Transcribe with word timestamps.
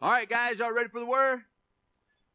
All 0.00 0.10
right, 0.10 0.28
guys, 0.28 0.60
y'all 0.60 0.72
ready 0.72 0.88
for 0.90 1.00
the 1.00 1.06
word? 1.06 1.40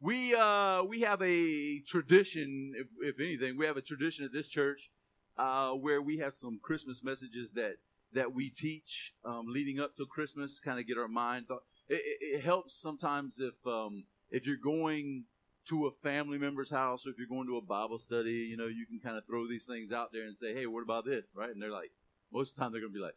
We 0.02 0.36
uh 0.36 0.84
we 0.84 1.00
have 1.00 1.22
a 1.22 1.80
tradition, 1.88 2.74
if, 2.76 2.88
if 3.00 3.22
anything, 3.22 3.58
we 3.58 3.66
have 3.66 3.78
a 3.78 3.82
tradition 3.82 4.26
at 4.26 4.34
this 4.34 4.50
church 4.50 4.92
uh, 5.38 5.72
where 5.72 6.02
we 6.02 6.18
have 6.18 6.36
some 6.36 6.60
Christmas 6.62 7.06
messages 7.06 7.54
that 7.54 7.76
that 8.12 8.34
we 8.34 8.50
teach 8.50 9.14
um, 9.24 9.46
leading 9.48 9.80
up 9.80 9.96
to 9.96 10.06
Christmas, 10.06 10.60
kind 10.60 10.78
of 10.78 10.86
get 10.86 10.98
our 10.98 11.08
mind. 11.08 11.48
Thought. 11.48 11.64
It, 11.88 12.02
it, 12.04 12.36
it 12.36 12.44
helps 12.44 12.76
sometimes 12.76 13.40
if 13.40 13.56
um, 13.66 14.04
if 14.30 14.46
you're 14.46 14.58
going 14.58 15.24
to 15.70 15.86
a 15.86 15.92
family 15.92 16.38
member's 16.38 16.70
house 16.70 17.08
or 17.08 17.12
if 17.12 17.16
you're 17.18 17.28
going 17.28 17.48
to 17.48 17.56
a 17.56 17.62
Bible 17.62 17.98
study, 17.98 18.50
you 18.52 18.58
know, 18.58 18.68
you 18.68 18.86
can 18.86 19.00
kind 19.00 19.18
of 19.18 19.26
throw 19.26 19.48
these 19.48 19.66
things 19.66 19.94
out 19.94 20.12
there 20.12 20.26
and 20.26 20.36
say, 20.36 20.54
"Hey, 20.54 20.66
what 20.66 20.84
about 20.84 21.06
this?" 21.06 21.34
Right? 21.34 21.52
And 21.52 21.62
they're 21.62 21.72
like, 21.72 21.92
most 22.30 22.52
of 22.52 22.56
the 22.58 22.62
time 22.62 22.72
they're 22.74 22.82
going 22.82 22.92
to 22.92 23.00
be 23.00 23.06
like, 23.06 23.16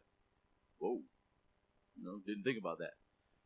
"Whoa, 0.79 1.01
you 1.97 2.05
know, 2.05 2.21
didn't 2.25 2.45
think 2.45 2.57
about 2.57 2.77
that." 2.79 2.93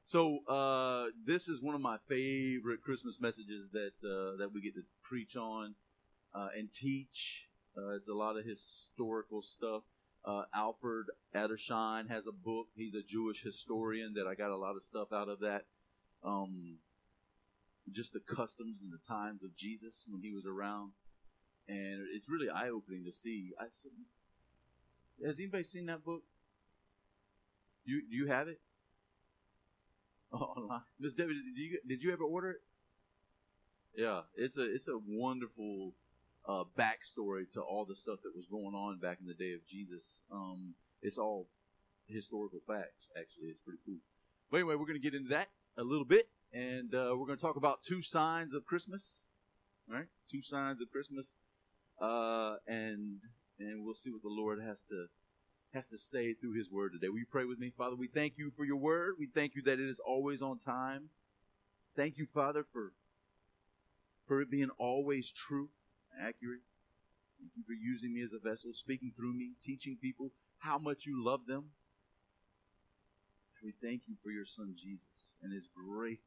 So 0.03 0.39
uh, 0.47 1.07
this 1.25 1.47
is 1.47 1.61
one 1.61 1.75
of 1.75 1.81
my 1.81 1.97
favorite 2.09 2.81
Christmas 2.81 3.21
messages 3.21 3.69
that 3.69 3.93
uh, 4.03 4.37
that 4.37 4.51
we 4.53 4.61
get 4.61 4.75
to 4.75 4.83
preach 5.03 5.35
on 5.35 5.75
uh, 6.33 6.49
and 6.57 6.71
teach. 6.71 7.47
Uh, 7.77 7.91
it's 7.91 8.09
a 8.09 8.13
lot 8.13 8.37
of 8.37 8.45
historical 8.45 9.41
stuff. 9.41 9.83
Uh, 10.25 10.43
Alfred 10.53 11.07
Edersheim 11.35 12.09
has 12.09 12.27
a 12.27 12.31
book. 12.31 12.67
He's 12.75 12.93
a 12.93 13.01
Jewish 13.01 13.41
historian 13.41 14.13
that 14.15 14.27
I 14.27 14.35
got 14.35 14.51
a 14.51 14.57
lot 14.57 14.75
of 14.75 14.83
stuff 14.83 15.13
out 15.13 15.29
of 15.29 15.39
that. 15.39 15.65
Um, 16.23 16.77
just 17.91 18.13
the 18.13 18.19
customs 18.19 18.81
and 18.83 18.91
the 18.91 18.99
times 19.07 19.43
of 19.43 19.55
Jesus 19.55 20.03
when 20.07 20.21
he 20.21 20.31
was 20.31 20.45
around, 20.45 20.91
and 21.67 22.07
it's 22.13 22.29
really 22.29 22.49
eye 22.49 22.69
opening 22.69 23.03
to 23.05 23.11
see. 23.11 23.51
I, 23.59 23.65
has 25.25 25.39
anybody 25.39 25.63
seen 25.63 25.87
that 25.87 26.03
book? 26.03 26.23
You 27.83 28.01
you 28.09 28.27
have 28.27 28.47
it? 28.47 28.59
Oh, 30.33 30.53
online. 30.55 30.81
Miss 30.97 31.13
Debbie, 31.13 31.33
did 31.33 31.57
you 31.57 31.79
did 31.85 32.01
you 32.01 32.13
ever 32.13 32.23
order 32.23 32.51
it? 32.51 32.61
Yeah, 33.95 34.21
it's 34.35 34.57
a 34.57 34.63
it's 34.63 34.87
a 34.87 34.97
wonderful 35.05 35.93
uh, 36.47 36.63
backstory 36.79 37.49
to 37.51 37.61
all 37.61 37.83
the 37.83 37.95
stuff 37.95 38.19
that 38.23 38.33
was 38.33 38.45
going 38.45 38.73
on 38.73 38.99
back 38.99 39.17
in 39.19 39.27
the 39.27 39.33
day 39.33 39.53
of 39.53 39.65
Jesus. 39.67 40.23
Um, 40.31 40.73
it's 41.01 41.17
all 41.17 41.47
historical 42.07 42.59
facts. 42.65 43.09
Actually, 43.19 43.49
it's 43.49 43.59
pretty 43.59 43.79
cool. 43.85 43.97
But 44.49 44.57
anyway, 44.57 44.75
we're 44.75 44.85
going 44.85 45.01
to 45.01 45.03
get 45.03 45.13
into 45.13 45.29
that 45.29 45.49
a 45.77 45.83
little 45.83 46.05
bit, 46.05 46.29
and 46.53 46.95
uh, 46.95 47.13
we're 47.17 47.25
going 47.25 47.37
to 47.37 47.41
talk 47.41 47.57
about 47.57 47.83
two 47.83 48.01
signs 48.01 48.53
of 48.53 48.65
Christmas. 48.65 49.31
All 49.89 49.97
right, 49.97 50.07
two 50.29 50.41
signs 50.41 50.79
of 50.79 50.89
Christmas, 50.91 51.35
uh, 51.99 52.55
and 52.67 53.19
and 53.59 53.83
we'll 53.83 53.95
see 53.95 54.11
what 54.11 54.21
the 54.21 54.29
Lord 54.29 54.61
has 54.61 54.81
to 54.83 55.07
has 55.73 55.87
to 55.87 55.97
say 55.97 56.33
through 56.33 56.53
his 56.53 56.69
word 56.69 56.93
today. 56.93 57.09
Will 57.09 57.19
you 57.19 57.25
pray 57.29 57.45
with 57.45 57.59
me? 57.59 57.71
Father, 57.75 57.95
we 57.95 58.07
thank 58.07 58.33
you 58.37 58.51
for 58.55 58.65
your 58.65 58.77
word. 58.77 59.15
We 59.17 59.27
thank 59.27 59.55
you 59.55 59.61
that 59.63 59.79
it 59.79 59.87
is 59.87 59.99
always 59.99 60.41
on 60.41 60.59
time. 60.59 61.09
Thank 61.95 62.17
you, 62.17 62.25
Father, 62.25 62.63
for, 62.63 62.93
for 64.27 64.41
it 64.41 64.51
being 64.51 64.69
always 64.77 65.31
true, 65.31 65.69
accurate. 66.19 66.61
Thank 67.39 67.51
you 67.55 67.63
for 67.65 67.73
using 67.73 68.13
me 68.13 68.21
as 68.21 68.33
a 68.33 68.39
vessel, 68.39 68.71
speaking 68.73 69.11
through 69.15 69.33
me, 69.33 69.51
teaching 69.63 69.97
people 69.99 70.31
how 70.59 70.77
much 70.77 71.05
you 71.05 71.23
love 71.23 71.41
them. 71.47 71.65
We 73.63 73.73
thank 73.81 74.03
you 74.07 74.15
for 74.23 74.31
your 74.31 74.45
son 74.45 74.75
Jesus 74.75 75.37
and 75.43 75.53
his 75.53 75.67
great 75.67 76.19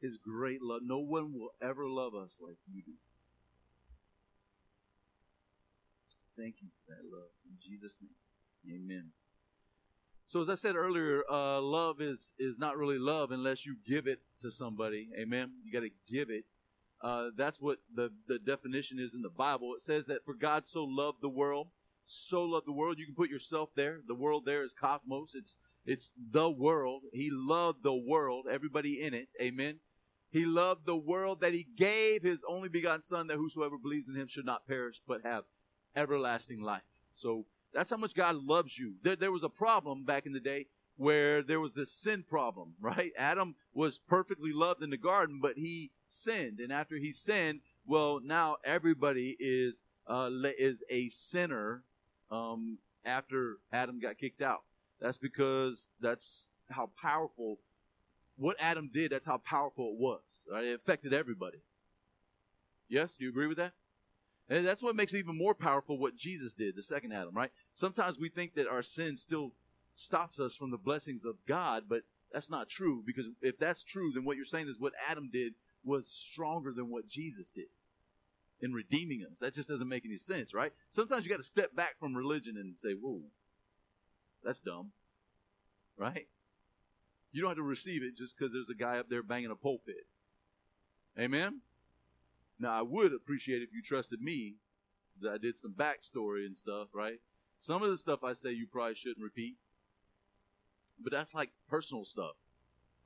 his 0.00 0.16
great 0.16 0.62
love. 0.62 0.82
No 0.84 0.98
one 0.98 1.32
will 1.32 1.50
ever 1.60 1.86
love 1.88 2.14
us 2.14 2.38
like 2.40 2.56
you 2.72 2.82
do. 2.82 2.92
Thank 6.36 6.56
you 6.62 6.68
for 6.86 6.94
that 6.94 7.02
love. 7.04 7.30
In 7.44 7.56
Jesus' 7.60 7.98
name. 8.00 8.14
Amen. 8.70 9.10
So 10.26 10.40
as 10.42 10.50
I 10.50 10.54
said 10.54 10.76
earlier, 10.76 11.22
uh, 11.30 11.60
love 11.60 12.02
is 12.02 12.32
is 12.38 12.58
not 12.58 12.76
really 12.76 12.98
love 12.98 13.30
unless 13.30 13.64
you 13.64 13.76
give 13.86 14.06
it 14.06 14.20
to 14.40 14.50
somebody. 14.50 15.08
Amen. 15.18 15.52
You 15.64 15.72
got 15.72 15.86
to 15.86 15.90
give 16.06 16.28
it. 16.28 16.44
Uh, 17.00 17.28
that's 17.36 17.60
what 17.60 17.78
the 17.94 18.10
the 18.26 18.38
definition 18.38 18.98
is 18.98 19.14
in 19.14 19.22
the 19.22 19.30
Bible. 19.30 19.74
It 19.74 19.82
says 19.82 20.06
that 20.06 20.24
for 20.24 20.34
God 20.34 20.66
so 20.66 20.84
loved 20.84 21.22
the 21.22 21.30
world, 21.30 21.68
so 22.04 22.42
loved 22.44 22.66
the 22.66 22.72
world. 22.72 22.98
You 22.98 23.06
can 23.06 23.14
put 23.14 23.30
yourself 23.30 23.70
there. 23.74 24.00
The 24.06 24.14
world 24.14 24.44
there 24.44 24.62
is 24.62 24.74
cosmos. 24.74 25.34
It's 25.34 25.56
it's 25.86 26.12
the 26.30 26.50
world. 26.50 27.04
He 27.12 27.30
loved 27.32 27.82
the 27.82 27.94
world, 27.94 28.46
everybody 28.50 29.00
in 29.00 29.14
it. 29.14 29.28
Amen. 29.40 29.78
He 30.30 30.44
loved 30.44 30.84
the 30.84 30.96
world 30.96 31.40
that 31.40 31.54
he 31.54 31.66
gave 31.76 32.22
his 32.22 32.44
only 32.46 32.68
begotten 32.68 33.02
Son, 33.02 33.28
that 33.28 33.38
whosoever 33.38 33.78
believes 33.78 34.08
in 34.08 34.14
him 34.14 34.28
should 34.28 34.44
not 34.44 34.66
perish 34.66 35.00
but 35.06 35.22
have 35.24 35.44
everlasting 35.96 36.60
life. 36.60 36.82
So 37.14 37.46
that's 37.72 37.90
how 37.90 37.96
much 37.96 38.14
God 38.14 38.36
loves 38.36 38.78
you. 38.78 38.94
There, 39.02 39.16
there 39.16 39.32
was 39.32 39.44
a 39.44 39.48
problem 39.48 40.04
back 40.04 40.26
in 40.26 40.32
the 40.32 40.40
day 40.40 40.66
where 40.96 41.42
there 41.42 41.60
was 41.60 41.74
this 41.74 41.92
sin 41.92 42.24
problem, 42.28 42.74
right? 42.80 43.12
Adam 43.16 43.54
was 43.72 43.98
perfectly 43.98 44.52
loved 44.52 44.82
in 44.82 44.90
the 44.90 44.96
garden, 44.96 45.38
but 45.40 45.56
he 45.56 45.90
sinned, 46.08 46.60
and 46.60 46.72
after 46.72 46.96
he 46.96 47.12
sinned, 47.12 47.60
well, 47.86 48.20
now 48.22 48.56
everybody 48.64 49.36
is 49.38 49.82
uh, 50.06 50.30
is 50.58 50.82
a 50.90 51.08
sinner 51.10 51.82
um, 52.30 52.78
after 53.04 53.58
Adam 53.72 53.98
got 53.98 54.18
kicked 54.18 54.42
out. 54.42 54.62
That's 55.00 55.18
because 55.18 55.90
that's 56.00 56.48
how 56.70 56.90
powerful 57.00 57.58
what 58.36 58.56
Adam 58.58 58.90
did. 58.92 59.12
That's 59.12 59.26
how 59.26 59.38
powerful 59.38 59.90
it 59.92 59.98
was. 59.98 60.20
Right? 60.50 60.64
It 60.64 60.74
affected 60.74 61.12
everybody. 61.12 61.58
Yes, 62.88 63.16
do 63.16 63.24
you 63.24 63.30
agree 63.30 63.46
with 63.46 63.58
that? 63.58 63.72
And 64.48 64.66
that's 64.66 64.82
what 64.82 64.96
makes 64.96 65.12
it 65.12 65.18
even 65.18 65.36
more 65.36 65.54
powerful 65.54 65.98
what 65.98 66.16
Jesus 66.16 66.54
did, 66.54 66.74
the 66.74 66.82
second 66.82 67.12
Adam, 67.12 67.34
right? 67.34 67.50
Sometimes 67.74 68.18
we 68.18 68.28
think 68.28 68.54
that 68.54 68.66
our 68.66 68.82
sin 68.82 69.16
still 69.16 69.52
stops 69.94 70.40
us 70.40 70.54
from 70.54 70.70
the 70.70 70.78
blessings 70.78 71.24
of 71.24 71.36
God, 71.46 71.84
but 71.88 72.02
that's 72.32 72.50
not 72.50 72.68
true 72.68 73.02
because 73.04 73.26
if 73.42 73.58
that's 73.58 73.82
true, 73.82 74.12
then 74.12 74.24
what 74.24 74.36
you're 74.36 74.44
saying 74.44 74.68
is 74.68 74.78
what 74.78 74.94
Adam 75.08 75.28
did 75.30 75.54
was 75.84 76.08
stronger 76.08 76.72
than 76.72 76.90
what 76.90 77.08
Jesus 77.08 77.50
did 77.50 77.66
in 78.60 78.72
redeeming 78.72 79.24
us. 79.30 79.40
That 79.40 79.54
just 79.54 79.68
doesn't 79.68 79.88
make 79.88 80.04
any 80.04 80.16
sense, 80.16 80.54
right? 80.54 80.72
Sometimes 80.90 81.24
you 81.24 81.30
got 81.30 81.38
to 81.38 81.42
step 81.42 81.74
back 81.74 81.98
from 81.98 82.14
religion 82.14 82.56
and 82.56 82.78
say, 82.78 82.92
whoa, 82.92 83.20
that's 84.42 84.60
dumb, 84.60 84.92
right? 85.96 86.26
You 87.32 87.42
don't 87.42 87.50
have 87.50 87.56
to 87.58 87.62
receive 87.62 88.02
it 88.02 88.16
just 88.16 88.36
because 88.36 88.52
there's 88.52 88.70
a 88.70 88.74
guy 88.74 88.98
up 88.98 89.08
there 89.08 89.22
banging 89.22 89.50
a 89.50 89.56
pulpit. 89.56 90.06
Amen? 91.18 91.60
Now, 92.58 92.72
I 92.72 92.82
would 92.82 93.12
appreciate 93.12 93.62
if 93.62 93.72
you 93.72 93.82
trusted 93.82 94.20
me 94.20 94.56
that 95.20 95.32
I 95.32 95.38
did 95.38 95.56
some 95.56 95.72
backstory 95.72 96.46
and 96.46 96.56
stuff, 96.56 96.88
right? 96.92 97.20
Some 97.56 97.82
of 97.82 97.90
the 97.90 97.98
stuff 97.98 98.24
I 98.24 98.32
say 98.32 98.52
you 98.52 98.66
probably 98.66 98.94
shouldn't 98.94 99.22
repeat, 99.22 99.56
but 101.00 101.12
that's 101.12 101.34
like 101.34 101.50
personal 101.68 102.04
stuff, 102.04 102.34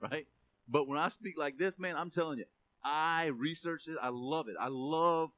right? 0.01 0.27
But 0.69 0.89
when 0.89 0.99
I 0.99 1.09
speak 1.09 1.39
like 1.39 1.59
this, 1.59 1.79
man, 1.79 1.97
I'm 1.97 2.11
telling 2.11 2.39
you, 2.39 2.45
I 2.85 3.27
researched 3.27 3.89
it. 3.89 3.97
I 4.01 4.09
love 4.11 4.49
it. 4.49 4.57
I 4.59 4.69
love 4.69 5.31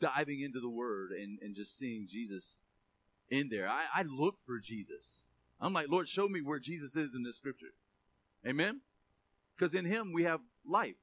diving 0.00 0.40
into 0.40 0.60
the 0.60 0.68
Word 0.68 1.12
and, 1.12 1.38
and 1.40 1.54
just 1.54 1.76
seeing 1.76 2.06
Jesus 2.08 2.58
in 3.30 3.48
there. 3.48 3.68
I, 3.68 3.84
I 3.94 4.02
look 4.02 4.40
for 4.40 4.58
Jesus. 4.58 5.30
I'm 5.60 5.72
like, 5.72 5.88
Lord, 5.88 6.08
show 6.08 6.28
me 6.28 6.40
where 6.40 6.58
Jesus 6.58 6.96
is 6.96 7.14
in 7.14 7.22
this 7.22 7.36
scripture. 7.36 7.74
Amen? 8.46 8.80
Because 9.56 9.74
in 9.74 9.84
Him 9.84 10.12
we 10.12 10.24
have 10.24 10.40
life. 10.66 10.96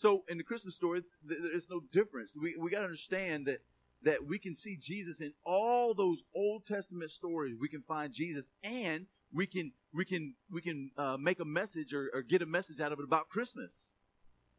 So 0.00 0.24
in 0.30 0.38
the 0.38 0.44
Christmas 0.44 0.74
story, 0.74 1.02
there's 1.22 1.68
no 1.68 1.82
difference. 1.92 2.34
We, 2.34 2.56
we 2.58 2.70
got 2.70 2.78
to 2.78 2.84
understand 2.84 3.44
that 3.44 3.60
that 4.02 4.24
we 4.24 4.38
can 4.38 4.54
see 4.54 4.78
Jesus 4.78 5.20
in 5.20 5.34
all 5.44 5.92
those 5.92 6.22
Old 6.34 6.64
Testament 6.64 7.10
stories. 7.10 7.54
We 7.60 7.68
can 7.68 7.82
find 7.82 8.10
Jesus, 8.10 8.50
and 8.64 9.04
we 9.30 9.46
can 9.46 9.72
we 9.92 10.06
can 10.06 10.36
we 10.50 10.62
can 10.62 10.90
uh, 10.96 11.18
make 11.20 11.38
a 11.38 11.44
message 11.44 11.92
or, 11.92 12.08
or 12.14 12.22
get 12.22 12.40
a 12.40 12.46
message 12.46 12.80
out 12.80 12.92
of 12.92 12.98
it 12.98 13.04
about 13.04 13.28
Christmas. 13.28 13.98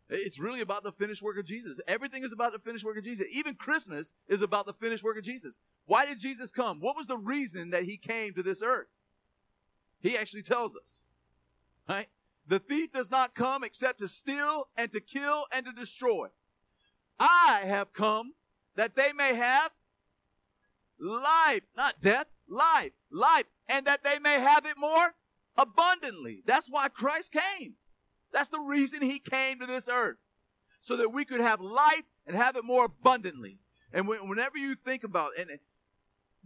It's 0.10 0.38
really 0.38 0.62
about 0.62 0.84
the 0.84 0.92
finished 0.92 1.24
work 1.24 1.40
of 1.40 1.46
Jesus. 1.46 1.80
Everything 1.88 2.24
is 2.24 2.32
about 2.32 2.52
the 2.52 2.60
finished 2.60 2.86
work 2.86 3.00
of 3.00 3.04
Jesus. 3.04 3.26
Even 3.32 3.56
Christmas 3.56 4.14
is 4.28 4.44
about 4.44 4.68
the 4.68 4.74
finished 4.74 5.04
work 5.04 5.18
of 5.18 5.24
Jesus. 5.24 5.58
Why 5.88 6.06
did 6.06 6.20
Jesus 6.20 6.52
come? 6.52 6.80
What 6.82 6.96
was 6.96 7.08
the 7.08 7.18
reason 7.18 7.72
that 7.72 7.86
he 7.86 7.98
came 7.98 8.36
to 8.36 8.44
this 8.44 8.62
earth? 8.62 8.90
He 10.02 10.16
actually 10.16 10.44
tells 10.44 10.76
us, 10.76 11.08
right? 11.90 12.10
The 12.48 12.60
thief 12.60 12.92
does 12.92 13.12
not 13.12 13.36
come 13.36 13.64
except 13.64 14.00
to 14.00 14.08
steal 14.08 14.68
and 14.76 14.92
to 14.92 15.00
kill 15.00 15.46
and 15.52 15.66
to 15.66 15.72
destroy. 15.72 16.28
I 17.20 17.62
have 17.64 17.94
come 17.94 18.34
that 18.76 18.96
they 18.96 19.14
may 19.14 19.36
have 19.36 19.72
life, 21.00 21.62
not 21.78 22.02
death, 22.02 22.28
life, 22.48 22.92
life, 23.12 23.46
and 23.68 23.86
that 23.86 24.04
they 24.04 24.20
may 24.20 24.40
have 24.40 24.66
it 24.66 24.78
more 24.78 25.14
abundantly. 25.58 26.42
That's 26.46 26.68
why 26.70 26.90
Christ 26.90 27.32
came. 27.32 27.76
That's 28.34 28.50
the 28.50 28.60
reason 28.60 29.02
he 29.02 29.20
came 29.20 29.60
to 29.60 29.66
this 29.66 29.88
earth. 29.90 30.18
So 30.82 30.98
that 30.98 31.14
we 31.14 31.26
could 31.26 31.42
have 31.42 31.62
life 31.62 32.04
and 32.26 32.36
have 32.36 32.56
it 32.56 32.66
more 32.66 32.86
abundantly. 32.86 33.60
And 33.94 34.08
whenever 34.08 34.58
you 34.58 34.76
think 34.76 35.04
about 35.04 35.32
and 35.38 35.50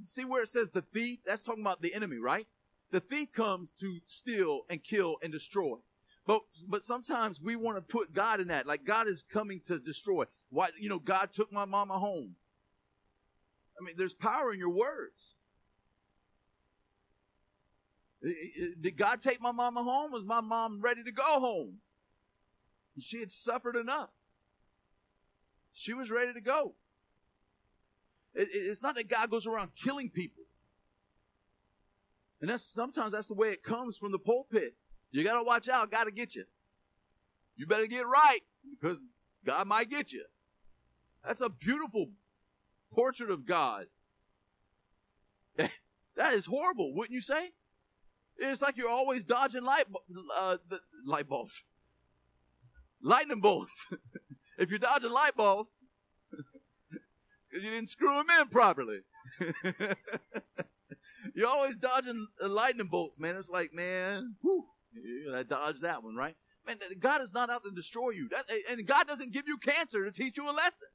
see 0.01 0.25
where 0.25 0.43
it 0.43 0.49
says 0.49 0.71
the 0.71 0.81
thief, 0.81 1.19
that's 1.25 1.43
talking 1.43 1.63
about 1.63 1.81
the 1.81 1.93
enemy, 1.93 2.17
right? 2.17 2.47
The 2.91 2.99
thief 2.99 3.31
comes 3.31 3.71
to 3.79 3.99
steal 4.07 4.61
and 4.69 4.83
kill 4.83 5.17
and 5.23 5.31
destroy. 5.31 5.77
But 6.25 6.41
but 6.67 6.83
sometimes 6.83 7.41
we 7.41 7.55
want 7.55 7.77
to 7.77 7.81
put 7.81 8.13
God 8.13 8.39
in 8.39 8.47
that. 8.47 8.65
Like 8.65 8.83
God 8.83 9.07
is 9.07 9.23
coming 9.23 9.61
to 9.65 9.79
destroy. 9.79 10.25
Why 10.49 10.69
you 10.79 10.89
know, 10.89 10.99
God 10.99 11.31
took 11.31 11.51
my 11.51 11.65
mama 11.65 11.99
home. 11.99 12.35
I 13.79 13.83
mean, 13.83 13.95
there's 13.97 14.13
power 14.13 14.51
in 14.53 14.59
your 14.59 14.69
words. 14.69 15.35
Did 18.81 18.97
God 18.97 19.21
take 19.21 19.39
my 19.39 19.51
mama 19.51 19.83
home? 19.83 20.11
Was 20.11 20.23
my 20.23 20.41
mom 20.41 20.81
ready 20.81 21.03
to 21.03 21.11
go 21.11 21.23
home? 21.23 21.75
She 22.99 23.19
had 23.19 23.29
suffered 23.29 23.75
enough. 23.75 24.09
She 25.73 25.93
was 25.93 26.09
ready 26.09 26.33
to 26.33 26.41
go. 26.41 26.73
It, 28.33 28.49
it's 28.51 28.81
not 28.81 28.95
that 28.95 29.09
God 29.09 29.29
goes 29.29 29.45
around 29.45 29.71
killing 29.75 30.09
people. 30.09 30.43
And 32.41 32.49
that's 32.49 32.63
sometimes 32.63 33.11
that's 33.11 33.27
the 33.27 33.33
way 33.33 33.49
it 33.49 33.63
comes 33.63 33.97
from 33.97 34.11
the 34.11 34.19
pulpit. 34.19 34.75
You 35.15 35.23
got 35.23 35.37
to 35.37 35.43
watch 35.43 35.69
out. 35.69 35.89
Got 35.89 36.05
to 36.05 36.11
get 36.11 36.35
you. 36.35 36.43
You 37.55 37.65
better 37.65 37.87
get 37.87 38.05
right 38.05 38.41
because 38.69 39.01
God 39.45 39.65
might 39.65 39.89
get 39.89 40.11
you. 40.11 40.25
That's 41.25 41.39
a 41.39 41.47
beautiful 41.47 42.07
portrait 42.91 43.29
of 43.29 43.45
God. 43.45 43.85
that 45.57 46.33
is 46.33 46.47
horrible, 46.47 46.93
wouldn't 46.93 47.13
you 47.13 47.21
say? 47.21 47.51
It's 48.37 48.61
like 48.61 48.75
you're 48.75 48.89
always 48.89 49.23
dodging 49.23 49.63
light, 49.63 49.85
uh, 50.37 50.57
the 50.67 50.81
light 51.05 51.29
bulbs, 51.29 51.63
lightning 53.01 53.39
bolts. 53.39 53.87
if 54.57 54.69
you're 54.69 54.79
dodging 54.79 55.11
light 55.11 55.37
bulbs, 55.37 55.69
it's 56.33 57.47
because 57.49 57.63
you 57.63 57.71
didn't 57.71 57.87
screw 57.87 58.15
them 58.15 58.25
in 58.41 58.49
properly. 58.49 58.99
you're 61.33 61.47
always 61.47 61.77
dodging 61.77 62.27
lightning 62.41 62.87
bolts, 62.87 63.17
man. 63.17 63.37
It's 63.37 63.49
like, 63.49 63.73
man, 63.73 64.35
whew, 64.41 64.65
I 65.33 65.43
dodged 65.43 65.81
that 65.81 66.03
one, 66.03 66.15
right? 66.15 66.35
Man, 66.65 66.77
God 66.99 67.21
is 67.21 67.33
not 67.33 67.49
out 67.49 67.63
to 67.63 67.71
destroy 67.71 68.11
you. 68.11 68.29
That, 68.29 68.45
and 68.69 68.85
God 68.85 69.07
doesn't 69.07 69.31
give 69.31 69.47
you 69.47 69.57
cancer 69.57 70.03
to 70.03 70.11
teach 70.11 70.37
you 70.37 70.49
a 70.49 70.51
lesson. 70.51 70.87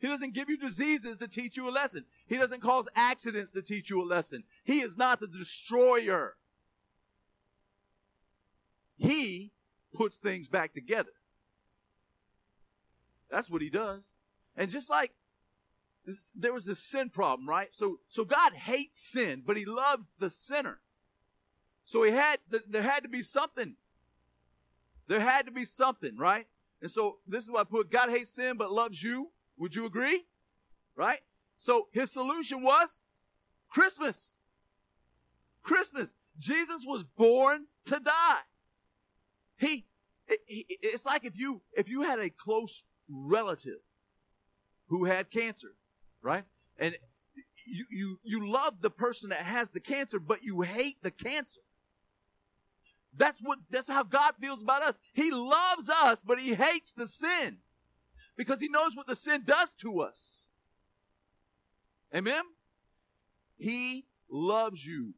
He 0.00 0.06
doesn't 0.06 0.34
give 0.34 0.48
you 0.48 0.56
diseases 0.56 1.18
to 1.18 1.28
teach 1.28 1.56
you 1.56 1.68
a 1.68 1.72
lesson. 1.72 2.04
He 2.26 2.36
doesn't 2.36 2.62
cause 2.62 2.88
accidents 2.94 3.50
to 3.52 3.62
teach 3.62 3.90
you 3.90 4.00
a 4.02 4.06
lesson. 4.06 4.44
He 4.64 4.80
is 4.80 4.96
not 4.96 5.20
the 5.20 5.26
destroyer. 5.26 6.36
He 8.96 9.52
puts 9.92 10.18
things 10.18 10.48
back 10.48 10.72
together. 10.72 11.10
That's 13.30 13.50
what 13.50 13.62
he 13.62 13.70
does. 13.70 14.12
And 14.56 14.70
just 14.70 14.88
like 14.88 15.12
there 16.34 16.52
was 16.52 16.64
this 16.64 16.78
sin 16.78 17.10
problem, 17.10 17.48
right? 17.48 17.68
So, 17.74 17.98
so 18.08 18.24
God 18.24 18.54
hates 18.54 19.00
sin, 19.00 19.42
but 19.44 19.56
he 19.56 19.64
loves 19.64 20.12
the 20.18 20.30
sinner. 20.30 20.80
So 21.88 22.02
he 22.02 22.10
had, 22.10 22.38
there 22.68 22.82
had 22.82 23.04
to 23.04 23.08
be 23.08 23.22
something. 23.22 23.74
There 25.06 25.20
had 25.20 25.46
to 25.46 25.50
be 25.50 25.64
something, 25.64 26.18
right? 26.18 26.46
And 26.82 26.90
so 26.90 27.16
this 27.26 27.44
is 27.44 27.50
why 27.50 27.62
I 27.62 27.64
put 27.64 27.90
God 27.90 28.10
hates 28.10 28.30
sin, 28.30 28.58
but 28.58 28.70
loves 28.70 29.02
you. 29.02 29.30
Would 29.56 29.74
you 29.74 29.86
agree? 29.86 30.26
Right? 30.96 31.20
So 31.56 31.88
his 31.90 32.12
solution 32.12 32.62
was 32.62 33.06
Christmas. 33.70 34.36
Christmas. 35.62 36.14
Jesus 36.38 36.84
was 36.86 37.04
born 37.04 37.64
to 37.86 37.98
die. 38.00 38.40
He, 39.56 39.86
it, 40.26 40.40
it's 40.46 41.06
like 41.06 41.24
if 41.24 41.38
you 41.38 41.62
if 41.72 41.88
you 41.88 42.02
had 42.02 42.18
a 42.18 42.28
close 42.28 42.84
relative 43.08 43.80
who 44.88 45.06
had 45.06 45.30
cancer, 45.30 45.72
right? 46.20 46.44
And 46.78 46.98
you 47.66 47.86
you 47.88 48.20
you 48.24 48.46
love 48.46 48.82
the 48.82 48.90
person 48.90 49.30
that 49.30 49.38
has 49.38 49.70
the 49.70 49.80
cancer, 49.80 50.20
but 50.20 50.42
you 50.42 50.60
hate 50.60 51.02
the 51.02 51.10
cancer. 51.10 51.62
That's 53.16 53.40
what 53.40 53.58
that's 53.70 53.88
how 53.88 54.04
God 54.04 54.34
feels 54.40 54.62
about 54.62 54.82
us. 54.82 54.98
He 55.12 55.30
loves 55.30 55.88
us, 55.88 56.22
but 56.22 56.38
he 56.38 56.54
hates 56.54 56.92
the 56.92 57.06
sin 57.06 57.58
because 58.36 58.60
he 58.60 58.68
knows 58.68 58.96
what 58.96 59.06
the 59.06 59.16
sin 59.16 59.42
does 59.44 59.74
to 59.76 60.00
us. 60.00 60.46
Amen? 62.14 62.42
He 63.56 64.06
loves 64.30 64.86
you, 64.86 65.14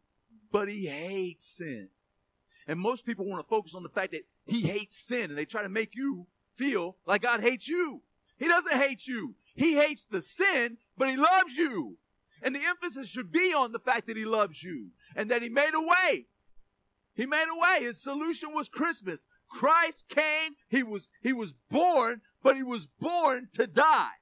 but 0.51 0.69
he 0.69 0.87
hates 0.87 1.45
sin. 1.45 1.89
And 2.67 2.79
most 2.79 3.05
people 3.05 3.27
want 3.27 3.43
to 3.43 3.49
focus 3.49 3.75
on 3.75 3.83
the 3.83 3.89
fact 3.89 4.13
that 4.13 4.27
he 4.47 4.63
hates 4.63 4.97
sin 4.97 5.31
and 5.31 5.39
they 5.39 5.45
try 5.45 5.63
to 5.63 5.69
make 5.69 5.95
you 5.95 6.27
feel 6.55 6.97
like 7.07 7.23
God 7.23 7.41
hates 7.41 7.69
you. 7.69 8.03
He 8.39 8.49
doesn't 8.49 8.77
hate 8.77 9.07
you. 9.07 9.35
He 9.55 9.75
hates 9.75 10.07
the 10.07 10.23
sin, 10.23 10.79
but 10.97 11.11
he 11.11 11.17
loves 11.17 11.57
you. 11.57 11.97
And 12.43 12.55
the 12.55 12.65
emphasis 12.65 13.09
should 13.09 13.31
be 13.31 13.53
on 13.53 13.73
the 13.73 13.79
fact 13.79 14.07
that 14.07 14.17
he 14.17 14.25
loves 14.25 14.63
you 14.63 14.89
and 15.15 15.31
that 15.31 15.43
he 15.43 15.49
made 15.49 15.75
a 15.75 15.81
way. 15.81 16.27
He 17.15 17.27
made 17.27 17.47
a 17.51 17.59
way. 17.59 17.85
His 17.85 18.01
solution 18.01 18.55
was 18.55 18.69
Christmas. 18.69 19.27
Christ 19.49 20.09
came, 20.09 20.53
he 20.69 20.83
was 20.83 21.11
he 21.23 21.33
was 21.33 21.53
born, 21.71 22.23
but 22.43 22.57
he 22.57 22.63
was 22.63 22.87
born 22.87 23.49
to 23.55 23.67
die. 23.67 24.13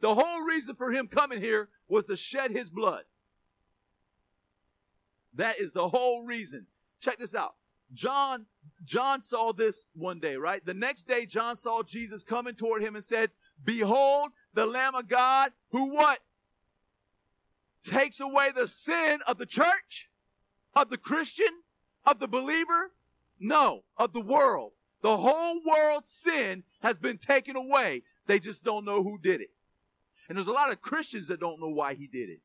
The 0.00 0.14
whole 0.14 0.42
reason 0.42 0.76
for 0.76 0.92
him 0.92 1.08
coming 1.08 1.40
here 1.40 1.68
was 1.88 2.06
to 2.06 2.16
shed 2.16 2.52
his 2.52 2.70
blood. 2.70 3.02
That 5.34 5.58
is 5.58 5.72
the 5.72 5.88
whole 5.88 6.24
reason. 6.24 6.66
Check 7.00 7.18
this 7.18 7.34
out. 7.34 7.54
John 7.92 8.46
John 8.84 9.20
saw 9.22 9.52
this 9.52 9.84
one 9.94 10.20
day, 10.20 10.36
right? 10.36 10.64
The 10.64 10.74
next 10.74 11.04
day 11.04 11.26
John 11.26 11.56
saw 11.56 11.82
Jesus 11.82 12.22
coming 12.22 12.54
toward 12.54 12.82
him 12.82 12.94
and 12.94 13.04
said, 13.04 13.30
"Behold, 13.62 14.30
the 14.54 14.66
Lamb 14.66 14.94
of 14.94 15.08
God 15.08 15.52
who 15.70 15.86
what? 15.92 16.20
Takes 17.82 18.20
away 18.20 18.50
the 18.52 18.66
sin 18.66 19.20
of 19.26 19.38
the 19.38 19.46
church, 19.46 20.10
of 20.74 20.90
the 20.90 20.98
Christian, 20.98 21.62
of 22.08 22.18
the 22.18 22.28
believer, 22.28 22.92
no, 23.38 23.84
of 23.96 24.12
the 24.12 24.20
world. 24.20 24.72
The 25.02 25.16
whole 25.16 25.60
world's 25.64 26.08
sin 26.08 26.64
has 26.82 26.98
been 26.98 27.18
taken 27.18 27.54
away. 27.54 28.02
They 28.26 28.40
just 28.40 28.64
don't 28.64 28.84
know 28.84 29.02
who 29.02 29.18
did 29.18 29.40
it. 29.40 29.50
And 30.28 30.36
there's 30.36 30.48
a 30.48 30.52
lot 30.52 30.72
of 30.72 30.80
Christians 30.80 31.28
that 31.28 31.40
don't 31.40 31.60
know 31.60 31.68
why 31.68 31.94
he 31.94 32.06
did 32.06 32.28
it. 32.28 32.40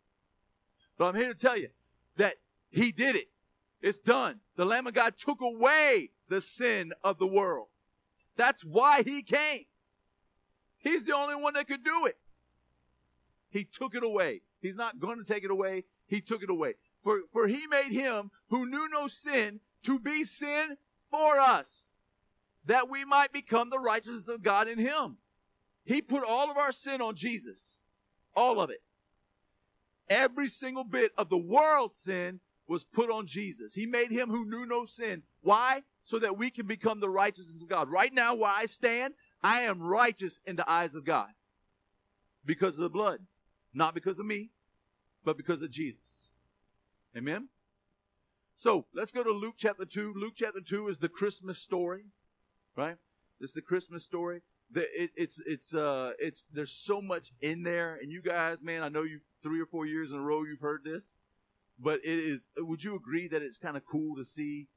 But 0.98 1.08
I'm 1.08 1.16
here 1.16 1.34
to 1.34 1.40
tell 1.40 1.58
you 1.58 1.70
that 2.18 2.36
he 2.70 2.92
did 2.92 3.16
it. 3.16 3.30
It's 3.82 4.00
done. 4.00 4.40
The 4.56 4.66
Lamb 4.66 4.88
of 4.88 4.94
God 4.94 5.18
took 5.18 5.42
away 5.42 6.12
the 6.30 6.42
sin 6.42 6.94
of 7.04 7.18
the 7.18 7.28
world. 7.28 7.68
That's 8.36 8.64
why 8.64 9.04
he 9.04 9.24
came. 9.24 9.66
He's 10.78 11.06
the 11.06 11.16
only 11.16 11.36
one 11.36 11.54
that 11.56 11.68
could 11.68 11.84
do 11.84 12.06
it. 12.06 12.18
He 13.50 13.64
took 13.64 13.96
it 13.96 14.04
away. 14.04 14.42
He's 14.62 14.78
not 14.78 15.00
going 15.00 15.18
to 15.18 15.24
take 15.24 15.44
it 15.44 15.52
away. 15.52 15.84
He 16.08 16.22
took 16.22 16.44
it 16.44 16.50
away. 16.50 16.76
For, 17.04 17.22
for 17.32 17.48
he 17.48 17.68
made 17.68 17.92
him 17.92 18.32
who 18.50 18.66
knew 18.66 18.88
no 18.90 19.08
sin 19.08 19.60
to 19.84 20.00
be 20.00 20.24
sin 20.24 20.78
for 21.10 21.38
us, 21.40 21.98
that 22.66 22.90
we 22.90 23.04
might 23.04 23.34
become 23.34 23.70
the 23.70 23.80
righteousness 23.80 24.28
of 24.28 24.42
God 24.42 24.68
in 24.68 24.80
him. 24.80 25.18
He 25.84 26.02
put 26.02 26.24
all 26.24 26.50
of 26.50 26.58
our 26.58 26.72
sin 26.72 27.02
on 27.02 27.16
Jesus. 27.16 27.84
All 28.36 28.62
of 28.62 28.70
it. 28.70 28.82
Every 30.10 30.48
single 30.48 30.84
bit 30.84 31.12
of 31.18 31.30
the 31.30 31.38
world's 31.38 31.96
sin 31.96 32.40
was 32.68 32.86
put 32.86 33.10
on 33.10 33.28
Jesus. 33.28 33.74
He 33.74 33.86
made 33.86 34.12
him 34.12 34.30
who 34.30 34.50
knew 34.50 34.66
no 34.66 34.86
sin. 34.86 35.24
Why? 35.42 35.84
So 36.04 36.20
that 36.20 36.38
we 36.38 36.50
can 36.50 36.66
become 36.66 37.00
the 37.00 37.10
righteousness 37.10 37.62
of 37.62 37.70
God. 37.70 37.90
Right 37.90 38.14
now, 38.14 38.34
where 38.34 38.52
I 38.52 38.66
stand, 38.66 39.14
I 39.44 39.62
am 39.62 39.82
righteous 39.82 40.40
in 40.46 40.56
the 40.56 40.70
eyes 40.70 40.96
of 40.96 41.04
God 41.04 41.30
because 42.46 42.78
of 42.78 42.84
the 42.84 42.90
blood. 42.90 43.20
Not 43.74 43.94
because 43.94 44.20
of 44.20 44.26
me, 44.26 44.52
but 45.26 45.38
because 45.38 45.62
of 45.62 45.72
Jesus. 45.72 46.30
Amen? 47.16 47.50
So 48.56 48.86
let's 48.94 49.12
go 49.12 49.24
to 49.24 49.32
Luke 49.32 49.56
chapter 49.58 49.86
2. 49.86 50.14
Luke 50.16 50.34
chapter 50.36 50.62
2 50.62 50.88
is 50.88 50.98
the 50.98 51.10
Christmas 51.10 51.60
story, 51.60 52.06
right? 52.76 52.98
Is 53.40 53.54
the 53.54 53.62
Christmas 53.62 54.04
story. 54.04 54.42
The, 54.72 54.82
it, 55.04 55.12
it's 55.16 55.40
it's 55.46 55.74
uh 55.74 56.14
it's 56.18 56.46
there's 56.52 56.72
so 56.72 57.02
much 57.02 57.32
in 57.42 57.64
there, 57.64 58.00
and 58.02 58.12
you 58.12 58.22
guys, 58.22 58.58
man, 58.62 58.82
I 58.82 58.90
know 58.90 59.04
you 59.04 59.20
three 59.44 59.60
or 59.62 59.66
four 59.66 59.86
years 59.86 60.12
in 60.12 60.18
a 60.18 60.22
row 60.22 60.44
you've 60.44 60.62
heard 60.62 60.82
this, 60.84 61.18
but 61.78 62.00
it 62.04 62.20
is. 62.20 62.48
Would 62.58 62.84
you 62.84 62.96
agree 62.96 63.28
that 63.28 63.42
it's 63.42 63.58
kind 63.58 63.78
of 63.78 63.86
cool 63.86 64.16
to 64.16 64.24
see 64.24 64.68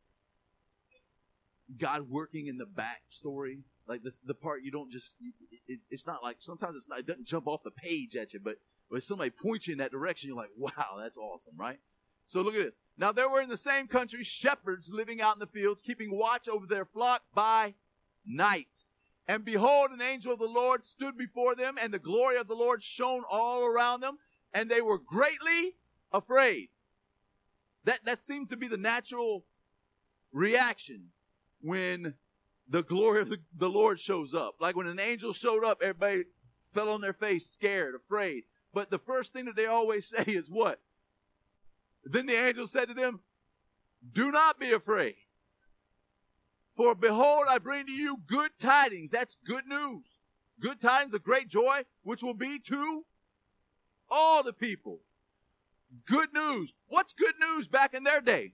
God 1.79 2.11
working 2.11 2.49
in 2.49 2.59
the 2.59 2.67
backstory, 2.67 3.61
like 3.87 4.03
this 4.03 4.19
the 4.19 4.35
part 4.35 4.63
you 4.63 4.71
don't 4.71 4.91
just 4.91 5.17
it's, 5.67 5.87
it's 5.91 6.07
not 6.07 6.23
like 6.23 6.37
sometimes 6.41 6.77
it's 6.77 6.89
not 6.89 6.99
it 6.99 7.07
doesn't 7.07 7.27
jump 7.27 7.47
off 7.47 7.63
the 7.63 7.71
page 7.71 8.17
at 8.17 8.35
you, 8.35 8.41
but 8.43 8.57
when 8.89 9.01
somebody 9.01 9.31
points 9.31 9.67
you 9.67 9.73
in 9.73 9.79
that 9.79 9.93
direction, 9.93 10.29
you're 10.29 10.37
like, 10.37 10.51
wow, 10.57 10.99
that's 10.99 11.17
awesome, 11.17 11.55
right? 11.57 11.79
So 12.27 12.43
look 12.43 12.55
at 12.55 12.65
this. 12.65 12.81
Now 12.99 13.13
there 13.13 13.29
were 13.29 13.41
in 13.41 13.49
the 13.49 13.57
same 13.57 13.87
country 13.87 14.25
shepherds 14.25 14.91
living 14.93 15.21
out 15.21 15.37
in 15.37 15.41
the 15.41 15.47
fields, 15.47 15.81
keeping 15.81 16.17
watch 16.17 16.49
over 16.49 16.67
their 16.67 16.85
flock 16.85 17.23
by 17.35 17.75
night. 18.27 18.85
And 19.29 19.45
behold, 19.45 19.91
an 19.91 20.03
angel 20.03 20.33
of 20.33 20.39
the 20.39 20.47
Lord 20.47 20.85
stood 20.85 21.17
before 21.17 21.55
them, 21.55 21.77
and 21.81 21.93
the 21.93 21.99
glory 21.99 22.37
of 22.37 22.47
the 22.47 22.55
Lord 22.55 22.83
shone 22.83 23.23
all 23.29 23.65
around 23.65 24.01
them, 24.01 24.19
and 24.53 24.71
they 24.71 24.81
were 24.81 24.99
greatly 24.99 25.77
afraid. 26.13 26.69
That, 27.85 28.05
that 28.05 28.19
seems 28.19 28.49
to 28.51 28.57
be 28.57 28.69
the 28.69 28.77
natural 28.77 29.45
reaction 30.33 31.09
when 31.61 32.15
the 32.69 32.83
glory 32.83 33.23
of 33.23 33.29
the, 33.29 33.39
the 33.57 33.71
Lord 33.71 33.99
shows 33.99 34.35
up. 34.35 34.57
Like 34.61 34.77
when 34.77 34.87
an 34.87 35.01
angel 35.01 35.33
showed 35.33 35.65
up, 35.65 35.79
everybody 35.83 36.25
fell 36.71 36.89
on 36.89 37.01
their 37.01 37.13
face, 37.13 37.47
scared, 37.47 37.95
afraid. 37.95 38.45
But 38.73 38.91
the 38.91 38.99
first 38.99 39.33
thing 39.33 39.47
that 39.47 39.57
they 39.57 39.67
always 39.67 40.07
say 40.09 40.25
is 40.27 40.51
what? 40.51 40.81
Then 42.07 42.27
the 42.27 42.35
angel 42.35 42.67
said 42.67 42.89
to 42.89 42.95
them, 42.95 43.21
Do 44.13 44.31
not 44.31 44.61
be 44.61 44.73
afraid. 44.73 45.17
For 46.73 46.95
behold, 46.95 47.47
I 47.49 47.59
bring 47.59 47.87
to 47.87 47.93
you 47.93 48.19
good 48.27 48.53
tidings. 48.59 49.11
That's 49.11 49.37
good 49.45 49.67
news. 49.67 50.21
Good 50.61 50.81
tidings 50.81 51.15
of 51.15 51.23
great 51.23 51.49
joy, 51.49 51.85
which 52.03 52.23
will 52.23 52.35
be 52.35 52.59
to 52.61 53.05
all 54.09 54.43
the 54.43 54.53
people. 54.53 55.01
Good 56.07 56.33
news. 56.33 56.73
What's 56.87 57.13
good 57.13 57.35
news 57.41 57.67
back 57.67 57.93
in 57.93 58.05
their 58.05 58.21
day? 58.21 58.53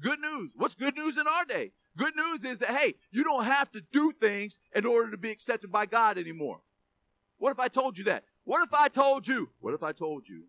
Good 0.00 0.20
news. 0.20 0.52
What's 0.56 0.74
good 0.74 0.96
news 0.96 1.16
in 1.16 1.26
our 1.26 1.44
day? 1.44 1.72
Good 1.96 2.14
news 2.14 2.44
is 2.44 2.58
that, 2.58 2.70
hey, 2.70 2.96
you 3.10 3.24
don't 3.24 3.44
have 3.44 3.70
to 3.72 3.80
do 3.80 4.12
things 4.12 4.58
in 4.74 4.84
order 4.84 5.10
to 5.10 5.16
be 5.16 5.30
accepted 5.30 5.72
by 5.72 5.86
God 5.86 6.18
anymore. 6.18 6.60
What 7.38 7.52
if 7.52 7.58
I 7.58 7.68
told 7.68 7.96
you 7.96 8.04
that? 8.04 8.24
What 8.44 8.62
if 8.62 8.74
I 8.74 8.88
told 8.88 9.26
you? 9.26 9.50
What 9.60 9.72
if 9.72 9.82
I 9.82 9.92
told 9.92 10.28
you? 10.28 10.44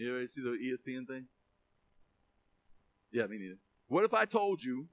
You 0.00 0.16
ever 0.16 0.26
see 0.26 0.40
the 0.40 0.56
ESPN 0.56 1.06
thing? 1.06 1.26
Yeah, 3.12 3.26
me 3.26 3.36
neither. 3.36 3.58
What 3.88 4.06
if 4.06 4.14
I 4.14 4.24
told 4.24 4.64
you 4.64 4.86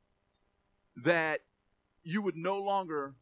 that 0.97 1.41
you 2.03 2.21
would 2.21 2.35
no 2.35 2.61
longer 2.61 3.15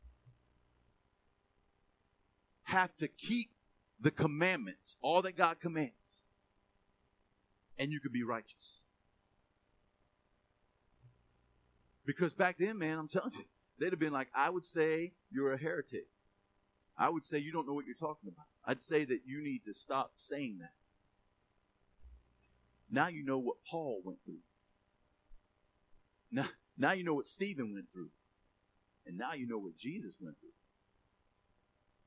have 2.63 2.98
to 2.98 3.08
keep 3.08 3.51
the 4.00 4.10
commandments, 4.10 4.98
all 5.00 5.22
that 5.22 5.38
God 5.38 5.60
commands, 5.60 6.24
and 7.77 7.92
you 7.92 8.00
could 8.00 8.13
be 8.13 8.24
righteous? 8.24 8.82
Because 12.04 12.34
back 12.34 12.58
then, 12.58 12.80
man, 12.80 12.98
I'm 12.98 13.08
telling 13.08 13.34
you, 13.34 13.46
they'd 13.80 13.92
have 13.92 14.00
been 14.00 14.13
like, 14.13 14.30
I 14.34 14.50
would 14.50 14.65
say 14.65 15.13
you're 15.32 15.54
a 15.54 15.58
heretic. 15.58 16.08
I 16.98 17.10
would 17.10 17.25
say 17.25 17.38
you 17.38 17.51
don't 17.51 17.68
know 17.68 17.74
what 17.74 17.86
you're 17.86 17.94
talking 17.94 18.27
about. 18.27 18.46
I'd 18.65 18.82
say 18.82 19.06
that 19.06 19.20
you 19.27 19.44
need 19.44 19.65
to 19.65 19.74
stop 19.74 20.13
saying 20.15 20.58
that. 20.62 20.72
Now 22.89 23.08
you 23.08 23.24
know 23.24 23.38
what 23.38 23.58
Paul 23.70 24.01
went 24.04 24.20
through. 24.25 24.39
Now, 26.32 26.46
now 26.77 26.92
you 26.92 27.04
know 27.04 27.13
what 27.13 27.27
Stephen 27.27 27.74
went 27.74 27.92
through. 27.92 28.10
And 29.06 29.18
now 29.18 29.34
you 29.34 29.48
know 29.48 29.58
what 29.58 29.77
Jesus 29.77 30.18
went 30.20 30.39
through. 30.39 30.50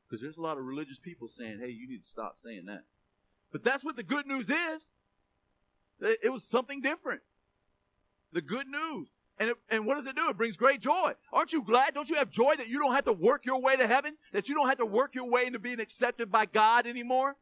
Because 0.09 0.23
there's 0.23 0.39
a 0.39 0.43
lot 0.43 0.59
of 0.59 0.65
religious 0.65 0.99
people 0.99 1.29
saying, 1.29 1.59
hey, 1.61 1.71
you 1.71 1.89
need 1.89 2.03
to 2.03 2.09
stop 2.09 2.37
saying 2.37 2.67
that. 2.67 2.85
But 3.53 3.63
that's 3.63 3.85
what 3.85 3.97
the 3.97 4.03
good 4.03 4.27
news 4.27 4.51
is. 4.51 4.91
It 6.01 6.33
was 6.33 6.45
something 6.45 6.81
different. 6.81 7.23
The 8.33 8.41
good 8.41 8.67
news. 8.67 9.09
And, 9.41 9.51
it, 9.51 9.57
and 9.71 9.87
what 9.87 9.95
does 9.95 10.07
it 10.07 10.17
do? 10.17 10.29
It 10.29 10.37
brings 10.37 10.57
great 10.57 10.81
joy. 10.81 11.13
Aren't 11.33 11.53
you 11.53 11.63
glad? 11.63 11.95
Don't 11.95 12.11
you 12.11 12.17
have 12.17 12.31
joy 12.31 12.55
that 12.57 12.69
you 12.69 12.79
don't 12.79 12.95
have 12.95 13.05
to 13.05 13.13
work 13.13 13.47
your 13.47 13.61
way 13.61 13.77
to 13.77 13.87
heaven? 13.87 14.17
That 14.33 14.49
you 14.49 14.55
don't 14.55 14.69
have 14.69 14.79
to 14.79 14.87
work 14.87 15.15
your 15.15 15.29
way 15.29 15.47
into 15.47 15.59
being 15.59 15.81
accepted 15.81 16.31
by 16.31 16.47
God 16.47 16.87
anymore? 16.87 17.37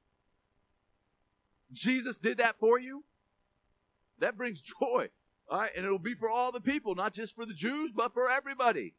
Jesus 1.73 2.19
did 2.19 2.39
that 2.39 2.57
for 2.59 2.79
you. 2.79 3.05
That 4.19 4.37
brings 4.37 4.61
joy. 4.81 5.09
All 5.49 5.61
right. 5.61 5.71
And 5.77 5.85
it'll 5.85 5.99
be 5.99 6.15
for 6.15 6.31
all 6.31 6.53
the 6.53 6.61
people, 6.61 6.95
not 6.95 7.13
just 7.13 7.35
for 7.35 7.47
the 7.47 7.55
Jews, 7.55 7.93
but 7.93 8.13
for 8.15 8.31
everybody. 8.31 8.95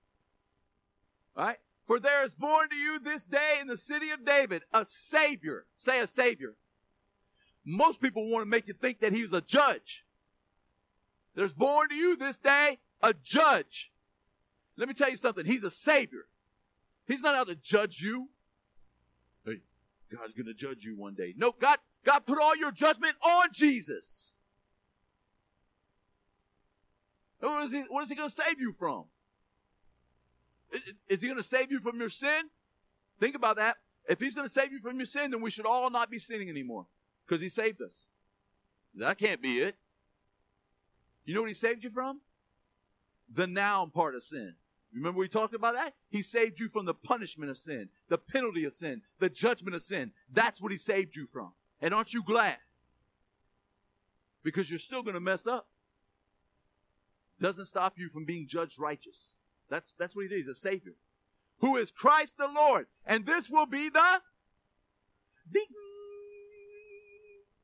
All 1.36 1.46
right. 1.46 1.58
For 1.86 2.00
there 2.00 2.24
is 2.26 2.34
born 2.34 2.70
to 2.70 2.76
you 2.76 3.00
this 3.00 3.24
day 3.24 3.58
in 3.62 3.68
the 3.68 3.78
city 3.78 4.12
of 4.12 4.26
David 4.26 4.64
a 4.74 4.84
Savior. 4.84 5.66
Say 5.78 6.00
a 6.00 6.08
Savior. 6.08 6.56
Most 7.64 8.02
people 8.02 8.30
want 8.30 8.44
to 8.44 8.50
make 8.50 8.68
you 8.68 8.74
think 8.74 9.00
that 9.00 9.14
he's 9.14 9.34
a 9.34 9.42
judge. 9.42 10.06
There's 11.36 11.54
born 11.54 11.90
to 11.90 11.96
you 11.96 12.16
this 12.16 12.38
day 12.38 12.80
a 13.02 13.14
judge. 13.14 13.92
Let 14.78 14.88
me 14.88 14.94
tell 14.94 15.10
you 15.10 15.18
something. 15.18 15.46
He's 15.46 15.64
a 15.64 15.72
savior. 15.72 16.26
He's 17.08 17.22
not 17.22 17.36
out 17.36 17.48
to 17.48 17.56
judge 17.56 18.02
you. 18.02 18.30
Hey, 19.46 19.62
God's 20.16 20.34
going 20.34 20.46
to 20.48 20.54
judge 20.54 20.84
you 20.84 20.96
one 20.96 21.14
day. 21.14 21.34
No, 21.38 21.52
God, 21.52 21.80
God 22.06 22.26
put 22.26 22.40
all 22.40 22.56
your 22.56 22.72
judgment 22.72 23.16
on 23.24 23.50
Jesus. 23.54 24.34
What 27.40 27.66
is 27.66 27.72
he, 27.72 27.82
what 27.90 28.04
is 28.04 28.10
he 28.10 28.16
going 28.16 28.30
to 28.30 28.36
save 28.36 28.60
you 28.60 28.72
from? 28.72 29.06
Is 31.08 31.22
he 31.22 31.28
going 31.28 31.38
to 31.38 31.44
save 31.44 31.72
you 31.72 31.80
from 31.80 32.00
your 32.00 32.10
sin? 32.10 32.50
Think 33.20 33.36
about 33.36 33.56
that. 33.56 33.78
If 34.10 34.20
he's 34.20 34.36
going 34.36 34.48
to 34.48 34.54
save 34.54 34.72
you 34.72 34.80
from 34.80 34.98
your 34.98 35.06
sin, 35.06 35.32
then 35.32 35.42
we 35.42 35.50
should 35.50 35.66
all 35.66 35.90
not 35.90 36.10
be 36.10 36.20
sinning 36.20 36.50
anymore 36.50 36.88
because 37.26 37.42
he 37.42 37.50
saved 37.50 37.82
us. 37.82 38.08
That 38.96 39.18
can't 39.18 39.42
be 39.42 39.60
it. 39.60 39.76
You 41.26 41.36
know 41.36 41.42
what 41.42 41.50
he 41.50 41.54
saved 41.54 41.84
you 41.84 41.90
from? 41.90 42.22
the 43.34 43.48
noun 43.48 43.92
part 43.92 44.16
of 44.16 44.24
sin. 44.24 44.56
Remember 44.94 45.20
we 45.20 45.28
talked 45.28 45.54
about 45.54 45.76
that? 45.76 45.94
He 46.10 46.22
saved 46.22 46.60
you 46.60 46.70
from 46.70 46.86
the 46.86 46.94
punishment 46.94 47.52
of 47.52 47.58
sin, 47.58 47.90
the 48.08 48.18
penalty 48.18 48.64
of 48.64 48.74
sin, 48.74 49.02
the 49.20 49.30
judgment 49.30 49.76
of 49.76 49.82
sin. 49.82 50.12
That's 50.32 50.62
what 50.62 50.72
he 50.72 50.78
saved 50.78 51.16
you 51.16 51.26
from. 51.28 51.52
And 51.82 51.94
aren't 51.94 52.14
you 52.14 52.24
glad? 52.24 52.58
Because 54.44 54.70
you're 54.70 54.80
still 54.80 55.04
going 55.04 55.14
to 55.16 55.20
mess 55.20 55.46
up. 55.46 55.68
Doesn't 57.40 57.66
stop 57.66 57.94
you 57.98 58.10
from 58.10 58.26
being 58.26 58.48
judged 58.48 58.80
righteous. 58.80 59.36
That's, 59.70 59.94
that's 60.00 60.16
what 60.16 60.24
he 60.24 60.28
did. 60.28 60.38
He's 60.38 60.48
a 60.48 60.56
savior. 60.56 60.94
Who 61.60 61.78
is 61.78 61.92
Christ 61.92 62.38
the 62.38 62.48
Lord. 62.48 62.88
And 63.06 63.26
this 63.26 63.50
will 63.50 63.66
be 63.66 63.90
the 63.90 64.22
ding. 65.52 65.64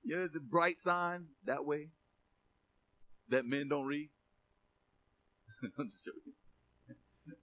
You 0.04 0.18
know, 0.18 0.28
the 0.28 0.40
bright 0.40 0.80
sign 0.80 1.28
that 1.46 1.66
way 1.66 1.90
that 3.30 3.46
men 3.46 3.70
don't 3.70 3.86
read. 3.86 4.10
I'm 5.80 5.90
just 5.90 6.06
joking. 6.06 6.34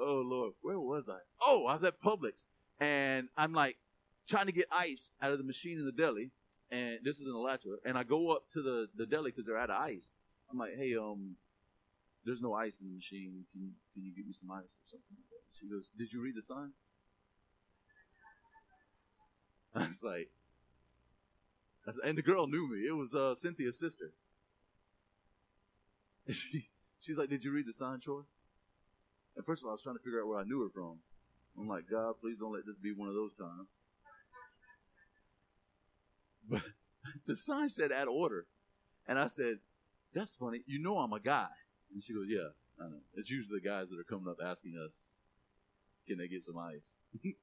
oh 0.00 0.22
Lord, 0.24 0.52
where 0.62 0.80
was 0.80 1.08
I? 1.08 1.18
Oh, 1.40 1.66
I 1.66 1.74
was 1.74 1.84
at 1.84 2.00
Publix, 2.00 2.46
and 2.80 3.28
I'm 3.36 3.52
like 3.52 3.76
trying 4.26 4.46
to 4.46 4.52
get 4.52 4.66
ice 4.72 5.12
out 5.20 5.32
of 5.32 5.38
the 5.38 5.44
machine 5.44 5.78
in 5.78 5.84
the 5.84 5.92
deli, 5.92 6.30
and 6.70 6.98
this 7.04 7.20
is 7.20 7.26
in 7.26 7.34
Alachua, 7.34 7.76
and 7.84 7.98
I 7.98 8.02
go 8.02 8.30
up 8.30 8.48
to 8.52 8.62
the 8.62 8.88
the 8.96 9.06
deli 9.06 9.30
because 9.30 9.46
they're 9.46 9.58
out 9.58 9.70
of 9.70 9.80
ice. 9.80 10.14
I'm 10.52 10.58
like, 10.58 10.76
hey, 10.76 10.94
um, 10.96 11.36
there's 12.24 12.40
no 12.40 12.54
ice 12.54 12.80
in 12.80 12.88
the 12.88 12.94
machine. 12.94 13.44
Can 13.52 13.62
you, 13.62 13.70
can 13.94 14.04
you 14.04 14.12
give 14.14 14.26
me 14.26 14.32
some 14.32 14.50
ice 14.50 14.78
or 14.78 14.86
something? 14.86 15.16
She 15.50 15.66
goes, 15.66 15.90
did 15.96 16.12
you 16.12 16.20
read 16.20 16.36
the 16.36 16.42
sign? 16.42 16.72
I 19.74 19.88
was 19.88 20.02
like, 20.02 20.28
and 22.04 22.16
the 22.16 22.22
girl 22.22 22.46
knew 22.46 22.70
me. 22.70 22.86
It 22.86 22.92
was 22.92 23.14
uh, 23.14 23.34
Cynthia's 23.34 23.78
sister. 23.78 24.12
And 26.24 26.36
she 26.36 26.68
She's 27.02 27.18
like, 27.18 27.28
Did 27.28 27.42
you 27.44 27.50
read 27.50 27.66
the 27.66 27.72
sign, 27.72 27.98
Troy? 27.98 28.22
And 29.36 29.44
first 29.44 29.62
of 29.62 29.66
all, 29.66 29.70
I 29.70 29.74
was 29.74 29.82
trying 29.82 29.96
to 29.96 30.02
figure 30.02 30.20
out 30.20 30.28
where 30.28 30.38
I 30.38 30.44
knew 30.44 30.62
her 30.62 30.68
from. 30.72 30.98
I'm 31.58 31.68
like, 31.68 31.84
God, 31.90 32.14
please 32.20 32.38
don't 32.38 32.52
let 32.52 32.64
this 32.64 32.76
be 32.76 32.92
one 32.92 33.08
of 33.08 33.14
those 33.14 33.34
times. 33.34 33.68
But 36.48 36.62
the 37.26 37.36
sign 37.36 37.68
said 37.68 37.92
of 37.92 38.08
order. 38.08 38.46
And 39.06 39.18
I 39.18 39.28
said, 39.28 39.58
That's 40.14 40.32
funny. 40.32 40.62
You 40.66 40.78
know 40.78 40.98
I'm 40.98 41.12
a 41.12 41.20
guy. 41.20 41.48
And 41.92 42.02
she 42.02 42.14
goes, 42.14 42.26
Yeah, 42.28 42.48
I 42.80 42.88
know. 42.88 43.00
It's 43.14 43.30
usually 43.30 43.60
the 43.60 43.68
guys 43.68 43.88
that 43.90 43.98
are 43.98 44.04
coming 44.04 44.28
up 44.28 44.38
asking 44.44 44.74
us, 44.84 45.12
Can 46.06 46.18
they 46.18 46.28
get 46.28 46.44
some 46.44 46.58
ice? 46.58 46.96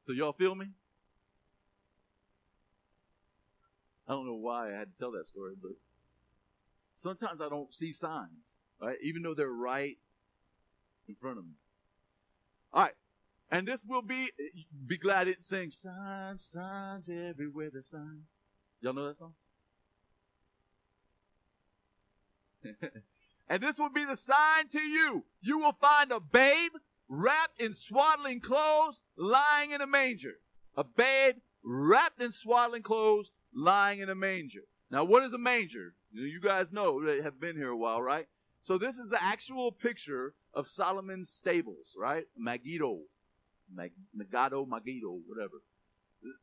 so 0.00 0.12
y'all 0.12 0.32
feel 0.32 0.54
me? 0.54 0.66
I 4.08 4.12
don't 4.12 4.26
know 4.26 4.34
why 4.34 4.68
I 4.68 4.72
had 4.72 4.92
to 4.92 4.96
tell 4.96 5.10
that 5.12 5.26
story, 5.26 5.54
but 5.60 5.72
sometimes 6.94 7.40
I 7.40 7.48
don't 7.48 7.74
see 7.74 7.92
signs 7.92 8.60
right? 8.80 8.98
Even 9.02 9.22
though 9.22 9.34
they're 9.34 9.48
right 9.48 9.96
in 11.08 11.14
front 11.14 11.38
of 11.38 11.44
me. 11.44 11.52
All 12.72 12.82
right. 12.82 12.94
And 13.50 13.66
this 13.66 13.84
will 13.84 14.02
be, 14.02 14.30
be 14.86 14.98
glad 14.98 15.28
it 15.28 15.44
sings 15.44 15.76
signs, 15.76 16.44
signs 16.44 17.08
everywhere, 17.08 17.70
the 17.72 17.80
signs. 17.80 18.26
Y'all 18.80 18.92
know 18.92 19.06
that 19.06 19.16
song? 19.16 19.34
and 23.48 23.62
this 23.62 23.78
will 23.78 23.90
be 23.90 24.04
the 24.04 24.16
sign 24.16 24.68
to 24.72 24.80
you. 24.80 25.24
You 25.40 25.58
will 25.58 25.76
find 25.80 26.12
a 26.12 26.20
babe 26.20 26.72
wrapped 27.08 27.60
in 27.60 27.72
swaddling 27.72 28.40
clothes 28.40 29.00
lying 29.16 29.70
in 29.70 29.80
a 29.80 29.86
manger. 29.86 30.34
A 30.76 30.84
babe 30.84 31.36
wrapped 31.62 32.20
in 32.20 32.30
swaddling 32.30 32.82
clothes 32.82 33.30
lying 33.54 34.00
in 34.00 34.08
a 34.08 34.14
manger. 34.14 34.62
Now, 34.90 35.04
what 35.04 35.22
is 35.24 35.32
a 35.32 35.38
manger? 35.38 35.94
You 36.12 36.40
guys 36.40 36.72
know 36.72 37.04
that 37.04 37.22
have 37.22 37.40
been 37.40 37.56
here 37.56 37.70
a 37.70 37.76
while, 37.76 38.00
right? 38.00 38.26
So 38.60 38.78
this 38.78 38.98
is 38.98 39.10
the 39.10 39.22
actual 39.22 39.70
picture 39.70 40.34
of 40.54 40.66
Solomon's 40.66 41.28
stables, 41.28 41.96
right? 41.98 42.26
Megiddo, 42.36 43.00
Mag- 43.72 43.92
Megiddo, 44.14 44.64
Megiddo, 44.64 45.20
whatever. 45.26 45.62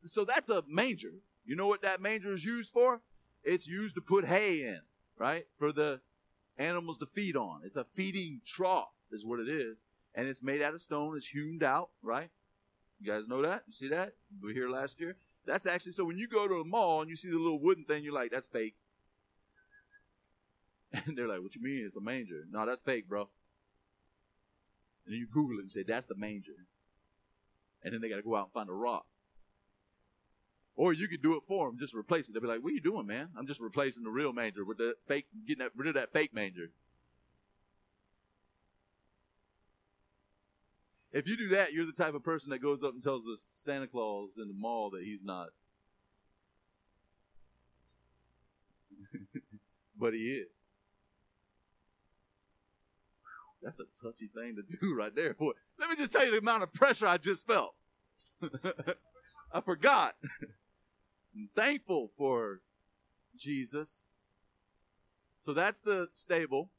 So 0.04 0.24
that's 0.24 0.48
a 0.48 0.62
manger. 0.68 1.12
You 1.44 1.56
know 1.56 1.66
what 1.66 1.82
that 1.82 2.00
manger 2.00 2.32
is 2.32 2.44
used 2.44 2.70
for? 2.72 3.02
It's 3.42 3.66
used 3.66 3.94
to 3.96 4.00
put 4.00 4.24
hay 4.24 4.62
in, 4.62 4.80
right? 5.18 5.46
For 5.58 5.72
the 5.72 6.00
animals 6.58 6.98
to 6.98 7.06
feed 7.06 7.36
on. 7.36 7.60
It's 7.64 7.76
a 7.76 7.84
feeding 7.84 8.40
trough, 8.46 8.92
is 9.10 9.26
what 9.26 9.40
it 9.40 9.48
is. 9.48 9.82
And 10.14 10.28
it's 10.28 10.42
made 10.42 10.62
out 10.62 10.74
of 10.74 10.80
stone. 10.80 11.16
It's 11.16 11.26
hewn 11.26 11.62
out, 11.62 11.90
right? 12.02 12.30
You 13.00 13.12
guys 13.12 13.26
know 13.26 13.42
that? 13.42 13.64
You 13.66 13.72
see 13.72 13.88
that? 13.88 14.14
We 14.40 14.48
were 14.48 14.54
here 14.54 14.68
last 14.68 15.00
year. 15.00 15.16
That's 15.46 15.66
actually 15.66 15.92
so 15.92 16.04
when 16.04 16.16
you 16.16 16.26
go 16.26 16.48
to 16.48 16.54
a 16.54 16.64
mall 16.64 17.02
and 17.02 17.10
you 17.10 17.16
see 17.16 17.28
the 17.28 17.36
little 17.36 17.58
wooden 17.58 17.84
thing, 17.84 18.02
you're 18.02 18.14
like, 18.14 18.30
that's 18.30 18.46
fake. 18.46 18.74
And 21.06 21.18
they're 21.18 21.26
like, 21.26 21.42
what 21.42 21.56
you 21.56 21.62
mean? 21.62 21.84
It's 21.84 21.96
a 21.96 22.00
manger. 22.00 22.44
No, 22.50 22.64
that's 22.64 22.80
fake, 22.80 23.08
bro. 23.08 23.28
And 25.04 25.12
then 25.12 25.18
you 25.18 25.26
Google 25.26 25.58
it 25.58 25.62
and 25.62 25.72
say, 25.72 25.82
that's 25.82 26.06
the 26.06 26.14
manger. 26.14 26.52
And 27.82 27.92
then 27.92 28.00
they 28.00 28.08
got 28.08 28.16
to 28.16 28.22
go 28.22 28.36
out 28.36 28.44
and 28.44 28.52
find 28.52 28.68
a 28.68 28.72
rock. 28.72 29.04
Or 30.76 30.92
you 30.92 31.06
could 31.06 31.22
do 31.22 31.36
it 31.36 31.44
for 31.46 31.68
them, 31.68 31.78
just 31.78 31.94
replace 31.94 32.28
it. 32.28 32.32
They'll 32.32 32.42
be 32.42 32.48
like, 32.48 32.62
what 32.62 32.70
are 32.70 32.74
you 32.74 32.80
doing, 32.80 33.06
man? 33.06 33.28
I'm 33.36 33.46
just 33.46 33.60
replacing 33.60 34.02
the 34.02 34.10
real 34.10 34.32
manger 34.32 34.64
with 34.64 34.78
the 34.78 34.94
fake, 35.06 35.26
getting 35.46 35.66
rid 35.76 35.88
of 35.88 35.94
that 35.94 36.12
fake 36.12 36.34
manger. 36.34 36.70
If 41.12 41.28
you 41.28 41.36
do 41.36 41.46
that, 41.48 41.72
you're 41.72 41.86
the 41.86 41.92
type 41.92 42.14
of 42.14 42.24
person 42.24 42.50
that 42.50 42.58
goes 42.58 42.82
up 42.82 42.92
and 42.92 43.00
tells 43.02 43.24
the 43.24 43.36
Santa 43.38 43.86
Claus 43.86 44.32
in 44.36 44.48
the 44.48 44.54
mall 44.54 44.90
that 44.90 45.04
he's 45.04 45.22
not. 45.22 45.50
but 49.96 50.12
he 50.12 50.32
is. 50.32 50.48
That's 53.62 53.78
a 53.80 53.84
touchy 54.02 54.26
thing 54.26 54.56
to 54.56 54.62
do 54.62 54.94
right 54.98 55.14
there. 55.14 55.34
Boy, 55.34 55.52
let 55.78 55.88
me 55.88 55.94
just 55.96 56.12
tell 56.12 56.24
you 56.24 56.32
the 56.32 56.38
amount 56.38 56.64
of 56.64 56.72
pressure 56.72 57.06
I 57.06 57.16
just 57.16 57.46
felt. 57.46 57.74
I 59.52 59.60
forgot. 59.60 60.16
Thankful 61.54 62.10
for 62.16 62.60
Jesus. 63.36 64.10
So 65.40 65.52
that's 65.52 65.80
the 65.80 66.08
stable. 66.12 66.70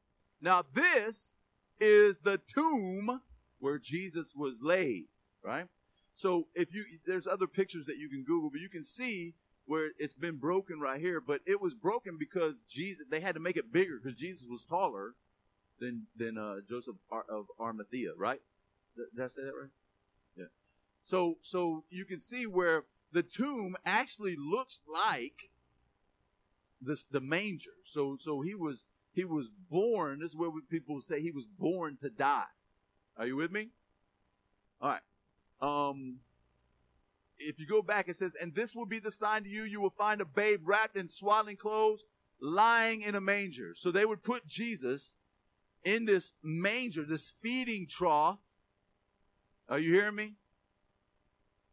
Now, 0.42 0.64
this 0.74 1.38
is 1.80 2.20
the 2.20 2.38
tomb 2.38 3.22
where 3.60 3.78
Jesus 3.78 4.34
was 4.36 4.62
laid, 4.62 5.06
right? 5.44 5.68
So 6.16 6.48
if 6.56 6.74
you 6.74 6.86
there's 7.06 7.28
other 7.28 7.48
pictures 7.48 7.86
that 7.86 7.98
you 7.98 8.10
can 8.10 8.24
Google, 8.24 8.50
but 8.50 8.62
you 8.62 8.70
can 8.70 8.84
see 8.84 9.34
where 9.66 9.92
it's 9.98 10.14
been 10.14 10.38
broken 10.38 10.80
right 10.80 11.00
here, 11.00 11.20
but 11.20 11.42
it 11.46 11.60
was 11.60 11.74
broken 11.74 12.18
because 12.18 12.64
Jesus 12.64 13.06
they 13.10 13.20
had 13.20 13.36
to 13.36 13.42
make 13.42 13.58
it 13.58 13.72
bigger 13.72 14.00
because 14.02 14.18
Jesus 14.18 14.48
was 14.50 14.64
taller 14.64 15.16
than 15.80 16.04
than 16.16 16.38
uh, 16.38 16.58
Joseph 16.70 16.96
of 17.12 17.48
Arimathea, 17.60 18.12
right? 18.18 18.40
Did 18.96 19.24
I 19.24 19.28
say 19.28 19.44
that 19.44 19.54
right? 19.60 19.72
Yeah. 20.38 20.46
So 21.02 21.38
so 21.42 21.84
you 21.90 22.06
can 22.06 22.20
see 22.20 22.46
where 22.46 22.84
the 23.16 23.24
tomb 23.24 23.78
actually 23.86 24.36
looks 24.36 24.82
like 24.92 25.50
this 26.82 27.06
the 27.06 27.22
manger. 27.22 27.72
So 27.86 28.18
so 28.20 28.42
he 28.42 28.54
was 28.54 28.86
he 29.14 29.24
was 29.24 29.52
born. 29.72 30.20
This 30.20 30.32
is 30.32 30.38
where 30.38 30.52
people 30.70 31.00
say 31.00 31.22
he 31.22 31.32
was 31.32 31.48
born 31.48 31.96
to 32.02 32.10
die. 32.10 32.52
Are 33.18 33.26
you 33.26 33.38
with 33.38 33.52
me? 33.52 33.70
All 34.82 34.90
right. 34.90 35.02
Um, 35.62 36.20
if 37.38 37.58
you 37.58 37.66
go 37.66 37.82
back, 37.82 38.10
it 38.10 38.18
says, 38.18 38.36
And 38.40 38.54
this 38.54 38.76
will 38.76 38.86
be 38.86 39.00
the 39.00 39.12
sign 39.12 39.44
to 39.46 39.50
you 39.50 39.64
you 39.64 39.80
will 39.80 39.90
find 39.90 40.20
a 40.20 40.26
babe 40.26 40.62
wrapped 40.66 40.98
in 40.98 41.08
swaddling 41.08 41.56
clothes, 41.56 42.04
lying 42.42 43.02
in 43.02 43.16
a 43.16 43.22
manger. 43.22 43.74
So 43.76 43.92
they 43.92 44.06
would 44.06 44.24
put 44.24 44.46
Jesus 44.46 45.16
in 45.86 46.04
this 46.06 46.34
manger, 46.44 47.06
this 47.06 47.34
feeding 47.42 47.88
trough. 47.88 48.40
Are 49.70 49.80
you 49.80 49.94
hearing 49.94 50.16
me? 50.16 50.34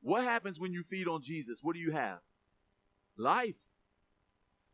What 0.02 0.25
happens 0.25 0.61
when 0.61 0.73
you 0.73 0.82
feed 0.82 1.09
on 1.09 1.23
Jesus? 1.23 1.61
What 1.62 1.75
do 1.75 1.80
you 1.80 1.92
have? 1.92 2.18
Life. 3.16 3.71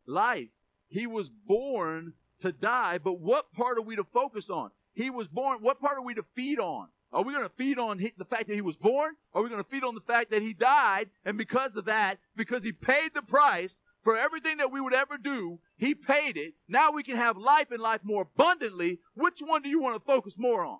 Life. 0.05 0.53
He 0.87 1.05
was 1.05 1.29
born 1.29 2.13
to 2.39 2.51
die, 2.51 2.97
but 2.97 3.19
what 3.19 3.53
part 3.53 3.77
are 3.77 3.81
we 3.81 3.95
to 3.95 4.03
focus 4.03 4.49
on? 4.49 4.71
He 4.93 5.09
was 5.09 5.27
born. 5.27 5.59
What 5.61 5.79
part 5.79 5.97
are 5.97 6.03
we 6.03 6.15
to 6.15 6.23
feed 6.23 6.59
on? 6.59 6.87
Are 7.11 7.23
we 7.23 7.33
going 7.33 7.45
to 7.45 7.55
feed 7.55 7.79
on 7.79 7.97
the 8.17 8.25
fact 8.25 8.47
that 8.47 8.55
he 8.55 8.61
was 8.61 8.77
born? 8.77 9.15
Or 9.33 9.41
are 9.41 9.43
we 9.43 9.49
going 9.49 9.63
to 9.63 9.69
feed 9.69 9.83
on 9.83 9.95
the 9.95 10.01
fact 10.01 10.29
that 10.31 10.41
he 10.41 10.53
died? 10.53 11.09
And 11.25 11.37
because 11.37 11.75
of 11.75 11.85
that, 11.85 12.19
because 12.35 12.63
he 12.63 12.71
paid 12.71 13.13
the 13.13 13.21
price 13.21 13.81
for 14.03 14.15
everything 14.15 14.57
that 14.57 14.71
we 14.71 14.79
would 14.79 14.93
ever 14.93 15.17
do, 15.17 15.59
he 15.75 15.95
paid 15.95 16.37
it. 16.37 16.53
Now 16.67 16.91
we 16.91 17.03
can 17.03 17.15
have 17.15 17.35
life 17.35 17.71
and 17.71 17.81
life 17.81 18.01
more 18.03 18.23
abundantly. 18.33 18.99
Which 19.15 19.39
one 19.39 19.63
do 19.63 19.69
you 19.69 19.81
want 19.81 19.95
to 19.95 20.05
focus 20.05 20.35
more 20.37 20.63
on? 20.63 20.79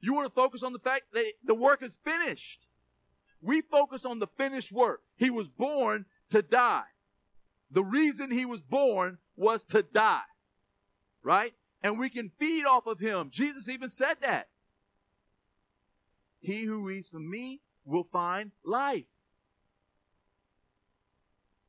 You 0.00 0.14
want 0.14 0.26
to 0.26 0.34
focus 0.34 0.62
on 0.62 0.72
the 0.72 0.78
fact 0.78 1.04
that 1.14 1.32
the 1.42 1.54
work 1.54 1.82
is 1.82 1.98
finished. 2.04 2.67
We 3.40 3.60
focus 3.60 4.04
on 4.04 4.18
the 4.18 4.26
finished 4.26 4.72
work. 4.72 5.02
He 5.16 5.30
was 5.30 5.48
born 5.48 6.06
to 6.30 6.42
die. 6.42 6.84
The 7.70 7.84
reason 7.84 8.30
he 8.30 8.44
was 8.44 8.62
born 8.62 9.18
was 9.36 9.64
to 9.64 9.82
die. 9.82 10.22
Right? 11.22 11.54
And 11.82 11.98
we 11.98 12.08
can 12.08 12.30
feed 12.38 12.64
off 12.64 12.86
of 12.86 12.98
him. 12.98 13.30
Jesus 13.30 13.68
even 13.68 13.88
said 13.88 14.16
that. 14.22 14.48
He 16.40 16.62
who 16.62 16.88
eats 16.90 17.08
from 17.08 17.28
me 17.30 17.60
will 17.84 18.04
find 18.04 18.52
life. 18.64 19.08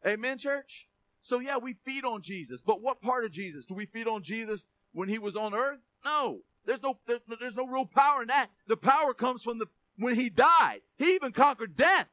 Amen, 0.06 0.38
church? 0.38 0.88
So, 1.22 1.40
yeah, 1.40 1.58
we 1.58 1.74
feed 1.74 2.06
on 2.06 2.22
Jesus. 2.22 2.62
But 2.62 2.82
what 2.82 3.02
part 3.02 3.26
of 3.26 3.32
Jesus? 3.32 3.66
Do 3.66 3.76
we 3.76 3.86
feed 3.86 4.08
on 4.08 4.24
Jesus 4.24 4.68
when 4.94 5.10
he 5.10 5.20
was 5.20 5.36
on 5.36 5.54
earth? 5.54 5.80
No. 6.06 6.40
There's 6.66 6.82
no, 6.82 6.98
there, 7.08 7.20
there's 7.40 7.56
no 7.56 7.66
real 7.68 7.86
power 7.86 8.22
in 8.22 8.28
that. 8.28 8.50
The 8.68 8.78
power 8.78 9.14
comes 9.14 9.44
from 9.44 9.60
the 9.60 9.68
when 10.00 10.16
he 10.16 10.30
died. 10.30 10.82
He 10.98 11.14
even 11.16 11.32
conquered 11.32 11.76
death. 11.76 12.08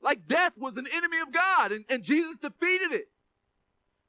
Like 0.00 0.26
death 0.26 0.52
was 0.56 0.76
an 0.76 0.86
enemy 0.92 1.18
of 1.18 1.30
God, 1.30 1.72
and, 1.72 1.84
and 1.90 2.02
Jesus 2.02 2.38
defeated 2.38 2.92
it. 2.92 3.08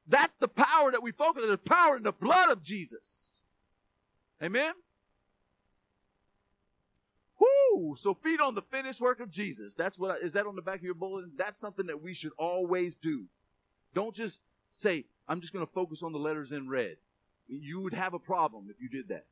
That's 0.08 0.36
the 0.36 0.48
power 0.48 0.92
that 0.92 1.04
we 1.04 1.12
focus 1.12 1.44
on. 1.44 1.50
There's 1.50 1.60
power 1.66 1.98
in 1.98 2.04
the 2.04 2.14
blood 2.14 2.50
of 2.50 2.64
Jesus. 2.64 3.44
Amen? 4.42 4.74
Whoo! 7.40 7.96
So 7.96 8.14
feed 8.14 8.40
on 8.40 8.56
the 8.56 8.62
finished 8.62 9.02
work 9.02 9.20
of 9.20 9.30
Jesus. 9.30 9.76
That's 9.76 9.98
what 9.98 10.12
I, 10.12 10.16
is 10.18 10.34
that 10.34 10.46
on 10.46 10.56
the 10.56 10.62
back 10.62 10.78
of 10.78 10.84
your 10.84 10.94
bulletin? 10.94 11.32
That's 11.36 11.58
something 11.58 11.88
that 11.88 12.02
we 12.02 12.14
should 12.14 12.32
always 12.38 12.98
do. 12.98 13.26
Don't 13.94 14.16
just 14.16 14.42
say, 14.72 15.06
I'm 15.28 15.42
just 15.42 15.54
going 15.54 15.66
to 15.66 15.72
focus 15.72 16.04
on 16.04 16.14
the 16.14 16.20
letters 16.20 16.52
in 16.52 16.70
red. 16.70 16.98
You 17.48 17.82
would 17.82 17.94
have 17.94 18.14
a 18.14 18.20
problem 18.20 18.68
if 18.70 18.82
you 18.82 18.90
did 18.90 19.10
that. 19.10 19.26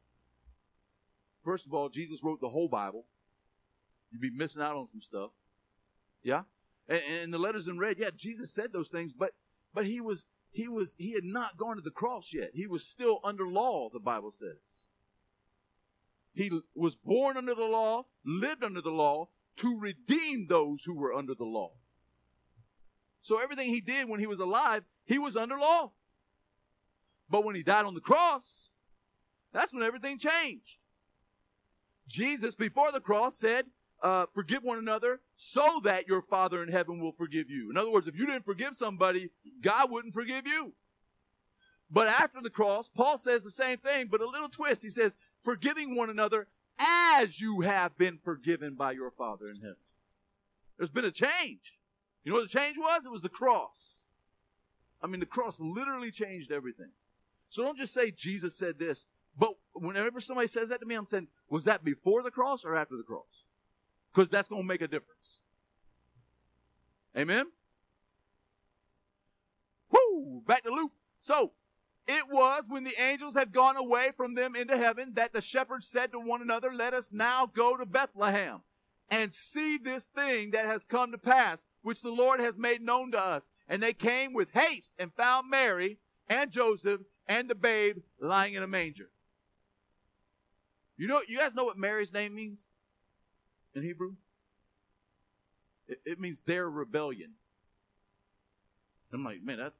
First 1.43 1.65
of 1.65 1.73
all, 1.73 1.89
Jesus 1.89 2.23
wrote 2.23 2.41
the 2.41 2.49
whole 2.49 2.67
Bible. 2.67 3.05
You'd 4.11 4.21
be 4.21 4.31
missing 4.31 4.61
out 4.61 4.75
on 4.75 4.87
some 4.87 5.01
stuff. 5.01 5.31
Yeah? 6.23 6.43
And, 6.87 7.01
and 7.23 7.33
the 7.33 7.37
letters 7.37 7.67
in 7.67 7.77
red, 7.77 7.97
yeah, 7.99 8.09
Jesus 8.15 8.51
said 8.51 8.73
those 8.73 8.89
things, 8.89 9.13
but 9.13 9.33
but 9.73 9.85
he 9.85 10.01
was 10.01 10.25
he 10.51 10.67
was 10.67 10.95
he 10.97 11.13
had 11.13 11.23
not 11.23 11.57
gone 11.57 11.75
to 11.75 11.81
the 11.81 11.91
cross 11.91 12.33
yet. 12.33 12.51
He 12.53 12.67
was 12.67 12.85
still 12.85 13.19
under 13.23 13.47
law, 13.47 13.89
the 13.91 13.99
Bible 13.99 14.31
says. 14.31 14.87
He 16.33 16.51
was 16.75 16.95
born 16.95 17.37
under 17.37 17.53
the 17.55 17.65
law, 17.65 18.05
lived 18.25 18.63
under 18.63 18.81
the 18.81 18.91
law 18.91 19.29
to 19.57 19.79
redeem 19.79 20.47
those 20.47 20.83
who 20.83 20.93
were 20.93 21.13
under 21.13 21.35
the 21.35 21.45
law. 21.45 21.73
So 23.21 23.39
everything 23.39 23.69
he 23.69 23.81
did 23.81 24.07
when 24.07 24.19
he 24.19 24.27
was 24.27 24.39
alive, 24.39 24.83
he 25.05 25.17
was 25.17 25.35
under 25.35 25.57
law. 25.57 25.91
But 27.29 27.43
when 27.43 27.55
he 27.55 27.63
died 27.63 27.85
on 27.85 27.93
the 27.93 27.99
cross, 27.99 28.69
that's 29.51 29.73
when 29.73 29.83
everything 29.83 30.17
changed. 30.17 30.77
Jesus, 32.07 32.55
before 32.55 32.91
the 32.91 33.01
cross, 33.01 33.37
said, 33.37 33.65
uh, 34.01 34.25
Forgive 34.33 34.63
one 34.63 34.77
another 34.77 35.19
so 35.35 35.81
that 35.83 36.07
your 36.07 36.21
Father 36.21 36.63
in 36.63 36.69
heaven 36.69 36.99
will 36.99 37.11
forgive 37.11 37.49
you. 37.49 37.69
In 37.69 37.77
other 37.77 37.91
words, 37.91 38.07
if 38.07 38.17
you 38.17 38.25
didn't 38.25 38.45
forgive 38.45 38.75
somebody, 38.75 39.29
God 39.61 39.91
wouldn't 39.91 40.13
forgive 40.13 40.47
you. 40.47 40.73
But 41.91 42.07
after 42.07 42.39
the 42.41 42.49
cross, 42.49 42.87
Paul 42.87 43.17
says 43.17 43.43
the 43.43 43.51
same 43.51 43.79
thing, 43.79 44.07
but 44.11 44.21
a 44.21 44.27
little 44.27 44.49
twist. 44.49 44.83
He 44.83 44.89
says, 44.89 45.17
forgiving 45.41 45.95
one 45.95 46.09
another 46.09 46.47
as 46.79 47.41
you 47.41 47.61
have 47.61 47.97
been 47.97 48.19
forgiven 48.23 48.75
by 48.75 48.91
your 48.91 49.11
Father 49.11 49.49
in 49.49 49.57
heaven. 49.57 49.75
There's 50.77 50.91
been 50.91 51.05
a 51.05 51.11
change. 51.11 51.79
You 52.23 52.31
know 52.31 52.39
what 52.39 52.51
the 52.51 52.59
change 52.59 52.77
was? 52.77 53.05
It 53.05 53.11
was 53.11 53.21
the 53.21 53.29
cross. 53.29 53.99
I 55.01 55.07
mean, 55.07 55.19
the 55.19 55.25
cross 55.25 55.59
literally 55.59 56.11
changed 56.11 56.51
everything. 56.51 56.91
So 57.49 57.63
don't 57.63 57.77
just 57.77 57.93
say 57.93 58.11
Jesus 58.11 58.55
said 58.55 58.77
this, 58.77 59.05
but 59.37 59.55
whenever 59.73 60.19
somebody 60.19 60.47
says 60.47 60.69
that 60.69 60.81
to 60.81 60.85
me, 60.85 60.95
I'm 60.95 61.05
saying, 61.05 61.27
was 61.49 61.65
that 61.65 61.83
before 61.83 62.21
the 62.21 62.31
cross 62.31 62.63
or 62.63 62.75
after 62.75 62.95
the 62.95 63.03
cross? 63.03 63.45
Because 64.13 64.29
that's 64.29 64.47
going 64.47 64.63
to 64.63 64.67
make 64.67 64.81
a 64.81 64.87
difference. 64.87 65.39
Amen? 67.17 67.45
Whoo! 69.91 70.41
Back 70.45 70.63
to 70.63 70.71
Luke. 70.71 70.91
So, 71.19 71.51
it 72.07 72.23
was 72.29 72.65
when 72.67 72.83
the 72.83 72.99
angels 72.99 73.35
had 73.35 73.51
gone 73.51 73.77
away 73.77 74.11
from 74.15 74.33
them 74.33 74.55
into 74.55 74.75
heaven 74.77 75.13
that 75.13 75.33
the 75.33 75.41
shepherds 75.41 75.87
said 75.87 76.11
to 76.11 76.19
one 76.19 76.41
another, 76.41 76.71
Let 76.73 76.93
us 76.93 77.11
now 77.13 77.45
go 77.45 77.77
to 77.77 77.85
Bethlehem 77.85 78.61
and 79.11 79.33
see 79.33 79.77
this 79.77 80.05
thing 80.05 80.51
that 80.51 80.65
has 80.65 80.85
come 80.85 81.11
to 81.11 81.17
pass, 81.17 81.65
which 81.81 82.01
the 82.01 82.11
Lord 82.11 82.39
has 82.39 82.57
made 82.57 82.81
known 82.81 83.11
to 83.11 83.19
us. 83.19 83.51
And 83.67 83.81
they 83.81 83.93
came 83.93 84.33
with 84.33 84.51
haste 84.51 84.95
and 84.97 85.13
found 85.13 85.49
Mary 85.49 85.99
and 86.27 86.51
Joseph 86.51 87.01
and 87.27 87.49
the 87.49 87.55
babe 87.55 87.97
lying 88.19 88.53
in 88.53 88.63
a 88.63 88.67
manger. 88.67 89.09
You 90.97 91.07
know, 91.07 91.21
you 91.27 91.37
guys 91.37 91.55
know 91.55 91.63
what 91.63 91.77
Mary's 91.77 92.13
name 92.13 92.35
means 92.35 92.69
in 93.79 93.87
Hebrew? 93.87 94.13
It, 95.87 95.99
it 96.05 96.19
means 96.19 96.41
their 96.41 96.69
rebellion. 96.69 97.31
I'm 99.11 99.23
like, 99.23 99.41
man, 99.41 99.57
that 99.57 99.73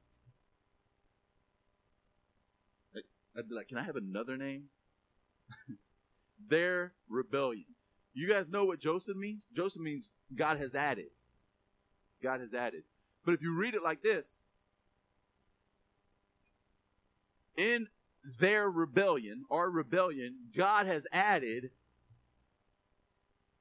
I'd 3.36 3.48
be 3.48 3.54
like, 3.54 3.68
can 3.68 3.78
I 3.78 3.82
have 3.82 3.96
another 3.96 4.36
name? 4.36 4.64
Their 6.48 6.92
rebellion. 7.08 7.64
You 8.12 8.28
guys 8.28 8.50
know 8.50 8.64
what 8.64 8.80
Joseph 8.80 9.16
means? 9.16 9.50
Joseph 9.54 9.80
means 9.80 10.10
God 10.34 10.58
has 10.58 10.74
added. 10.74 11.06
God 12.22 12.40
has 12.40 12.54
added. 12.54 12.82
But 13.24 13.34
if 13.34 13.42
you 13.42 13.54
read 13.54 13.74
it 13.74 13.82
like 13.82 14.02
this, 14.02 14.44
in 17.56 17.88
their 18.38 18.68
rebellion, 18.68 19.44
our 19.50 19.70
rebellion, 19.70 20.34
God 20.54 20.86
has 20.86 21.06
added 21.12 21.70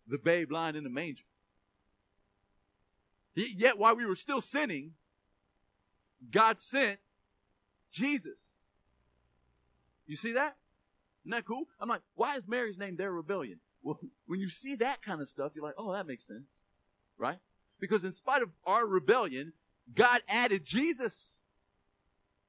the 0.09 0.17
babe 0.17 0.51
lying 0.51 0.75
in 0.75 0.83
the 0.83 0.89
manger. 0.89 1.23
Yet 3.35 3.77
while 3.77 3.95
we 3.95 4.05
were 4.05 4.15
still 4.15 4.41
sinning, 4.41 4.93
God 6.31 6.57
sent 6.57 6.99
Jesus. 7.91 8.67
You 10.07 10.15
see 10.15 10.33
that? 10.33 10.57
Isn't 11.23 11.31
that 11.31 11.45
cool? 11.45 11.67
I'm 11.79 11.87
like, 11.87 12.01
why 12.15 12.35
is 12.35 12.47
Mary's 12.47 12.77
name 12.77 12.95
their 12.95 13.11
rebellion? 13.11 13.59
Well, 13.83 13.99
when 14.27 14.39
you 14.39 14.49
see 14.49 14.75
that 14.75 15.01
kind 15.01 15.21
of 15.21 15.27
stuff, 15.27 15.51
you're 15.55 15.63
like, 15.63 15.75
oh, 15.77 15.93
that 15.93 16.07
makes 16.07 16.25
sense. 16.25 16.47
Right? 17.17 17.37
Because 17.79 18.03
in 18.03 18.11
spite 18.11 18.41
of 18.41 18.49
our 18.65 18.85
rebellion, 18.85 19.53
God 19.93 20.21
added 20.27 20.65
Jesus. 20.65 21.43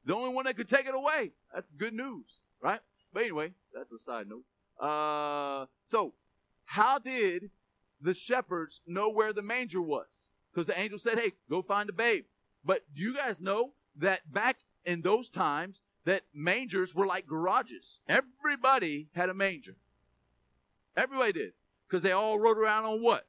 The 0.04 0.14
only 0.14 0.30
one 0.30 0.46
that 0.46 0.56
could 0.56 0.68
take 0.68 0.86
it 0.86 0.94
away. 0.94 1.32
That's 1.54 1.72
good 1.72 1.94
news. 1.94 2.40
Right? 2.60 2.80
But 3.12 3.22
anyway, 3.22 3.52
that's 3.74 3.92
a 3.92 3.98
side 3.98 4.26
note. 4.28 4.44
Uh, 4.84 5.66
so, 5.84 6.14
how 6.70 7.00
did 7.00 7.50
the 8.00 8.14
shepherds 8.14 8.80
know 8.86 9.08
where 9.08 9.32
the 9.32 9.42
manger 9.42 9.82
was? 9.82 10.28
Because 10.52 10.68
the 10.68 10.78
angel 10.78 10.98
said, 10.98 11.18
"Hey, 11.18 11.32
go 11.48 11.62
find 11.62 11.90
a 11.90 11.92
babe." 11.92 12.26
But 12.64 12.84
do 12.94 13.02
you 13.02 13.12
guys 13.12 13.40
know 13.40 13.72
that 13.96 14.32
back 14.32 14.58
in 14.84 15.02
those 15.02 15.30
times, 15.30 15.82
that 16.04 16.22
mangers 16.32 16.94
were 16.94 17.06
like 17.06 17.26
garages. 17.26 17.98
Everybody 18.08 19.08
had 19.14 19.30
a 19.30 19.34
manger. 19.34 19.74
Everybody 20.96 21.32
did. 21.32 21.52
Because 21.88 22.02
they 22.02 22.12
all 22.12 22.38
rode 22.38 22.56
around 22.56 22.84
on 22.84 23.02
what? 23.02 23.26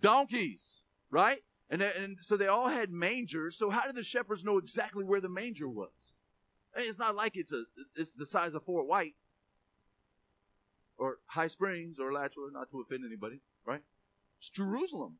Donkeys, 0.00 0.84
right? 1.10 1.42
And, 1.68 1.82
and 1.82 2.18
so 2.20 2.36
they 2.36 2.46
all 2.46 2.68
had 2.68 2.90
mangers. 2.90 3.56
So 3.56 3.70
how 3.70 3.82
did 3.82 3.96
the 3.96 4.04
shepherds 4.04 4.44
know 4.44 4.56
exactly 4.56 5.04
where 5.04 5.20
the 5.20 5.28
manger 5.28 5.68
was? 5.68 6.14
It's 6.76 6.98
not 6.98 7.16
like 7.16 7.36
it's 7.36 7.52
a 7.52 7.64
it's 7.96 8.12
the 8.12 8.26
size 8.26 8.54
of 8.54 8.62
Fort 8.62 8.86
White 8.86 9.14
or 10.98 11.18
High 11.26 11.46
Springs 11.46 11.98
or 11.98 12.10
Alachua, 12.10 12.50
not 12.52 12.70
to 12.70 12.80
offend 12.80 13.04
anybody, 13.06 13.40
right? 13.64 13.82
It's 14.38 14.50
Jerusalem. 14.50 15.18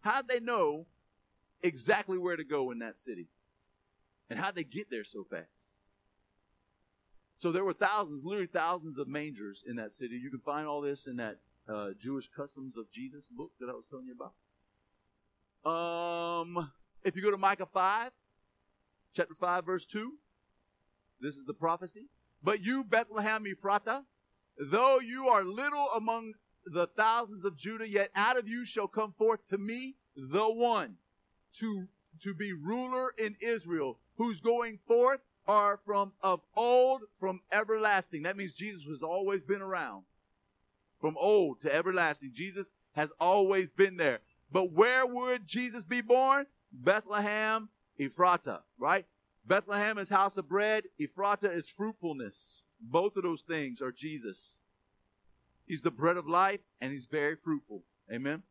How'd 0.00 0.28
they 0.28 0.40
know 0.40 0.86
exactly 1.62 2.18
where 2.18 2.36
to 2.36 2.44
go 2.44 2.70
in 2.70 2.78
that 2.78 2.96
city? 2.96 3.28
And 4.28 4.38
how'd 4.38 4.54
they 4.54 4.64
get 4.64 4.90
there 4.90 5.04
so 5.04 5.24
fast? 5.24 5.78
So 7.36 7.52
there 7.52 7.64
were 7.64 7.72
thousands, 7.72 8.24
literally 8.24 8.46
thousands 8.46 8.98
of 8.98 9.08
mangers 9.08 9.64
in 9.66 9.76
that 9.76 9.92
city. 9.92 10.16
You 10.16 10.30
can 10.30 10.40
find 10.40 10.66
all 10.66 10.80
this 10.80 11.06
in 11.06 11.16
that 11.16 11.38
uh, 11.68 11.90
Jewish 11.98 12.28
Customs 12.28 12.76
of 12.76 12.90
Jesus 12.90 13.28
book 13.28 13.52
that 13.60 13.68
I 13.68 13.72
was 13.72 13.86
telling 13.86 14.06
you 14.06 14.14
about. 14.14 14.34
Um, 15.64 16.70
if 17.02 17.16
you 17.16 17.22
go 17.22 17.30
to 17.30 17.38
Micah 17.38 17.66
5, 17.66 18.10
chapter 19.14 19.34
5, 19.34 19.64
verse 19.64 19.86
2, 19.86 20.12
this 21.20 21.36
is 21.36 21.44
the 21.44 21.54
prophecy. 21.54 22.06
But 22.42 22.64
you, 22.64 22.84
Bethlehem 22.84 23.44
Ephratah, 23.44 24.04
though 24.58 25.00
you 25.00 25.28
are 25.28 25.44
little 25.44 25.88
among 25.94 26.34
the 26.66 26.86
thousands 26.86 27.44
of 27.44 27.56
Judah, 27.56 27.88
yet 27.88 28.10
out 28.14 28.38
of 28.38 28.48
you 28.48 28.64
shall 28.64 28.88
come 28.88 29.12
forth 29.12 29.46
to 29.48 29.58
me 29.58 29.96
the 30.16 30.48
one 30.48 30.96
to, 31.54 31.88
to 32.20 32.34
be 32.34 32.52
ruler 32.52 33.12
in 33.18 33.36
Israel, 33.40 33.98
whose 34.16 34.40
going 34.40 34.78
forth 34.86 35.20
are 35.46 35.80
from 35.84 36.12
of 36.22 36.40
old, 36.54 37.02
from 37.18 37.40
everlasting. 37.50 38.22
That 38.22 38.36
means 38.36 38.52
Jesus 38.52 38.86
has 38.86 39.02
always 39.02 39.42
been 39.42 39.62
around. 39.62 40.04
From 41.00 41.16
old 41.18 41.62
to 41.62 41.74
everlasting. 41.74 42.32
Jesus 42.34 42.72
has 42.92 43.10
always 43.18 43.70
been 43.70 43.96
there. 43.96 44.20
But 44.52 44.72
where 44.72 45.06
would 45.06 45.46
Jesus 45.46 45.82
be 45.82 46.02
born? 46.02 46.46
Bethlehem, 46.72 47.68
Ephrata, 47.98 48.60
right? 48.78 49.06
Bethlehem 49.46 49.98
is 49.98 50.08
house 50.08 50.36
of 50.36 50.48
bread. 50.48 50.84
Ephratah 51.00 51.52
is 51.52 51.68
fruitfulness. 51.68 52.66
Both 52.80 53.16
of 53.16 53.22
those 53.22 53.42
things 53.42 53.80
are 53.80 53.92
Jesus. 53.92 54.60
He's 55.66 55.82
the 55.82 55.90
bread 55.90 56.16
of 56.16 56.28
life 56.28 56.60
and 56.80 56.92
he's 56.92 57.06
very 57.06 57.36
fruitful. 57.36 57.82
Amen? 58.12 58.42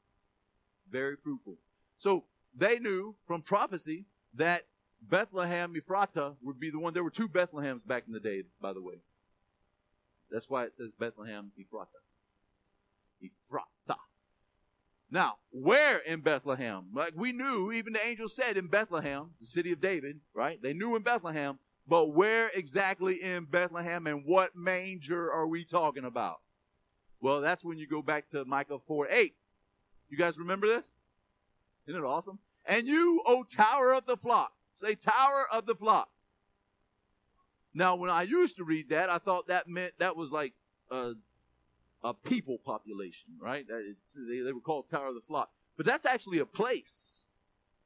Very 0.90 1.16
fruitful. 1.16 1.58
So 1.98 2.24
they 2.56 2.80
knew 2.80 3.16
from 3.28 3.42
prophecy 3.42 4.06
that 4.36 4.66
Bethlehem 5.02 5.74
Ephratah 5.74 6.36
would 6.42 6.60
be 6.60 6.70
the 6.70 6.80
one. 6.80 6.94
There 6.94 7.04
were 7.04 7.10
two 7.10 7.30
Bethlehems 7.30 7.86
back 7.86 8.04
in 8.08 8.14
the 8.14 8.20
day, 8.20 8.44
by 8.62 8.74
the 8.74 8.82
way. 8.82 8.96
That's 10.32 10.50
why 10.50 10.66
it 10.66 10.74
says 10.74 10.92
Bethlehem 10.92 11.52
Ephratah. 11.60 11.88
Ephratah. 13.24 13.98
Now, 15.12 15.38
where 15.52 15.98
in 16.00 16.22
Bethlehem? 16.22 16.86
Like 16.94 17.14
we 17.16 17.32
knew, 17.32 17.72
even 17.72 17.94
the 17.94 18.06
angel 18.06 18.28
said 18.28 18.58
in 18.58 18.68
Bethlehem, 18.68 19.32
the 19.40 19.46
city 19.46 19.72
of 19.72 19.82
David, 19.82 20.20
right? 20.34 20.62
They 20.62 20.74
knew 20.74 20.96
in 20.96 21.02
Bethlehem, 21.02 21.58
but 21.88 22.14
where 22.14 22.50
exactly 22.54 23.22
in 23.22 23.46
Bethlehem 23.46 24.06
and 24.06 24.24
what 24.24 24.56
manger 24.56 25.32
are 25.32 25.48
we 25.48 25.66
talking 25.66 26.06
about? 26.06 26.42
Well, 27.22 27.42
that's 27.42 27.66
when 27.66 27.80
you 27.80 27.88
go 27.88 28.02
back 28.02 28.30
to 28.30 28.46
Micah 28.46 28.78
4 28.86 29.08
8. 29.10 29.34
You 30.10 30.18
guys 30.18 30.38
remember 30.38 30.68
this? 30.68 30.96
Isn't 31.88 32.02
it 32.02 32.06
awesome? 32.06 32.40
And 32.66 32.88
you, 32.88 33.24
O 33.26 33.44
tower 33.44 33.94
of 33.94 34.06
the 34.06 34.16
flock, 34.16 34.54
say 34.74 34.94
tower 34.94 35.46
of 35.52 35.66
the 35.66 35.76
flock. 35.76 36.10
Now, 37.74 37.96
when 37.96 38.10
I 38.10 38.24
used 38.24 38.58
to 38.58 38.64
read 38.64 38.90
that, 38.90 39.10
I 39.10 39.18
thought 39.18 39.48
that 39.48 39.68
meant 39.68 39.94
that 40.00 40.16
was 40.16 40.32
like 40.32 40.54
a 40.92 41.14
a 42.04 42.14
people 42.14 42.58
population, 42.58 43.30
right? 43.40 43.66
They, 43.68 44.42
they 44.42 44.54
were 44.54 44.62
called 44.62 44.88
Tower 44.88 45.08
of 45.08 45.16
the 45.16 45.22
Flock. 45.22 45.50
But 45.78 45.86
that's 45.86 46.06
actually 46.06 46.40
a 46.40 46.46
place. 46.46 47.28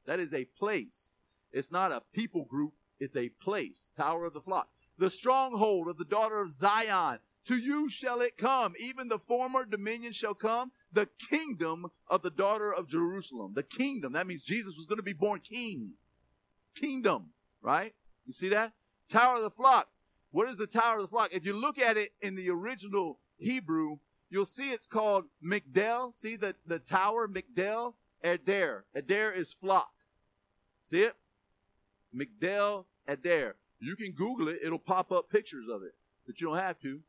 That 0.06 0.20
is 0.20 0.34
a 0.34 0.46
place. 0.46 1.20
It's 1.52 1.72
not 1.72 1.92
a 1.92 2.02
people 2.14 2.46
group, 2.46 2.74
it's 3.00 3.16
a 3.16 3.30
place. 3.30 3.92
Tower 3.96 4.26
of 4.26 4.34
the 4.34 4.42
Flock. 4.42 4.70
The 4.98 5.10
stronghold 5.10 5.88
of 5.88 5.98
the 5.98 6.06
daughter 6.06 6.40
of 6.40 6.52
Zion. 6.52 7.20
To 7.46 7.58
you 7.58 7.90
shall 7.90 8.22
it 8.22 8.38
come. 8.38 8.74
Even 8.80 9.10
the 9.10 9.20
former 9.20 9.66
dominion 9.66 10.14
shall 10.14 10.34
come. 10.34 10.72
The 10.94 11.10
kingdom 11.30 11.88
of 12.08 12.22
the 12.22 12.30
daughter 12.30 12.74
of 12.74 12.88
Jerusalem. 12.88 13.54
The 13.54 13.64
kingdom. 13.64 14.14
That 14.14 14.28
means 14.28 14.44
Jesus 14.44 14.76
was 14.78 14.86
going 14.86 14.98
to 14.98 15.04
be 15.04 15.14
born 15.14 15.40
king. 15.40 15.94
Kingdom, 16.76 17.32
right? 17.62 17.94
You 18.26 18.34
see 18.34 18.50
that? 18.50 18.74
Tower 19.10 19.38
of 19.38 19.44
the 19.44 19.50
flock. 19.50 19.90
What 20.32 20.50
is 20.50 20.58
the 20.58 20.68
tower 20.68 20.96
of 20.98 21.02
the 21.02 21.08
flock? 21.08 21.34
If 21.34 21.46
you 21.46 21.54
look 21.54 21.80
at 21.80 21.98
it 21.98 22.14
in 22.22 22.36
the 22.36 22.50
original 22.50 23.20
Hebrew, 23.44 23.98
you'll 24.30 24.46
see 24.46 24.72
it's 24.72 24.88
called 24.88 25.26
Migdal. 25.44 26.14
See 26.14 26.36
the, 26.36 26.56
the 26.66 26.80
tower, 26.80 27.28
Migdal 27.28 27.94
Eder. 28.24 28.86
Eder 28.96 29.32
is 29.32 29.54
flock. 29.54 29.92
See 30.82 31.02
it? 31.02 31.16
Migdal 32.16 32.86
Eder. 33.08 33.56
You 33.80 33.96
can 33.96 34.12
Google 34.12 34.48
it. 34.48 34.60
It'll 34.64 34.80
pop 34.80 35.12
up 35.12 35.30
pictures 35.30 35.68
of 35.68 35.84
it. 35.84 35.94
But 36.26 36.40
you 36.40 36.48
don't 36.48 36.58
have 36.58 36.80
to. 36.82 37.02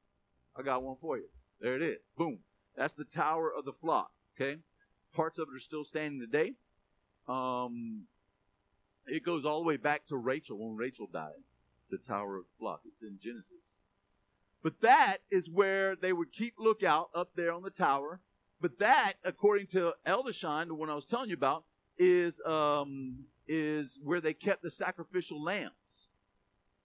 I 0.57 0.62
got 0.62 0.83
one 0.83 0.97
for 0.97 1.16
you. 1.16 1.29
There 1.61 1.77
it 1.77 1.83
is. 1.83 1.99
Boom. 2.16 2.38
That's 2.77 2.94
the 2.94 3.05
tower 3.05 3.53
of 3.57 3.64
the 3.64 3.73
flock. 3.73 4.11
Okay? 4.37 4.59
Parts 5.14 5.38
of 5.38 5.49
it 5.49 5.57
are 5.57 5.61
still 5.61 5.85
standing 5.85 6.20
today. 6.20 6.55
Um, 7.29 8.03
it 9.07 9.25
goes 9.25 9.44
all 9.44 9.61
the 9.61 9.66
way 9.66 9.77
back 9.77 10.07
to 10.07 10.16
Rachel 10.16 10.59
when 10.59 10.77
Rachel 10.77 11.09
died. 11.12 11.42
The 11.90 11.99
tower 11.99 12.38
of 12.38 12.44
the 12.44 12.59
flock. 12.59 12.81
It's 12.87 13.03
in 13.03 13.18
Genesis. 13.23 13.79
But 14.64 14.81
that 14.81 15.18
is 15.31 15.50
where 15.50 15.94
they 15.94 16.14
would 16.14 16.33
keep 16.33 16.55
lookout 16.59 17.11
up 17.14 17.33
there 17.37 17.53
on 17.53 17.62
the 17.62 17.70
tower. 17.70 18.20
But 18.62 18.79
that, 18.79 19.12
according 19.22 19.66
to 19.68 19.92
Edersheim, 20.07 20.68
the 20.68 20.74
one 20.74 20.88
I 20.88 20.94
was 20.94 21.05
telling 21.05 21.29
you 21.29 21.37
about, 21.37 21.64
is 21.98 22.40
um, 22.46 23.27
is 23.46 24.00
where 24.03 24.22
they 24.22 24.33
kept 24.33 24.62
the 24.62 24.70
sacrificial 24.70 25.40
lambs. 25.40 26.09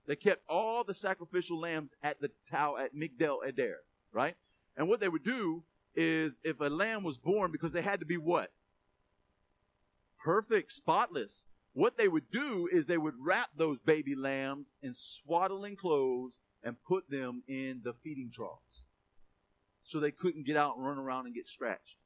They 0.08 0.18
kept 0.18 0.44
all 0.50 0.84
the 0.84 0.94
sacrificial 0.94 1.58
lambs 1.58 1.96
at 2.04 2.20
the 2.20 2.30
tower 2.50 2.82
at 2.82 2.94
Migdal 2.94 3.48
Eder, 3.48 3.78
right? 4.12 4.36
And 4.76 4.90
what 4.90 5.00
they 5.00 5.08
would 5.08 5.24
do 5.24 5.64
is, 5.96 6.40
if 6.44 6.60
a 6.60 6.66
lamb 6.66 7.04
was 7.04 7.18
born, 7.18 7.50
because 7.50 7.72
they 7.72 7.82
had 7.82 8.02
to 8.02 8.06
be 8.06 8.18
what? 8.18 8.52
Perfect, 10.22 10.74
spotless. 10.74 11.46
What 11.72 11.98
they 11.98 12.10
would 12.10 12.30
do 12.30 12.68
is 12.70 12.88
they 12.88 12.98
would 12.98 13.16
wrap 13.18 13.52
those 13.56 13.80
baby 13.80 14.16
lambs 14.16 14.74
in 14.84 14.94
swaddling 14.94 15.78
clothes 15.78 16.38
and 16.64 16.76
put 16.84 17.10
them 17.10 17.44
in 17.48 17.82
the 17.84 17.94
feeding 17.94 18.32
troughs 18.34 18.84
so 19.84 20.00
they 20.00 20.12
couldn't 20.12 20.46
get 20.46 20.58
out 20.58 20.76
and 20.78 20.86
run 20.86 20.98
around 20.98 21.26
and 21.26 21.36
get 21.36 21.48
scratched. 21.48 21.98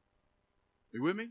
Are 0.94 0.98
you 0.98 1.04
with 1.04 1.16
me? 1.16 1.30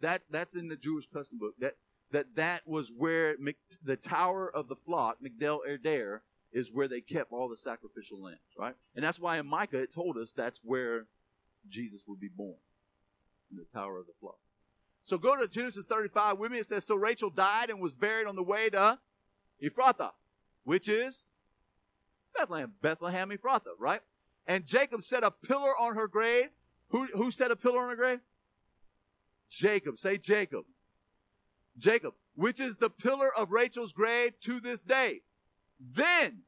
That 0.00 0.22
that's 0.30 0.54
in 0.54 0.68
the 0.68 0.76
Jewish 0.76 1.06
custom 1.06 1.38
book. 1.38 1.54
That 1.58 1.74
that 2.12 2.36
that 2.36 2.66
was 2.66 2.90
where 2.96 3.36
the 3.82 3.96
tower 3.96 4.50
of 4.54 4.68
the 4.68 4.76
flock, 4.76 5.18
Migdal 5.22 5.60
Eder, 5.68 6.22
is 6.52 6.72
where 6.72 6.88
they 6.88 7.00
kept 7.00 7.32
all 7.32 7.48
the 7.48 7.56
sacrificial 7.56 8.22
lambs, 8.22 8.38
right? 8.56 8.74
And 8.94 9.04
that's 9.04 9.20
why 9.20 9.38
in 9.38 9.46
Micah 9.46 9.80
it 9.80 9.92
told 9.92 10.16
us 10.16 10.32
that's 10.32 10.60
where 10.62 11.06
Jesus 11.68 12.04
would 12.06 12.20
be 12.20 12.28
born 12.28 12.56
in 13.50 13.56
the 13.56 13.64
tower 13.64 13.98
of 13.98 14.06
the 14.06 14.12
flock. 14.20 14.38
So 15.04 15.18
go 15.18 15.36
to 15.36 15.48
Genesis 15.48 15.84
35 15.86 16.38
with 16.38 16.52
me. 16.52 16.58
It 16.58 16.66
says, 16.66 16.84
So 16.84 16.94
Rachel 16.94 17.30
died 17.30 17.70
and 17.70 17.80
was 17.80 17.94
buried 17.94 18.26
on 18.26 18.36
the 18.36 18.42
way 18.42 18.70
to 18.70 18.98
Ephrathah, 19.62 20.12
which 20.64 20.88
is 20.88 21.24
Bethlehem, 22.38 22.72
Bethlehem 22.80 23.30
Ephrathah, 23.30 23.74
right? 23.78 24.00
And 24.46 24.64
Jacob 24.64 25.02
set 25.02 25.24
a 25.24 25.30
pillar 25.30 25.76
on 25.78 25.94
her 25.94 26.08
grave. 26.08 26.48
Who, 26.90 27.06
who 27.06 27.30
set 27.30 27.50
a 27.50 27.56
pillar 27.56 27.82
on 27.82 27.90
her 27.90 27.96
grave? 27.96 28.20
Jacob. 29.50 29.98
Say 29.98 30.18
Jacob. 30.18 30.64
Jacob, 31.78 32.14
which 32.34 32.60
is 32.60 32.76
the 32.76 32.90
pillar 32.90 33.34
of 33.34 33.52
Rachel's 33.52 33.92
grave 33.92 34.32
to 34.40 34.60
this 34.60 34.82
day. 34.82 35.22
Then 35.78 36.40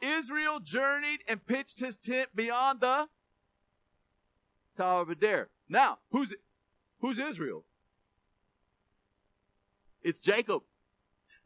Israel 0.00 0.60
journeyed 0.60 1.20
and 1.28 1.44
pitched 1.44 1.80
his 1.80 1.96
tent 1.96 2.30
beyond 2.34 2.80
the 2.80 3.08
Tower 4.76 5.02
of 5.02 5.10
Eder. 5.10 5.50
Now, 5.68 5.98
who's 6.10 6.34
who's 7.00 7.18
Israel? 7.18 7.64
It's 10.02 10.20
Jacob. 10.20 10.62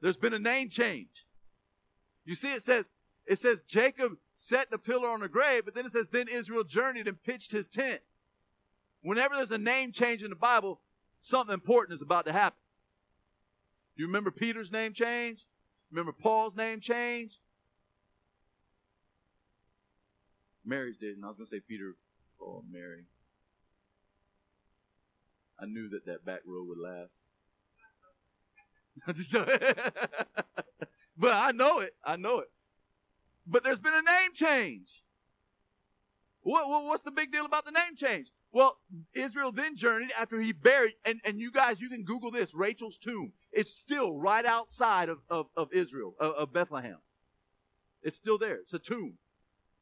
There's 0.00 0.16
been 0.16 0.32
a 0.32 0.38
name 0.38 0.68
change. 0.70 1.26
You 2.24 2.34
see, 2.34 2.52
it 2.52 2.62
says 2.62 2.92
it 3.26 3.38
says 3.38 3.64
Jacob 3.64 4.12
set 4.34 4.70
the 4.70 4.78
pillar 4.78 5.08
on 5.08 5.20
the 5.20 5.28
grave, 5.28 5.64
but 5.64 5.74
then 5.74 5.84
it 5.84 5.90
says, 5.90 6.08
then 6.08 6.28
Israel 6.28 6.64
journeyed 6.64 7.08
and 7.08 7.22
pitched 7.22 7.52
his 7.52 7.68
tent. 7.68 8.00
Whenever 9.02 9.34
there's 9.34 9.50
a 9.50 9.58
name 9.58 9.92
change 9.92 10.22
in 10.22 10.30
the 10.30 10.36
Bible, 10.36 10.80
something 11.20 11.54
important 11.54 11.94
is 11.94 12.02
about 12.02 12.26
to 12.26 12.32
happen. 12.32 12.58
You 13.96 14.06
remember 14.06 14.30
Peter's 14.30 14.70
name 14.70 14.92
change? 14.92 15.46
Remember 15.90 16.12
Paul's 16.12 16.54
name 16.54 16.80
change? 16.80 17.40
Mary's 20.64 20.96
did, 20.96 21.16
and 21.16 21.24
I 21.24 21.28
was 21.28 21.36
going 21.36 21.46
to 21.46 21.50
say 21.50 21.60
Peter, 21.60 21.94
Paul, 22.38 22.64
and 22.64 22.72
Mary. 22.72 23.04
I 25.60 25.66
knew 25.66 25.88
that 25.90 26.06
that 26.06 26.24
back 26.24 26.40
row 26.44 26.64
would 26.64 26.78
laugh. 26.78 27.08
but 31.16 31.32
I 31.32 31.52
know 31.52 31.78
it. 31.80 31.94
I 32.04 32.16
know 32.16 32.40
it. 32.40 32.50
But 33.46 33.64
there's 33.64 33.78
been 33.78 33.94
a 33.94 34.02
name 34.02 34.32
change. 34.34 35.04
What, 36.42 36.68
what, 36.68 36.84
what's 36.84 37.02
the 37.02 37.10
big 37.10 37.32
deal 37.32 37.44
about 37.44 37.64
the 37.64 37.72
name 37.72 37.96
change? 37.96 38.30
Well, 38.52 38.78
Israel 39.14 39.52
then 39.52 39.76
journeyed 39.76 40.12
after 40.18 40.40
he 40.40 40.52
buried, 40.52 40.94
and, 41.04 41.20
and 41.24 41.38
you 41.38 41.50
guys, 41.50 41.80
you 41.80 41.88
can 41.88 42.04
Google 42.04 42.30
this 42.30 42.54
Rachel's 42.54 42.96
tomb. 42.96 43.32
It's 43.52 43.70
still 43.70 44.16
right 44.16 44.46
outside 44.46 45.08
of, 45.08 45.18
of, 45.28 45.48
of 45.56 45.72
Israel, 45.72 46.14
of, 46.20 46.32
of 46.34 46.52
Bethlehem. 46.52 46.98
It's 48.02 48.16
still 48.16 48.38
there. 48.38 48.54
It's 48.54 48.74
a 48.74 48.78
tomb. 48.78 49.14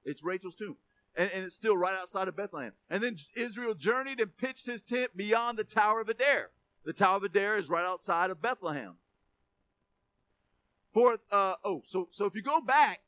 It's 0.05 0.25
Rachel's 0.25 0.55
tomb. 0.55 0.77
And, 1.15 1.31
and, 1.35 1.45
it's 1.45 1.55
still 1.55 1.77
right 1.77 1.95
outside 1.95 2.27
of 2.27 2.37
Bethlehem. 2.37 2.73
And 2.91 3.03
then 3.03 3.17
Israel 3.37 3.75
journeyed 3.75 4.19
and 4.19 4.37
pitched 4.37 4.67
his 4.67 4.83
tent 4.83 5.17
beyond 5.17 5.59
the 5.59 5.65
Tower 5.65 6.01
of 6.01 6.11
Eder. 6.11 6.51
The 6.85 6.93
Tower 6.93 7.19
of 7.19 7.25
Eder 7.25 7.57
is 7.57 7.69
right 7.69 7.85
outside 7.85 8.31
of 8.31 8.43
Bethlehem. 8.43 8.95
For 10.93 11.19
uh, 11.31 11.55
oh, 11.65 11.83
so 11.87 12.09
so 12.11 12.25
if 12.25 12.35
you 12.35 12.43
go 12.43 12.61
back, 12.61 13.01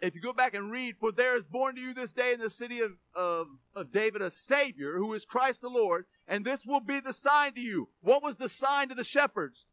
if 0.00 0.14
you 0.14 0.20
go 0.20 0.32
back 0.32 0.54
and 0.54 0.70
read, 0.70 0.96
for 0.98 1.10
there 1.10 1.36
is 1.36 1.46
born 1.46 1.74
to 1.76 1.80
you 1.80 1.94
this 1.94 2.12
day 2.12 2.32
in 2.32 2.40
the 2.40 2.50
city 2.50 2.80
of, 2.80 2.92
of, 3.14 3.46
of 3.74 3.92
David 3.92 4.22
a 4.22 4.30
Savior 4.30 4.96
who 4.98 5.14
is 5.14 5.24
Christ 5.24 5.62
the 5.62 5.70
Lord, 5.70 6.04
and 6.28 6.44
this 6.44 6.66
will 6.66 6.80
be 6.80 7.00
the 7.00 7.12
sign 7.12 7.54
to 7.54 7.60
you. 7.60 7.88
What 8.00 8.22
was 8.22 8.36
the 8.36 8.48
sign 8.48 8.88
to 8.88 8.94
the 8.94 9.04
shepherds? 9.04 9.64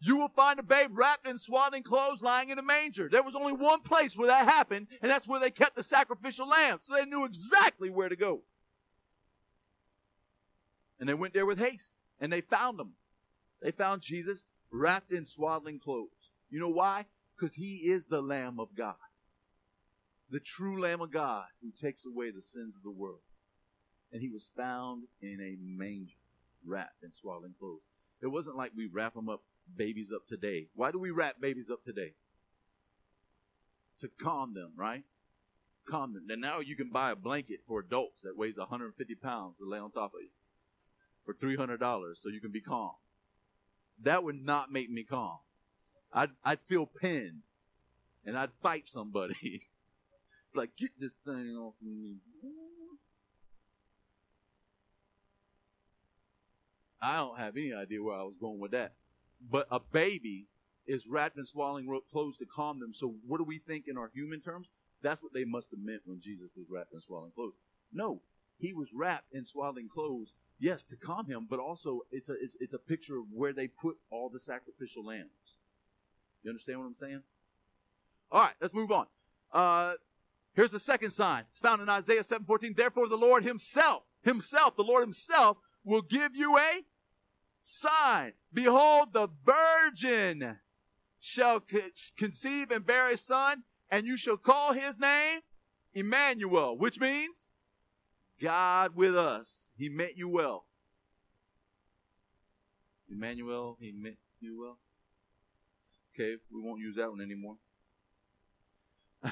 You 0.00 0.16
will 0.16 0.28
find 0.28 0.58
a 0.58 0.62
babe 0.62 0.90
wrapped 0.92 1.26
in 1.26 1.38
swaddling 1.38 1.82
clothes 1.82 2.20
lying 2.20 2.50
in 2.50 2.58
a 2.58 2.62
manger. 2.62 3.08
There 3.10 3.22
was 3.22 3.34
only 3.34 3.52
one 3.52 3.80
place 3.80 4.16
where 4.16 4.26
that 4.26 4.46
happened, 4.46 4.88
and 5.00 5.10
that's 5.10 5.28
where 5.28 5.40
they 5.40 5.50
kept 5.50 5.76
the 5.76 5.82
sacrificial 5.82 6.48
lamb, 6.48 6.78
So 6.80 6.94
they 6.94 7.06
knew 7.06 7.24
exactly 7.24 7.90
where 7.90 8.08
to 8.08 8.16
go. 8.16 8.42
And 11.00 11.08
they 11.08 11.14
went 11.14 11.32
there 11.32 11.46
with 11.46 11.58
haste, 11.58 11.96
and 12.20 12.32
they 12.32 12.40
found 12.40 12.78
him. 12.78 12.92
They 13.62 13.70
found 13.70 14.02
Jesus 14.02 14.44
wrapped 14.70 15.12
in 15.12 15.24
swaddling 15.24 15.78
clothes. 15.78 16.32
You 16.50 16.60
know 16.60 16.68
why? 16.68 17.06
Because 17.36 17.54
he 17.54 17.76
is 17.76 18.04
the 18.04 18.20
Lamb 18.20 18.60
of 18.60 18.74
God, 18.76 18.96
the 20.30 20.40
true 20.40 20.80
Lamb 20.80 21.00
of 21.00 21.12
God 21.12 21.44
who 21.62 21.70
takes 21.70 22.04
away 22.04 22.30
the 22.30 22.42
sins 22.42 22.76
of 22.76 22.82
the 22.82 22.90
world. 22.90 23.20
And 24.12 24.22
he 24.22 24.28
was 24.28 24.50
found 24.56 25.04
in 25.20 25.40
a 25.40 25.56
manger, 25.60 26.14
wrapped 26.64 27.02
in 27.02 27.10
swaddling 27.10 27.54
clothes. 27.58 27.80
It 28.22 28.28
wasn't 28.28 28.56
like 28.56 28.72
we 28.76 28.86
wrap 28.86 29.14
them 29.14 29.28
up 29.28 29.42
babies 29.76 30.12
up 30.12 30.26
today. 30.26 30.68
Why 30.74 30.90
do 30.90 30.98
we 30.98 31.10
wrap 31.10 31.40
babies 31.40 31.70
up 31.70 31.84
today? 31.84 32.14
To 34.00 34.08
calm 34.20 34.54
them, 34.54 34.72
right? 34.76 35.04
Calm 35.88 36.14
them. 36.14 36.26
And 36.30 36.40
now 36.40 36.60
you 36.60 36.76
can 36.76 36.90
buy 36.90 37.10
a 37.10 37.16
blanket 37.16 37.60
for 37.66 37.80
adults 37.80 38.22
that 38.22 38.36
weighs 38.36 38.58
150 38.58 39.14
pounds 39.16 39.58
to 39.58 39.64
lay 39.64 39.78
on 39.78 39.90
top 39.90 40.14
of 40.14 40.20
you 40.22 40.28
for 41.24 41.34
$300 41.34 42.16
so 42.16 42.28
you 42.28 42.40
can 42.40 42.52
be 42.52 42.60
calm. 42.60 42.92
That 44.02 44.24
would 44.24 44.42
not 44.42 44.72
make 44.72 44.90
me 44.90 45.04
calm. 45.04 45.38
I'd, 46.12 46.30
I'd 46.44 46.60
feel 46.60 46.86
pinned 46.86 47.42
and 48.24 48.38
I'd 48.38 48.52
fight 48.62 48.88
somebody. 48.88 49.68
like, 50.56 50.76
get 50.76 50.90
this 50.98 51.14
thing 51.24 51.56
off 51.56 51.74
me. 51.82 52.16
I 57.00 57.16
don't 57.18 57.38
have 57.38 57.56
any 57.56 57.74
idea 57.74 58.02
where 58.02 58.16
I 58.16 58.22
was 58.22 58.36
going 58.40 58.58
with 58.58 58.70
that. 58.70 58.94
But 59.50 59.66
a 59.70 59.78
baby 59.78 60.46
is 60.86 61.06
wrapped 61.06 61.36
in 61.36 61.44
swaddling 61.44 61.86
clothes 62.10 62.38
to 62.38 62.46
calm 62.46 62.80
them. 62.80 62.94
So 62.94 63.14
what 63.26 63.38
do 63.38 63.44
we 63.44 63.58
think 63.58 63.88
in 63.88 63.98
our 63.98 64.10
human 64.14 64.40
terms? 64.40 64.70
That's 65.02 65.22
what 65.22 65.34
they 65.34 65.44
must 65.44 65.70
have 65.70 65.80
meant 65.80 66.02
when 66.06 66.20
Jesus 66.20 66.50
was 66.56 66.66
wrapped 66.70 66.94
in 66.94 67.00
swaddling 67.00 67.32
clothes. 67.32 67.54
No, 67.92 68.22
he 68.58 68.72
was 68.72 68.92
wrapped 68.94 69.32
in 69.32 69.44
swaddling 69.44 69.88
clothes, 69.88 70.32
yes, 70.58 70.84
to 70.86 70.96
calm 70.96 71.26
him, 71.26 71.46
but 71.48 71.58
also 71.58 72.00
it's 72.10 72.30
a 72.30 72.34
it's, 72.40 72.56
it's 72.60 72.72
a 72.72 72.78
picture 72.78 73.18
of 73.18 73.24
where 73.32 73.52
they 73.52 73.68
put 73.68 73.96
all 74.10 74.30
the 74.30 74.40
sacrificial 74.40 75.04
lambs. 75.04 75.58
You 76.42 76.50
understand 76.50 76.80
what 76.80 76.86
I'm 76.86 76.94
saying? 76.94 77.22
All 78.32 78.40
right, 78.40 78.54
let's 78.60 78.74
move 78.74 78.90
on. 78.90 79.06
Uh, 79.52 79.94
here's 80.54 80.70
the 80.70 80.78
second 80.78 81.10
sign. 81.10 81.44
It's 81.50 81.58
found 81.58 81.82
in 81.82 81.88
Isaiah 81.88 82.22
7:14. 82.22 82.74
Therefore, 82.74 83.08
the 83.08 83.16
Lord 83.16 83.44
Himself, 83.44 84.04
Himself, 84.22 84.76
the 84.76 84.84
Lord 84.84 85.02
Himself, 85.02 85.58
will 85.84 86.02
give 86.02 86.34
you 86.34 86.58
a 86.58 86.84
sign. 87.62 88.32
Behold, 88.52 89.12
the 89.12 89.28
virgin 89.44 90.58
shall 91.18 91.62
conceive 92.16 92.70
and 92.70 92.86
bear 92.86 93.10
a 93.10 93.16
son, 93.16 93.64
and 93.90 94.06
you 94.06 94.16
shall 94.16 94.36
call 94.36 94.74
his 94.74 94.98
name 94.98 95.40
Emmanuel, 95.94 96.76
which 96.76 97.00
means 97.00 97.48
God 98.40 98.94
with 98.94 99.16
us. 99.16 99.72
He 99.76 99.88
meant 99.88 100.16
you 100.16 100.28
well. 100.28 100.66
Emmanuel, 103.10 103.78
he 103.80 103.92
meant 103.92 104.18
you 104.40 104.60
well. 104.60 104.78
Okay, 106.14 106.36
we 106.52 106.60
won't 106.60 106.80
use 106.80 106.96
that 106.96 107.10
one 107.10 107.20
anymore. 107.20 107.56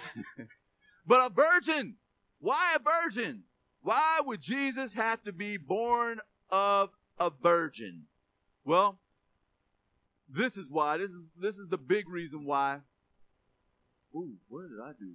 but 1.07 1.27
a 1.27 1.35
virgin. 1.35 1.97
Why 2.41 2.77
a 2.77 2.79
virgin? 2.79 3.45
Why 3.83 4.21
would 4.25 4.41
Jesus 4.41 4.93
have 4.95 5.23
to 5.25 5.33
be 5.33 5.57
born 5.57 6.21
of 6.51 6.91
a 7.19 7.31
virgin? 7.31 8.05
Well, 8.65 8.99
this 10.29 10.57
is 10.57 10.71
why. 10.71 10.97
This 10.99 11.11
is 11.11 11.25
this 11.39 11.59
is 11.59 11.69
the 11.69 11.79
big 11.79 12.09
reason 12.09 12.45
why. 12.45 12.79
Ooh, 14.15 14.35
what 14.49 14.69
did 14.69 14.81
I 14.81 14.93
do? 14.99 15.13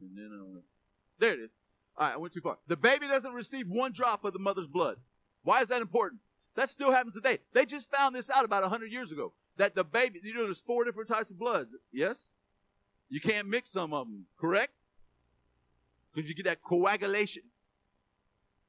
And 0.00 0.16
then 0.16 0.30
I 0.32 0.42
went, 0.42 0.64
there 1.18 1.34
it 1.34 1.40
is. 1.40 1.50
All 1.96 2.06
right, 2.06 2.14
I 2.14 2.16
went 2.16 2.32
too 2.32 2.40
far. 2.40 2.58
The 2.66 2.76
baby 2.76 3.08
doesn't 3.08 3.32
receive 3.32 3.68
one 3.68 3.92
drop 3.92 4.24
of 4.24 4.32
the 4.32 4.38
mother's 4.38 4.68
blood. 4.68 4.98
Why 5.42 5.62
is 5.62 5.68
that 5.68 5.82
important? 5.82 6.20
That 6.58 6.68
still 6.68 6.90
happens 6.90 7.14
today. 7.14 7.38
They 7.52 7.64
just 7.64 7.88
found 7.88 8.16
this 8.16 8.28
out 8.30 8.44
about 8.44 8.62
100 8.62 8.90
years 8.90 9.12
ago. 9.12 9.32
That 9.58 9.76
the 9.76 9.84
baby, 9.84 10.18
you 10.24 10.34
know, 10.34 10.42
there's 10.42 10.60
four 10.60 10.82
different 10.82 11.08
types 11.08 11.30
of 11.30 11.38
bloods. 11.38 11.76
Yes? 11.92 12.32
You 13.08 13.20
can't 13.20 13.48
mix 13.48 13.70
some 13.70 13.92
of 13.92 14.08
them, 14.08 14.26
correct? 14.40 14.72
Because 16.12 16.28
you 16.28 16.34
get 16.34 16.46
that 16.46 16.60
coagulation. 16.60 17.44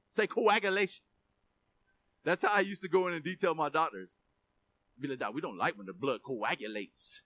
Say 0.08 0.28
coagulation. 0.28 1.04
That's 2.24 2.44
how 2.44 2.54
I 2.54 2.60
used 2.60 2.84
to 2.84 2.88
go 2.88 3.08
in 3.08 3.16
and 3.16 3.24
detail 3.24 3.56
my 3.56 3.70
doctors. 3.70 4.20
Be 5.00 5.08
like, 5.08 5.34
we 5.34 5.42
don't 5.42 5.58
like 5.58 5.76
when 5.76 5.88
the 5.88 5.94
blood 5.94 6.22
coagulates. 6.22 7.24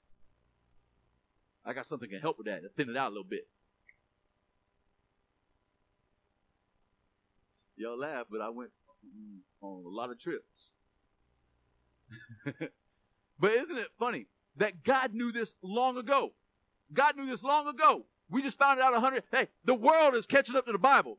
I 1.65 1.73
got 1.73 1.85
something 1.85 2.09
to 2.09 2.19
help 2.19 2.37
with 2.37 2.47
that 2.47 2.61
to 2.61 2.69
thin 2.69 2.89
it 2.89 2.95
out 2.95 3.07
a 3.07 3.09
little 3.09 3.25
bit. 3.25 3.49
Y'all 7.75 7.99
laugh, 7.99 8.27
but 8.31 8.39
I 8.39 8.47
went 8.47 8.71
on 9.61 9.85
a 9.85 9.89
lot 9.89 10.09
of 10.09 10.19
trips. 10.19 10.73
but 13.39 13.51
isn't 13.51 13.77
it 13.77 13.87
funny 13.97 14.27
that 14.57 14.83
God 14.83 15.13
knew 15.13 15.31
this 15.31 15.55
long 15.61 15.97
ago? 15.97 16.33
God 16.93 17.17
knew 17.17 17.25
this 17.25 17.43
long 17.43 17.67
ago. 17.67 18.05
We 18.29 18.41
just 18.41 18.57
found 18.57 18.79
out 18.79 18.93
a 18.93 18.99
hundred. 18.99 19.23
Hey, 19.31 19.47
the 19.65 19.75
world 19.75 20.15
is 20.15 20.27
catching 20.27 20.55
up 20.55 20.65
to 20.65 20.71
the 20.71 20.77
Bible. 20.77 21.17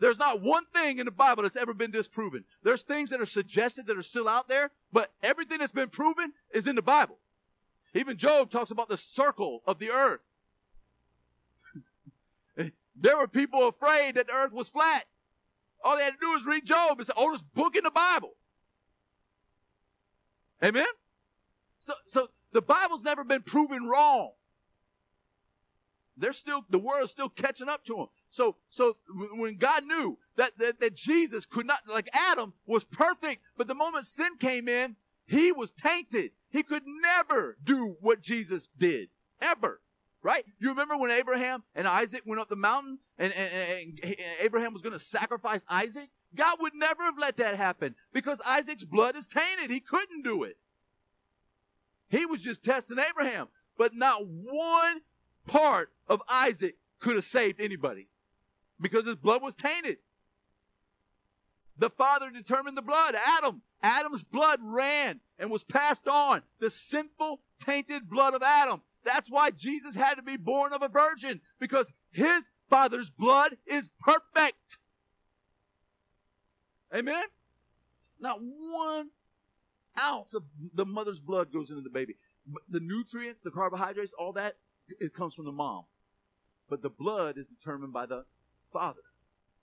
There's 0.00 0.18
not 0.18 0.42
one 0.42 0.64
thing 0.72 0.98
in 0.98 1.06
the 1.06 1.12
Bible 1.12 1.42
that's 1.42 1.56
ever 1.56 1.74
been 1.74 1.90
disproven. 1.90 2.44
There's 2.62 2.82
things 2.82 3.10
that 3.10 3.20
are 3.20 3.26
suggested 3.26 3.86
that 3.86 3.98
are 3.98 4.02
still 4.02 4.28
out 4.28 4.48
there, 4.48 4.70
but 4.92 5.12
everything 5.22 5.58
that's 5.58 5.72
been 5.72 5.88
proven 5.88 6.32
is 6.52 6.68
in 6.68 6.76
the 6.76 6.82
Bible. 6.82 7.18
Even 7.94 8.16
Job 8.16 8.50
talks 8.50 8.70
about 8.70 8.88
the 8.88 8.96
circle 8.96 9.62
of 9.66 9.78
the 9.78 9.90
earth. 9.90 10.20
there 12.96 13.16
were 13.16 13.26
people 13.26 13.66
afraid 13.66 14.14
that 14.14 14.28
the 14.28 14.34
earth 14.34 14.52
was 14.52 14.68
flat. 14.68 15.06
All 15.82 15.96
they 15.96 16.04
had 16.04 16.14
to 16.14 16.20
do 16.20 16.32
was 16.32 16.46
read 16.46 16.64
Job. 16.64 17.00
It's 17.00 17.08
the 17.08 17.14
oldest 17.14 17.44
book 17.54 17.76
in 17.76 17.84
the 17.84 17.90
Bible. 17.90 18.34
Amen? 20.62 20.86
So, 21.78 21.94
so 22.06 22.28
the 22.52 22.62
Bible's 22.62 23.04
never 23.04 23.24
been 23.24 23.42
proven 23.42 23.86
wrong. 23.86 24.32
They're 26.16 26.32
still, 26.32 26.64
the 26.68 26.78
world 26.78 27.04
is 27.04 27.10
still 27.12 27.28
catching 27.28 27.68
up 27.68 27.84
to 27.84 27.94
them. 27.94 28.06
So, 28.28 28.56
so 28.70 28.96
when 29.36 29.56
God 29.56 29.84
knew 29.84 30.18
that, 30.36 30.58
that, 30.58 30.80
that 30.80 30.96
Jesus 30.96 31.46
could 31.46 31.66
not, 31.66 31.80
like 31.88 32.10
Adam 32.12 32.54
was 32.66 32.84
perfect, 32.84 33.42
but 33.56 33.68
the 33.68 33.74
moment 33.74 34.04
sin 34.04 34.36
came 34.38 34.68
in, 34.68 34.96
he 35.26 35.52
was 35.52 35.72
tainted. 35.72 36.32
He 36.50 36.62
could 36.62 36.82
never 36.86 37.56
do 37.62 37.96
what 38.00 38.20
Jesus 38.20 38.68
did. 38.76 39.10
Ever. 39.40 39.80
Right? 40.22 40.44
You 40.58 40.70
remember 40.70 40.96
when 40.96 41.10
Abraham 41.10 41.62
and 41.74 41.86
Isaac 41.86 42.22
went 42.26 42.40
up 42.40 42.48
the 42.48 42.56
mountain 42.56 42.98
and, 43.18 43.32
and, 43.32 44.00
and 44.02 44.16
Abraham 44.40 44.72
was 44.72 44.82
going 44.82 44.92
to 44.92 44.98
sacrifice 44.98 45.64
Isaac? 45.68 46.10
God 46.34 46.58
would 46.60 46.74
never 46.74 47.04
have 47.04 47.18
let 47.18 47.36
that 47.36 47.56
happen 47.56 47.94
because 48.12 48.40
Isaac's 48.44 48.84
blood 48.84 49.16
is 49.16 49.26
tainted. 49.26 49.70
He 49.70 49.80
couldn't 49.80 50.22
do 50.22 50.42
it. 50.42 50.56
He 52.08 52.26
was 52.26 52.42
just 52.42 52.64
testing 52.64 52.98
Abraham. 52.98 53.48
But 53.76 53.94
not 53.94 54.26
one 54.26 55.02
part 55.46 55.92
of 56.08 56.20
Isaac 56.28 56.76
could 56.98 57.14
have 57.14 57.24
saved 57.24 57.60
anybody 57.60 58.08
because 58.80 59.06
his 59.06 59.14
blood 59.14 59.40
was 59.40 59.54
tainted. 59.54 59.98
The 61.78 61.90
Father 61.90 62.30
determined 62.30 62.76
the 62.76 62.82
blood. 62.82 63.14
Adam. 63.14 63.62
Adam's 63.80 64.24
blood 64.24 64.58
ran 64.60 65.20
and 65.38 65.50
was 65.50 65.62
passed 65.62 66.08
on. 66.08 66.42
The 66.58 66.70
sinful, 66.70 67.40
tainted 67.60 68.10
blood 68.10 68.34
of 68.34 68.42
Adam. 68.42 68.82
That's 69.04 69.30
why 69.30 69.50
Jesus 69.50 69.94
had 69.96 70.14
to 70.14 70.22
be 70.22 70.36
born 70.36 70.72
of 70.72 70.82
a 70.82 70.88
virgin 70.88 71.40
because 71.58 71.92
his 72.10 72.50
Father's 72.68 73.10
blood 73.10 73.56
is 73.66 73.88
perfect. 74.00 74.78
Amen? 76.94 77.24
Not 78.20 78.40
one 78.40 79.10
ounce 80.00 80.34
of 80.34 80.44
the 80.74 80.86
mother's 80.86 81.20
blood 81.20 81.52
goes 81.52 81.70
into 81.70 81.82
the 81.82 81.90
baby. 81.90 82.16
The 82.68 82.80
nutrients, 82.80 83.42
the 83.42 83.50
carbohydrates, 83.50 84.12
all 84.12 84.32
that, 84.32 84.56
it 85.00 85.14
comes 85.14 85.34
from 85.34 85.44
the 85.44 85.52
mom. 85.52 85.84
But 86.68 86.82
the 86.82 86.90
blood 86.90 87.38
is 87.38 87.48
determined 87.48 87.92
by 87.92 88.06
the 88.06 88.24
father, 88.72 89.02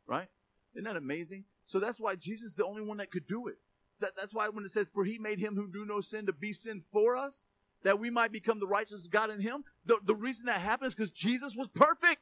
right? 0.08 0.28
Isn't 0.74 0.86
that 0.86 0.96
amazing? 0.96 1.46
So 1.66 1.80
that's 1.80 2.00
why 2.00 2.16
Jesus 2.16 2.52
is 2.52 2.56
the 2.56 2.66
only 2.66 2.82
one 2.82 2.98
that 2.98 3.12
could 3.12 3.28
do 3.28 3.48
it. 3.48 3.58
That's 4.00 4.34
why 4.34 4.50
when 4.50 4.66
it 4.66 4.72
says, 4.72 4.90
For 4.90 5.06
he 5.06 5.18
made 5.18 5.40
him 5.40 5.56
who 5.56 5.68
knew 5.68 5.86
no 5.86 6.02
sin 6.02 6.26
to 6.26 6.34
be 6.34 6.52
sin 6.54 6.82
for 6.92 7.16
us, 7.16 7.48
that 7.86 8.00
we 8.00 8.10
might 8.10 8.32
become 8.32 8.60
the 8.60 8.68
righteous 8.68 9.06
of 9.06 9.12
God 9.12 9.30
in 9.30 9.40
him. 9.40 9.64
The, 9.86 10.00
the 10.04 10.16
reason 10.16 10.48
that 10.48 10.60
happened 10.60 10.88
is 10.88 10.96
because 10.96 11.12
Jesus 11.12 11.56
was 11.56 11.68
perfect. 11.68 12.20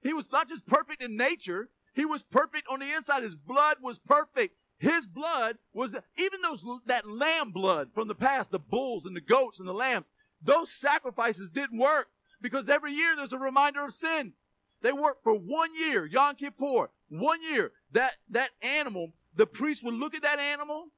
He 0.00 0.12
was 0.12 0.30
not 0.30 0.48
just 0.48 0.64
perfect 0.64 1.02
in 1.02 1.16
nature, 1.16 1.68
he 1.92 2.04
was 2.04 2.22
perfect 2.22 2.68
on 2.70 2.80
the 2.80 2.94
inside. 2.94 3.22
His 3.22 3.34
blood 3.34 3.78
was 3.82 3.98
perfect. 3.98 4.54
His 4.78 5.06
blood 5.06 5.56
was, 5.72 5.96
even 6.18 6.42
those, 6.42 6.64
that 6.84 7.08
lamb 7.08 7.50
blood 7.50 7.88
from 7.94 8.06
the 8.06 8.14
past, 8.14 8.50
the 8.50 8.58
bulls 8.58 9.06
and 9.06 9.16
the 9.16 9.20
goats 9.20 9.58
and 9.58 9.66
the 9.66 9.72
lambs, 9.72 10.10
those 10.42 10.70
sacrifices 10.70 11.50
didn't 11.50 11.78
work 11.78 12.08
because 12.40 12.68
every 12.68 12.92
year 12.92 13.16
there's 13.16 13.32
a 13.32 13.38
reminder 13.38 13.82
of 13.82 13.94
sin. 13.94 14.34
They 14.82 14.92
work 14.92 15.22
for 15.24 15.32
one 15.32 15.70
year, 15.74 16.04
Yom 16.04 16.36
Kippur, 16.36 16.90
one 17.08 17.42
year. 17.42 17.72
That, 17.92 18.16
that 18.28 18.50
animal, 18.60 19.14
the 19.34 19.46
priest 19.46 19.82
would 19.82 19.94
look 19.94 20.14
at 20.14 20.22
that 20.22 20.38
animal, 20.38 20.88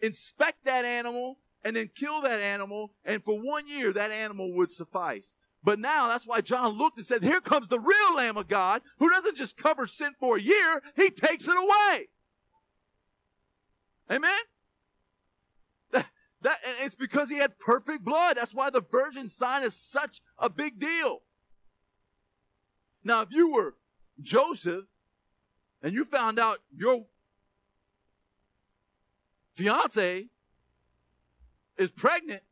inspect 0.00 0.66
that 0.66 0.84
animal, 0.84 1.38
and 1.64 1.76
then 1.76 1.90
kill 1.94 2.20
that 2.22 2.40
animal. 2.40 2.92
And 3.04 3.22
for 3.22 3.38
one 3.38 3.66
year, 3.66 3.92
that 3.92 4.10
animal 4.10 4.52
would 4.54 4.70
suffice. 4.70 5.36
But 5.62 5.78
now 5.78 6.08
that's 6.08 6.26
why 6.26 6.40
John 6.40 6.76
looked 6.76 6.96
and 6.96 7.06
said, 7.06 7.22
Here 7.22 7.40
comes 7.40 7.68
the 7.68 7.78
real 7.78 8.16
Lamb 8.16 8.36
of 8.36 8.48
God 8.48 8.82
who 8.98 9.08
doesn't 9.08 9.36
just 9.36 9.56
cover 9.56 9.86
sin 9.86 10.12
for 10.18 10.36
a 10.36 10.40
year, 10.40 10.82
he 10.96 11.10
takes 11.10 11.46
it 11.46 11.56
away. 11.56 12.08
Amen? 14.10 14.40
That, 15.92 16.06
that, 16.42 16.58
it's 16.82 16.94
because 16.94 17.28
he 17.28 17.36
had 17.36 17.58
perfect 17.58 18.04
blood. 18.04 18.36
That's 18.36 18.54
why 18.54 18.70
the 18.70 18.82
virgin 18.82 19.28
sign 19.28 19.62
is 19.62 19.74
such 19.74 20.20
a 20.38 20.50
big 20.50 20.78
deal. 20.78 21.22
Now, 23.04 23.22
if 23.22 23.32
you 23.32 23.52
were 23.52 23.74
Joseph 24.20 24.84
and 25.82 25.92
you 25.92 26.04
found 26.04 26.38
out 26.38 26.58
your 26.76 27.06
fiance 29.54 30.28
is 31.82 31.90
pregnant, 31.90 32.42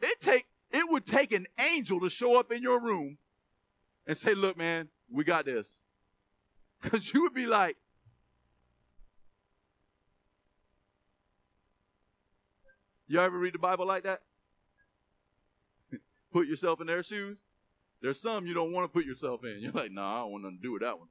it 0.00 0.20
take 0.20 0.46
it 0.70 0.88
would 0.88 1.04
take 1.04 1.32
an 1.32 1.46
angel 1.58 1.98
to 2.00 2.08
show 2.08 2.38
up 2.38 2.52
in 2.52 2.62
your 2.62 2.78
room 2.78 3.18
and 4.06 4.16
say, 4.16 4.34
"Look, 4.34 4.56
man, 4.56 4.88
we 5.10 5.24
got 5.24 5.46
this," 5.46 5.82
because 6.82 7.12
you 7.12 7.22
would 7.22 7.34
be 7.34 7.46
like, 7.46 7.76
Y'all 13.08 13.22
ever 13.22 13.36
read 13.36 13.54
the 13.54 13.58
Bible 13.58 13.86
like 13.86 14.04
that? 14.04 14.22
Put 16.32 16.46
yourself 16.46 16.80
in 16.80 16.86
their 16.86 17.02
shoes." 17.02 17.42
There's 18.00 18.20
some 18.20 18.46
you 18.46 18.54
don't 18.54 18.72
want 18.72 18.84
to 18.84 18.88
put 18.88 19.04
yourself 19.04 19.44
in. 19.44 19.56
You're 19.60 19.72
like, 19.72 19.90
"Nah, 19.90 20.14
I 20.14 20.18
don't 20.20 20.32
want 20.32 20.44
nothing 20.44 20.58
to 20.58 20.62
do 20.62 20.72
with 20.72 20.82
that 20.82 20.98
one. 20.98 21.08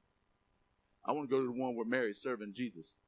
I 1.04 1.12
want 1.12 1.28
to 1.28 1.34
go 1.34 1.40
to 1.40 1.46
the 1.46 1.52
one 1.52 1.76
where 1.76 1.84
Mary's 1.84 2.20
serving 2.20 2.54
Jesus." 2.54 2.98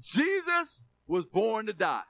Jesus 0.00 0.82
was 1.06 1.26
born 1.26 1.66
to 1.66 1.72
die. 1.72 2.02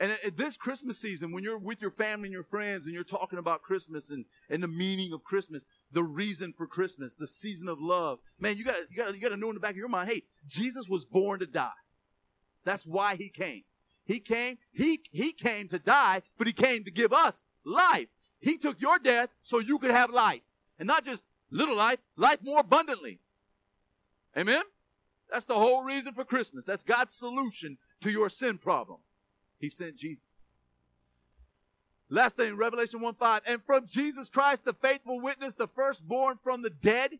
And 0.00 0.12
at 0.24 0.38
this 0.38 0.56
Christmas 0.56 0.98
season, 0.98 1.30
when 1.30 1.44
you're 1.44 1.58
with 1.58 1.82
your 1.82 1.90
family 1.90 2.28
and 2.28 2.32
your 2.32 2.42
friends 2.42 2.86
and 2.86 2.94
you're 2.94 3.04
talking 3.04 3.38
about 3.38 3.60
Christmas 3.60 4.08
and, 4.08 4.24
and 4.48 4.62
the 4.62 4.68
meaning 4.68 5.12
of 5.12 5.24
Christmas, 5.24 5.66
the 5.92 6.02
reason 6.02 6.54
for 6.54 6.66
Christmas, 6.66 7.12
the 7.12 7.26
season 7.26 7.68
of 7.68 7.78
love, 7.82 8.18
man, 8.38 8.56
you 8.56 8.64
got 8.64 8.76
you 8.90 8.96
got 8.96 9.14
you 9.14 9.20
got 9.20 9.28
to 9.28 9.36
know 9.36 9.48
in 9.48 9.54
the 9.54 9.60
back 9.60 9.72
of 9.72 9.76
your 9.76 9.88
mind, 9.88 10.08
hey, 10.08 10.22
Jesus 10.46 10.88
was 10.88 11.04
born 11.04 11.40
to 11.40 11.46
die. 11.46 11.68
That's 12.64 12.86
why 12.86 13.16
he 13.16 13.28
came. 13.28 13.64
He 14.06 14.20
came, 14.20 14.56
he 14.72 15.00
he 15.12 15.32
came 15.32 15.68
to 15.68 15.78
die, 15.78 16.22
but 16.38 16.46
he 16.46 16.54
came 16.54 16.82
to 16.84 16.90
give 16.90 17.12
us 17.12 17.44
life. 17.62 18.08
He 18.40 18.56
took 18.56 18.80
your 18.80 18.98
death 18.98 19.28
so 19.42 19.58
you 19.58 19.78
could 19.78 19.90
have 19.90 20.10
life. 20.10 20.40
And 20.78 20.86
not 20.86 21.04
just 21.04 21.26
little 21.50 21.76
life, 21.76 21.98
life 22.16 22.38
more 22.42 22.60
abundantly. 22.60 23.20
Amen? 24.34 24.62
That's 25.30 25.46
the 25.46 25.54
whole 25.54 25.84
reason 25.84 26.12
for 26.12 26.24
Christmas. 26.24 26.64
That's 26.64 26.82
God's 26.82 27.14
solution 27.14 27.78
to 28.00 28.10
your 28.10 28.28
sin 28.28 28.58
problem. 28.58 28.98
He 29.58 29.68
sent 29.68 29.96
Jesus. 29.96 30.50
Last 32.08 32.36
thing, 32.36 32.56
Revelation 32.56 33.00
1 33.00 33.14
5. 33.14 33.42
And 33.46 33.62
from 33.62 33.86
Jesus 33.86 34.28
Christ, 34.28 34.64
the 34.64 34.72
faithful 34.72 35.20
witness, 35.20 35.54
the 35.54 35.68
firstborn 35.68 36.38
from 36.42 36.62
the 36.62 36.70
dead, 36.70 37.18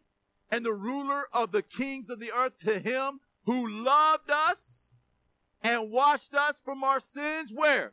and 0.51 0.67
the 0.67 0.73
ruler 0.73 1.25
of 1.33 1.53
the 1.53 1.63
kings 1.63 2.11
of 2.11 2.19
the 2.19 2.33
earth, 2.33 2.59
to 2.59 2.81
him 2.81 3.21
who 3.45 3.69
loved 3.69 4.31
us 4.31 4.97
and 5.63 5.93
washed 5.93 6.35
us 6.35 6.61
from 6.65 6.83
our 6.83 6.99
sins, 6.99 7.53
where? 7.55 7.93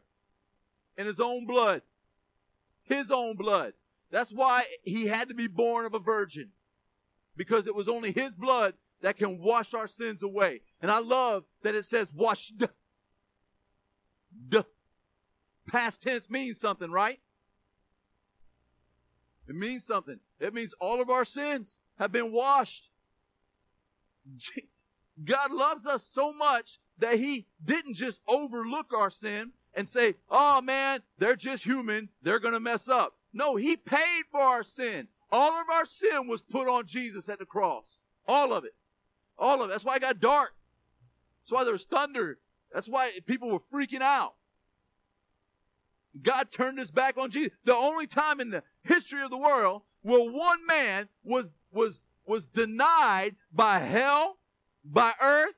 In 0.97 1.06
his 1.06 1.19
own 1.19 1.45
blood. 1.45 1.84
His 2.82 3.12
own 3.12 3.36
blood. 3.36 3.73
That's 4.10 4.32
why 4.32 4.63
he 4.84 5.06
had 5.08 5.30
to 5.30 5.36
be 5.36 5.47
born 5.47 5.86
of 5.86 5.93
a 5.93 5.99
virgin. 5.99 6.49
Because 7.36 7.67
it 7.67 7.75
was 7.75 7.88
only 7.88 8.12
his 8.12 8.34
blood 8.34 8.73
that 9.01 9.17
can 9.17 9.39
wash 9.39 9.73
our 9.73 9.88
sins 9.88 10.23
away. 10.23 10.62
And 10.81 10.91
I 10.91 10.99
love 10.99 11.43
that 11.63 11.75
it 11.75 11.83
says 11.83 12.12
washed. 12.13 12.63
Duh. 14.49 14.63
Past 15.67 16.01
tense 16.01 16.29
means 16.29 16.60
something, 16.60 16.91
right? 16.91 17.19
It 19.47 19.55
means 19.55 19.86
something. 19.86 20.19
It 20.39 20.53
means 20.53 20.73
all 20.79 21.01
of 21.01 21.10
our 21.10 21.25
sins 21.25 21.79
have 21.99 22.12
been 22.12 22.31
washed. 22.31 22.89
God 25.23 25.51
loves 25.51 25.86
us 25.86 26.05
so 26.05 26.33
much 26.33 26.79
that 26.99 27.17
He 27.17 27.47
didn't 27.63 27.95
just 27.95 28.21
overlook 28.27 28.93
our 28.93 29.10
sin 29.10 29.51
and 29.73 29.88
say, 29.88 30.15
oh 30.29 30.62
man, 30.62 31.01
they're 31.17 31.36
just 31.36 31.63
human. 31.63 32.10
They're 32.21 32.39
going 32.39 32.53
to 32.53 32.60
mess 32.60 32.89
up. 32.89 33.15
No, 33.33 33.55
He 33.55 33.77
paid 33.77 34.23
for 34.31 34.41
our 34.41 34.63
sin. 34.63 35.07
All 35.31 35.51
of 35.51 35.69
our 35.69 35.86
sin 35.86 36.27
was 36.27 36.41
put 36.41 36.67
on 36.67 36.86
Jesus 36.86 37.29
at 37.29 37.39
the 37.39 37.45
cross. 37.45 38.01
All 38.27 38.53
of 38.53 38.65
it. 38.65 38.73
All 39.38 39.62
of 39.62 39.69
it. 39.69 39.71
That's 39.71 39.86
why 39.86 39.95
it 39.95 40.02
got 40.02 40.19
dark. 40.19 40.54
That's 41.41 41.52
why 41.52 41.63
there 41.63 41.73
was 41.73 41.86
thunder. 41.86 42.39
That's 42.73 42.89
why 42.89 43.12
people 43.26 43.50
were 43.50 43.60
freaking 43.60 44.02
out. 44.02 44.36
God 46.21 46.52
turned 46.52 46.80
his 46.80 46.91
back 46.91 47.17
on 47.17 47.30
Jesus. 47.30 47.52
The 47.63 47.76
only 47.76 48.08
time 48.08 48.39
in 48.39 48.50
the 48.50 48.63
history 48.84 49.21
of 49.21 49.30
the 49.30 49.38
world 49.38 49.84
where 50.02 50.30
one 50.30 50.65
man 50.65 51.10
was 51.23 51.54
was 51.71 52.02
was 52.26 52.47
denied 52.47 53.36
by 53.54 53.80
hell, 53.80 54.38
by 54.84 55.13
earth, 55.21 55.54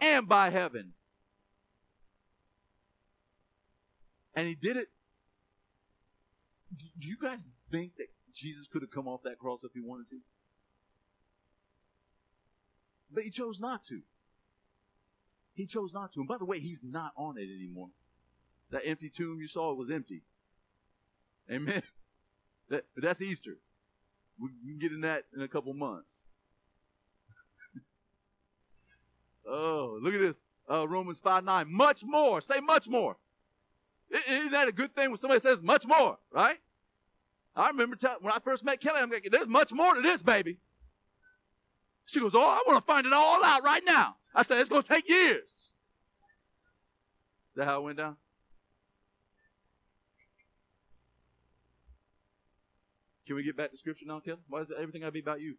and 0.00 0.28
by 0.28 0.50
heaven. 0.50 0.92
And 4.34 4.48
he 4.48 4.54
did 4.54 4.76
it. 4.76 4.88
Do 6.98 7.08
you 7.08 7.16
guys 7.20 7.44
think 7.70 7.96
that 7.96 8.06
Jesus 8.32 8.66
could 8.66 8.82
have 8.82 8.90
come 8.90 9.06
off 9.06 9.22
that 9.24 9.38
cross 9.38 9.62
if 9.64 9.72
he 9.74 9.80
wanted 9.80 10.08
to? 10.10 10.16
But 13.14 13.24
he 13.24 13.30
chose 13.30 13.60
not 13.60 13.84
to. 13.84 14.00
He 15.54 15.66
chose 15.66 15.92
not 15.94 16.12
to. 16.12 16.20
And 16.20 16.28
by 16.28 16.38
the 16.38 16.44
way, 16.44 16.58
he's 16.58 16.82
not 16.82 17.12
on 17.16 17.38
it 17.38 17.48
anymore. 17.48 17.90
That 18.70 18.82
empty 18.84 19.08
tomb 19.08 19.38
you 19.40 19.46
saw 19.46 19.72
was 19.72 19.90
empty. 19.90 20.22
Amen. 21.50 21.82
That, 22.70 22.86
that's 22.96 23.20
Easter. 23.20 23.58
We 24.40 24.48
can 24.66 24.78
get 24.78 24.90
in 24.90 25.02
that 25.02 25.24
in 25.36 25.42
a 25.42 25.48
couple 25.48 25.74
months. 25.74 26.22
oh, 29.46 29.98
look 30.00 30.14
at 30.14 30.20
this. 30.20 30.40
Uh, 30.68 30.88
Romans 30.88 31.18
5 31.18 31.44
9. 31.44 31.66
Much 31.68 32.04
more. 32.04 32.40
Say 32.40 32.60
much 32.60 32.88
more. 32.88 33.18
Isn't 34.30 34.52
that 34.52 34.66
a 34.66 34.72
good 34.72 34.94
thing 34.94 35.10
when 35.10 35.18
somebody 35.18 35.40
says 35.40 35.60
much 35.60 35.86
more, 35.86 36.16
right? 36.32 36.56
I 37.54 37.68
remember 37.68 37.96
t- 37.96 38.08
when 38.20 38.32
I 38.32 38.38
first 38.38 38.64
met 38.64 38.80
Kelly, 38.80 39.00
I'm 39.00 39.10
like, 39.10 39.28
there's 39.30 39.46
much 39.46 39.70
more 39.72 39.94
to 39.94 40.00
this, 40.00 40.22
baby. 40.22 40.56
She 42.06 42.20
goes, 42.20 42.34
Oh, 42.34 42.40
I 42.40 42.62
want 42.66 42.84
to 42.84 42.86
find 42.86 43.06
it 43.06 43.12
all 43.12 43.44
out 43.44 43.62
right 43.62 43.82
now. 43.84 44.16
I 44.34 44.42
said, 44.42 44.58
It's 44.58 44.70
going 44.70 44.82
to 44.82 44.88
take 44.88 45.08
years. 45.08 45.44
Is 45.46 45.72
that 47.56 47.66
how 47.66 47.80
it 47.80 47.84
went 47.84 47.98
down? 47.98 48.16
Can 53.26 53.36
we 53.36 53.42
get 53.42 53.56
back 53.56 53.70
to 53.70 53.76
scripture 53.76 54.04
now, 54.06 54.20
Kelly? 54.20 54.38
Why 54.48 54.60
is 54.60 54.70
everything 54.70 55.00
got 55.00 55.08
to 55.08 55.12
be 55.12 55.20
about 55.20 55.40
you? 55.40 55.54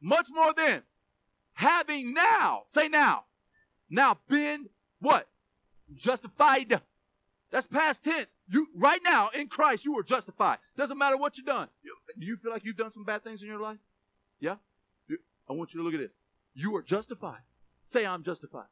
Much 0.00 0.28
more 0.30 0.52
than 0.52 0.82
having 1.54 2.12
now, 2.12 2.62
say 2.66 2.88
now, 2.88 3.24
now 3.88 4.18
been 4.28 4.68
what? 4.98 5.28
Justified. 5.94 6.80
That's 7.50 7.66
past 7.66 8.02
tense. 8.02 8.34
You 8.48 8.66
right 8.74 9.00
now 9.04 9.28
in 9.28 9.48
Christ, 9.48 9.84
you 9.84 9.96
are 9.98 10.02
justified. 10.02 10.58
Doesn't 10.76 10.98
matter 10.98 11.16
what 11.16 11.36
you've 11.36 11.46
done. 11.46 11.68
Do 12.18 12.26
you 12.26 12.36
feel 12.36 12.50
like 12.50 12.64
you've 12.64 12.76
done 12.76 12.90
some 12.90 13.04
bad 13.04 13.22
things 13.22 13.40
in 13.42 13.48
your 13.48 13.60
life? 13.60 13.78
Yeah? 14.40 14.56
I 15.48 15.52
want 15.52 15.72
you 15.72 15.80
to 15.80 15.84
look 15.84 15.94
at 15.94 16.00
this. 16.00 16.18
You 16.54 16.74
are 16.76 16.82
justified. 16.82 17.40
Say, 17.86 18.04
I'm 18.04 18.22
justified. 18.22 18.66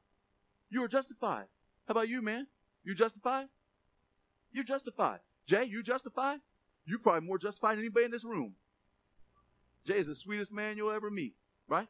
You 0.71 0.83
are 0.83 0.89
justified. 0.89 1.47
How 1.87 1.93
about 1.93 2.09
you, 2.09 2.23
man? 2.23 2.47
You 2.83 2.95
justified? 2.95 3.49
You're 4.53 4.65
justified. 4.65 5.21
Jay, 5.47 5.65
you 5.65 5.83
justified? 5.83 6.41
You 6.87 6.99
probably 6.99 7.27
more 7.27 7.39
justified 7.39 7.75
than 7.75 7.85
anybody 7.85 8.07
in 8.07 8.11
this 8.11 8.25
room. 8.25 8.55
Jay 9.87 9.99
is 9.99 10.07
the 10.07 10.15
sweetest 10.15 10.53
man 10.53 10.77
you'll 10.77 10.91
ever 10.91 11.11
meet, 11.11 11.35
right? 11.69 11.89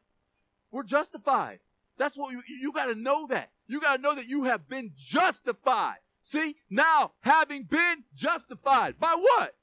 We're 0.71 0.83
justified. 0.83 1.61
That's 1.97 2.17
what 2.17 2.33
you, 2.33 2.43
you 2.49 2.73
got 2.73 2.87
to 2.87 2.95
know 2.95 3.27
that. 3.29 3.51
You 3.69 3.81
got 3.81 3.97
to 3.97 4.03
know 4.03 4.15
that 4.15 4.27
you 4.29 4.45
have 4.45 4.69
been 4.69 4.93
justified. 4.97 5.99
See, 6.21 6.57
now 6.69 7.13
having 7.21 7.65
been 7.65 8.05
justified 8.15 8.99
by 8.99 9.15
what? 9.15 9.55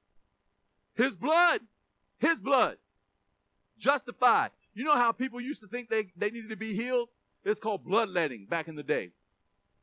His 0.95 1.15
blood. 1.15 1.61
His 2.19 2.39
blood. 2.39 2.77
Justified. 3.77 4.51
You 4.73 4.83
know 4.83 4.95
how 4.95 5.11
people 5.11 5.41
used 5.41 5.61
to 5.61 5.67
think 5.67 5.89
they, 5.89 6.07
they 6.15 6.31
needed 6.31 6.49
to 6.49 6.55
be 6.55 6.75
healed? 6.75 7.09
It's 7.43 7.59
called 7.59 7.83
bloodletting 7.83 8.45
back 8.45 8.67
in 8.67 8.75
the 8.75 8.83
day. 8.83 9.11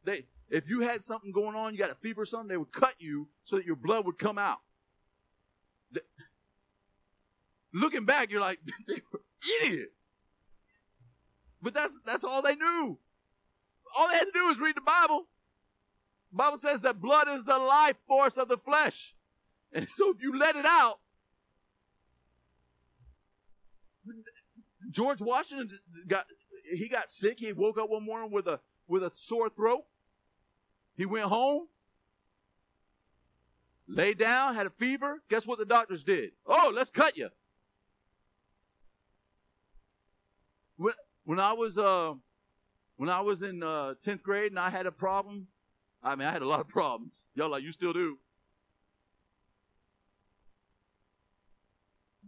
They, 0.04 0.24
if 0.48 0.68
you 0.68 0.80
had 0.80 1.02
something 1.02 1.32
going 1.32 1.56
on, 1.56 1.74
you 1.74 1.78
got 1.78 1.90
a 1.90 1.94
fever 1.94 2.22
or 2.22 2.24
something, 2.24 2.48
they 2.48 2.56
would 2.56 2.72
cut 2.72 2.94
you 2.98 3.28
so 3.44 3.56
that 3.56 3.66
your 3.66 3.76
blood 3.76 4.06
would 4.06 4.18
come 4.18 4.38
out. 4.38 4.60
looking 7.72 8.04
back, 8.04 8.30
you're 8.30 8.40
like, 8.40 8.60
they 8.88 9.00
were 9.12 9.20
idiots. 9.62 9.98
But 11.60 11.74
that's 11.74 11.98
that's 12.06 12.24
all 12.24 12.40
they 12.40 12.54
knew. 12.54 12.98
All 13.96 14.08
they 14.08 14.14
had 14.14 14.26
to 14.26 14.32
do 14.32 14.46
was 14.46 14.60
read 14.60 14.76
the 14.76 14.80
Bible. 14.80 15.26
The 16.30 16.36
Bible 16.36 16.58
says 16.58 16.82
that 16.82 17.00
blood 17.00 17.28
is 17.28 17.44
the 17.44 17.58
life 17.58 17.96
force 18.06 18.36
of 18.36 18.48
the 18.48 18.56
flesh. 18.56 19.14
And 19.72 19.88
so 19.88 20.10
if 20.10 20.22
you 20.22 20.38
let 20.38 20.56
it 20.56 20.64
out, 20.64 21.00
George 24.90 25.20
Washington 25.20 25.78
got 26.06 26.26
he 26.70 26.88
got 26.88 27.08
sick. 27.10 27.40
He 27.40 27.52
woke 27.52 27.78
up 27.78 27.90
one 27.90 28.04
morning 28.04 28.30
with 28.30 28.46
a 28.46 28.60
with 28.86 29.02
a 29.02 29.10
sore 29.14 29.48
throat. 29.48 29.84
He 30.96 31.06
went 31.06 31.26
home, 31.26 31.68
lay 33.86 34.14
down, 34.14 34.54
had 34.54 34.66
a 34.66 34.70
fever. 34.70 35.22
Guess 35.28 35.46
what 35.46 35.58
the 35.58 35.64
doctors 35.64 36.04
did? 36.04 36.32
Oh, 36.46 36.72
let's 36.74 36.90
cut 36.90 37.16
you. 37.16 37.28
When 40.76 40.94
when 41.24 41.38
I 41.38 41.52
was 41.52 41.76
uh 41.76 42.14
when 42.96 43.08
I 43.08 43.20
was 43.20 43.42
in 43.42 43.62
uh, 43.62 43.94
10th 44.04 44.22
grade 44.22 44.50
and 44.50 44.58
I 44.58 44.70
had 44.70 44.86
a 44.86 44.90
problem, 44.92 45.46
I 46.02 46.16
mean 46.16 46.26
I 46.26 46.32
had 46.32 46.42
a 46.42 46.48
lot 46.48 46.60
of 46.60 46.68
problems. 46.68 47.26
Y'all 47.34 47.48
like 47.48 47.62
you 47.62 47.70
still 47.70 47.92
do. 47.92 48.18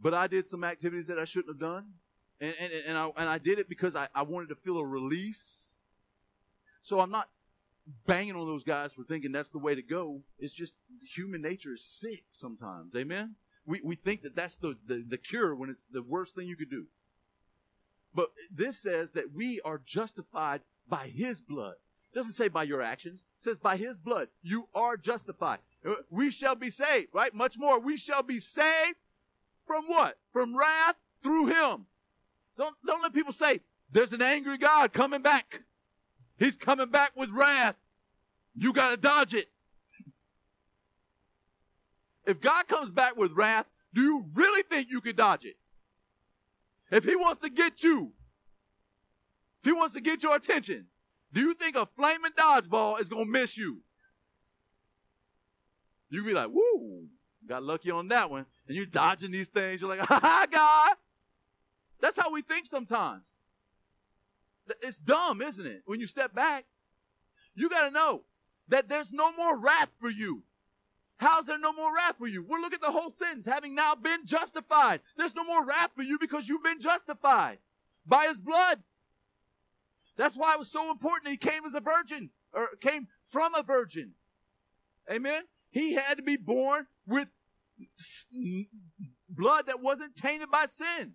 But 0.01 0.15
I 0.15 0.29
did 0.29 0.47
some 0.47 0.65
activities 0.65 1.09
that 1.09 1.19
I 1.19 1.25
shouldn't 1.25 1.51
have 1.51 1.59
done. 1.59 1.87
And, 2.41 2.55
and, 2.59 2.73
and, 2.89 2.99
I, 2.99 3.11
and 3.17 3.29
I 3.29 3.39
did 3.39 3.59
it 3.59 3.69
because 3.69 3.95
I, 3.95 4.09
I 4.15 4.23
wanted 4.23 4.49
to 4.49 4.55
feel 4.55 4.79
a 4.79 4.85
release. 4.85 5.75
So 6.81 7.01
I'm 7.01 7.11
not 7.11 7.29
banging 8.07 8.37
on 8.37 8.47
those 8.47 8.63
guys 8.65 8.93
for 8.93 9.05
thinking 9.05 9.33
that's 9.33 9.51
the 9.51 9.59
way 9.59 9.75
to 9.75 9.83
go. 9.83 10.23
It's 10.39 10.55
just 10.55 10.77
human 11.03 11.43
nature 11.43 11.75
is 11.75 11.85
sick 11.85 12.25
sometimes. 12.33 12.95
Amen? 12.97 13.35
We, 13.67 13.81
we 13.85 13.97
think 13.97 14.23
that 14.23 14.35
that's 14.35 14.59
the, 14.59 14.77
the, 14.87 15.05
the 15.07 15.19
cure 15.19 15.55
when 15.55 15.71
it's 15.71 15.87
the 15.91 16.03
worst 16.03 16.35
thing 16.35 16.49
you 16.49 16.57
could 16.57 16.71
do. 16.71 16.87
But 18.15 18.31
this 18.51 18.79
says 18.79 19.13
that 19.13 19.33
we 19.35 19.61
are 19.61 19.81
justified 19.85 20.63
by 20.89 21.07
his 21.09 21.41
blood. 21.41 21.75
It 22.13 22.17
doesn't 22.17 22.33
say 22.33 22.49
by 22.49 22.65
your 22.65 22.83
actions. 22.83 23.23
It 23.37 23.43
says 23.43 23.59
by 23.59 23.77
his 23.77 23.99
blood. 23.99 24.29
You 24.43 24.69
are 24.75 24.97
justified. 24.97 25.59
Uh, 25.87 25.95
we 26.11 26.31
shall 26.31 26.57
be 26.57 26.71
saved, 26.71 27.09
right? 27.13 27.33
Much 27.33 27.57
more. 27.57 27.79
We 27.79 27.97
shall 27.97 28.23
be 28.23 28.41
saved 28.41 28.97
from 29.65 29.85
what? 29.87 30.19
From 30.33 30.57
wrath 30.57 30.97
through 31.23 31.47
him. 31.47 31.87
Don't, 32.61 32.77
don't 32.87 33.03
let 33.03 33.15
people 33.15 33.33
say, 33.33 33.61
there's 33.91 34.13
an 34.13 34.21
angry 34.21 34.59
God 34.59 34.93
coming 34.93 35.23
back. 35.23 35.63
He's 36.39 36.59
coming 36.59 36.91
back 36.91 37.13
with 37.17 37.31
wrath. 37.31 37.79
You 38.55 38.75
got 38.75 38.91
to 38.91 38.97
dodge 38.99 39.33
it. 39.33 39.47
If 42.27 42.39
God 42.39 42.69
comes 42.69 42.91
back 42.91 43.17
with 43.17 43.33
wrath, 43.33 43.65
do 43.95 44.03
you 44.03 44.27
really 44.35 44.63
think 44.63 44.91
you 44.91 45.01
could 45.01 45.17
dodge 45.17 45.47
it? 45.47 45.57
If 46.91 47.05
he 47.05 47.17
wants 47.17 47.41
to 47.41 47.49
get 47.49 47.83
you, 47.83 48.13
if 49.61 49.65
he 49.65 49.73
wants 49.73 49.95
to 49.95 50.03
get 50.03 50.23
your 50.23 50.37
attention, 50.37 50.87
do 51.33 51.41
you 51.41 51.55
think 51.55 51.77
a 51.77 51.87
flaming 51.87 52.33
dodgeball 52.33 53.01
is 53.01 53.09
going 53.09 53.25
to 53.25 53.33
miss 53.33 53.57
you? 53.57 53.79
You 56.11 56.23
be 56.25 56.35
like, 56.35 56.51
woo, 56.51 57.07
got 57.49 57.63
lucky 57.63 57.91
on 57.91 58.09
that 58.09 58.31
one. 58.31 58.45
And 58.69 58.77
you're 58.77 58.85
dodging 58.85 59.31
these 59.31 59.49
things. 59.49 59.81
You're 59.81 59.89
like, 59.89 60.01
ha 60.07 60.21
ha, 60.23 60.47
God. 60.51 60.97
That's 62.01 62.19
how 62.19 62.33
we 62.33 62.43
think 62.43 62.67
sometimes. 62.67 63.27
It's 64.83 64.99
dumb, 64.99 65.43
isn't 65.43 65.67
it? 65.67 65.83
When 65.85 66.01
you 66.01 66.07
step 66.07 66.35
back, 66.35 66.65
you 67.55 67.69
got 67.69 67.89
to 67.89 67.91
know 67.93 68.23
that 68.69 68.89
there's 68.89 69.13
no 69.13 69.33
more 69.33 69.59
wrath 69.59 69.91
for 69.99 70.11
you. 70.11 70.43
How's 71.17 71.47
there 71.47 71.59
no 71.59 71.73
more 71.73 71.95
wrath 71.95 72.17
for 72.19 72.27
you? 72.27 72.43
Well, 72.43 72.61
look 72.61 72.73
at 72.73 72.81
the 72.81 72.91
whole 72.91 73.11
sentence. 73.11 73.45
Having 73.45 73.75
now 73.75 73.95
been 73.95 74.25
justified. 74.25 75.01
There's 75.17 75.35
no 75.35 75.45
more 75.45 75.65
wrath 75.65 75.91
for 75.95 76.03
you 76.03 76.19
because 76.19 76.49
you've 76.49 76.63
been 76.63 76.81
justified 76.81 77.59
by 78.07 78.27
his 78.27 78.41
blood. 78.41 78.83
That's 80.17 80.37
why 80.37 80.55
it 80.55 80.59
was 80.59 80.71
so 80.71 80.91
important 80.91 81.31
he 81.31 81.37
came 81.37 81.65
as 81.67 81.75
a 81.75 81.81
virgin 81.81 82.31
or 82.53 82.69
came 82.81 83.09
from 83.25 83.55
a 83.55 83.63
virgin. 83.63 84.13
Amen. 85.11 85.43
He 85.71 85.95
had 85.95 86.17
to 86.17 86.23
be 86.23 86.37
born 86.37 86.87
with 87.07 87.31
blood 89.29 89.67
that 89.67 89.83
wasn't 89.83 90.17
tainted 90.17 90.51
by 90.51 90.67
sin. 90.67 91.15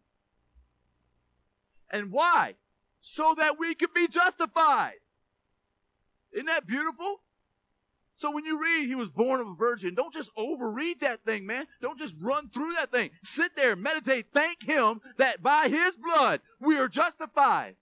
And 1.90 2.12
why? 2.12 2.56
So 3.02 3.36
that 3.38 3.60
we 3.60 3.76
could 3.76 3.94
be 3.94 4.08
justified. 4.08 5.00
Isn't 6.34 6.48
that 6.48 6.68
beautiful? 6.68 7.22
So 8.14 8.32
when 8.32 8.46
you 8.46 8.62
read 8.62 8.88
he 8.88 8.96
was 8.96 9.10
born 9.10 9.42
of 9.42 9.48
a 9.48 9.54
virgin, 9.54 9.94
don't 9.94 10.14
just 10.14 10.32
overread 10.38 11.00
that 11.02 11.26
thing, 11.26 11.46
man. 11.46 11.68
Don't 11.82 12.00
just 12.00 12.16
run 12.22 12.50
through 12.50 12.74
that 12.74 12.92
thing. 12.92 13.10
Sit 13.24 13.56
there, 13.58 13.76
meditate, 13.76 14.28
thank 14.34 14.64
him 14.64 15.02
that 15.18 15.44
by 15.44 15.68
his 15.68 15.98
blood 15.98 16.40
we 16.60 16.78
are 16.78 16.88
justified. 16.88 17.76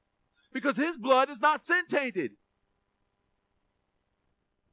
Because 0.51 0.75
his 0.75 0.97
blood 0.97 1.29
is 1.29 1.41
not 1.41 1.61
sin 1.61 1.85
tainted. 1.87 2.31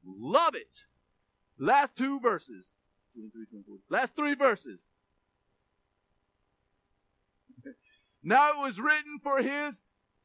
Love 0.05 0.55
it. 0.55 0.85
Last 1.59 1.95
two 1.95 2.19
verses. 2.19 2.87
Last 3.89 4.15
three 4.15 4.33
verses. 4.33 4.93
Now 8.23 8.51
it 8.51 8.57
was 8.57 8.79
written 8.79 9.19
for 9.21 9.41
his, 9.41 9.81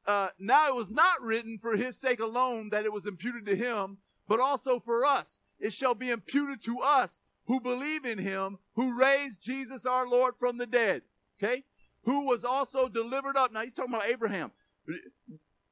uh, 0.07 0.29
now 0.39 0.69
it 0.69 0.75
was 0.75 0.91
not 0.91 1.23
written 1.23 1.59
for 1.59 1.77
his 1.77 1.99
sake 1.99 2.21
alone 2.21 2.71
that 2.71 2.85
it 2.85 2.93
was 2.93 3.07
imputed 3.07 3.47
to 3.47 3.57
him, 3.57 3.99
but 4.29 4.41
also 4.41 4.79
for 4.79 5.05
us. 5.05 5.43
It 5.59 5.73
shall 5.73 5.95
be 5.95 6.11
imputed 6.11 6.63
to 6.65 6.81
us 6.81 7.23
who 7.47 7.61
believe 7.61 8.05
in 8.05 8.19
him, 8.19 8.59
who 8.75 8.99
raised 8.99 9.43
Jesus 9.43 9.87
our 9.87 10.07
Lord 10.07 10.35
from 10.39 10.59
the 10.59 10.67
dead. 10.67 11.03
Okay? 11.43 11.65
Who 12.03 12.27
was 12.27 12.45
also 12.45 12.89
delivered 12.89 13.37
up. 13.37 13.53
Now 13.53 13.63
he's 13.63 13.75
talking 13.75 13.95
about 13.95 14.07
Abraham. 14.07 14.53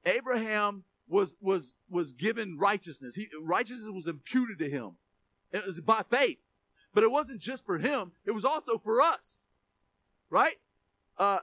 Abraham 0.04 0.84
was 1.08 1.36
was 1.40 1.74
was 1.88 2.12
given 2.12 2.58
righteousness. 2.58 3.14
He 3.14 3.28
righteousness 3.40 3.90
was 3.92 4.06
imputed 4.06 4.58
to 4.58 4.70
him. 4.70 4.92
It 5.52 5.64
was 5.66 5.80
by 5.80 6.02
faith. 6.02 6.38
But 6.92 7.04
it 7.04 7.10
wasn't 7.10 7.40
just 7.40 7.66
for 7.66 7.78
him, 7.78 8.12
it 8.24 8.32
was 8.32 8.44
also 8.44 8.78
for 8.78 9.00
us. 9.00 9.48
Right? 10.30 10.56
Uh 11.18 11.38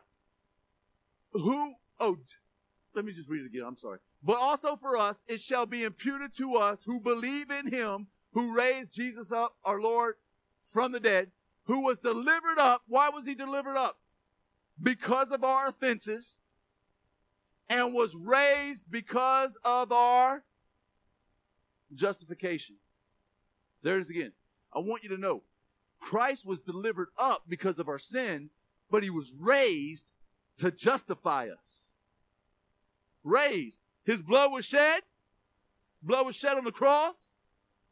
who 1.34 1.74
oh 2.00 2.18
let 2.94 3.06
me 3.06 3.14
just 3.14 3.30
read 3.30 3.42
it 3.42 3.48
again. 3.48 3.64
I'm 3.66 3.78
sorry 3.78 4.00
but 4.24 4.38
also 4.38 4.76
for 4.76 4.98
us 4.98 5.24
it 5.28 5.40
shall 5.40 5.66
be 5.66 5.84
imputed 5.84 6.36
to 6.38 6.56
us 6.56 6.84
who 6.86 7.00
believe 7.00 7.50
in 7.50 7.68
him 7.68 8.08
who 8.34 8.56
raised 8.56 8.94
Jesus 8.94 9.32
up, 9.32 9.56
our 9.64 9.82
Lord, 9.82 10.16
from 10.62 10.92
the 10.92 11.00
dead, 11.00 11.32
who 11.66 11.82
was 11.82 12.00
delivered 12.00 12.58
up. 12.58 12.84
Why 12.88 13.10
was 13.10 13.26
he 13.26 13.36
delivered 13.36 13.78
up? 13.78 14.00
Because 14.82 15.32
of 15.32 15.44
our 15.44 15.68
offenses, 15.68 16.42
and 17.70 17.94
was 17.94 18.16
raised 18.16 18.90
because 18.90 19.58
of 19.64 19.92
our 19.92 20.44
justification. 21.94 22.76
There 23.82 23.98
it 23.98 24.02
is 24.02 24.10
again. 24.10 24.34
I 24.74 24.80
want 24.80 25.04
you 25.04 25.10
to 25.10 25.18
know 25.18 25.44
Christ 26.00 26.46
was 26.46 26.62
delivered 26.62 27.10
up 27.18 27.44
because 27.48 27.80
of 27.80 27.88
our 27.88 28.00
sin, 28.00 28.50
but 28.90 29.04
he 29.04 29.10
was 29.10 29.34
raised 29.40 30.12
to 30.62 30.72
justify 30.72 31.50
us. 31.50 31.96
Raised. 33.24 33.82
His 34.06 34.22
blood 34.22 34.52
was 34.52 34.66
shed. 34.66 35.02
Blood 36.02 36.26
was 36.26 36.36
shed 36.36 36.58
on 36.58 36.64
the 36.64 36.72
cross. 36.72 37.34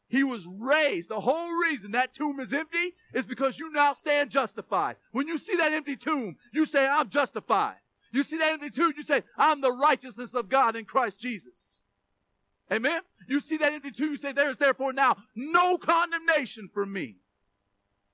He 0.08 0.24
was 0.24 0.46
raised. 0.46 1.10
The 1.10 1.20
whole 1.20 1.52
reason 1.52 1.92
that 1.92 2.14
tomb 2.14 2.40
is 2.40 2.52
empty 2.52 2.94
is 3.12 3.26
because 3.26 3.58
you 3.58 3.72
now 3.72 3.92
stand 3.92 4.30
justified. 4.30 4.96
When 5.12 5.28
you 5.28 5.38
see 5.38 5.56
that 5.56 5.72
empty 5.72 5.96
tomb, 5.96 6.36
you 6.52 6.64
say, 6.64 6.86
I'm 6.86 7.08
justified. 7.08 7.76
You 8.12 8.22
see 8.22 8.38
that 8.38 8.52
empty 8.52 8.70
tomb, 8.70 8.92
you 8.96 9.04
say, 9.04 9.22
I'm 9.36 9.60
the 9.60 9.72
righteousness 9.72 10.34
of 10.34 10.48
God 10.48 10.74
in 10.74 10.84
Christ 10.84 11.20
Jesus. 11.20 11.86
Amen. 12.72 13.00
You 13.28 13.40
see 13.40 13.56
that 13.58 13.72
empty 13.72 13.90
tomb, 13.90 14.10
you 14.10 14.16
say, 14.16 14.32
There's 14.32 14.56
therefore 14.56 14.92
now 14.92 15.16
no 15.34 15.76
condemnation 15.76 16.68
for 16.72 16.86
me. 16.86 17.16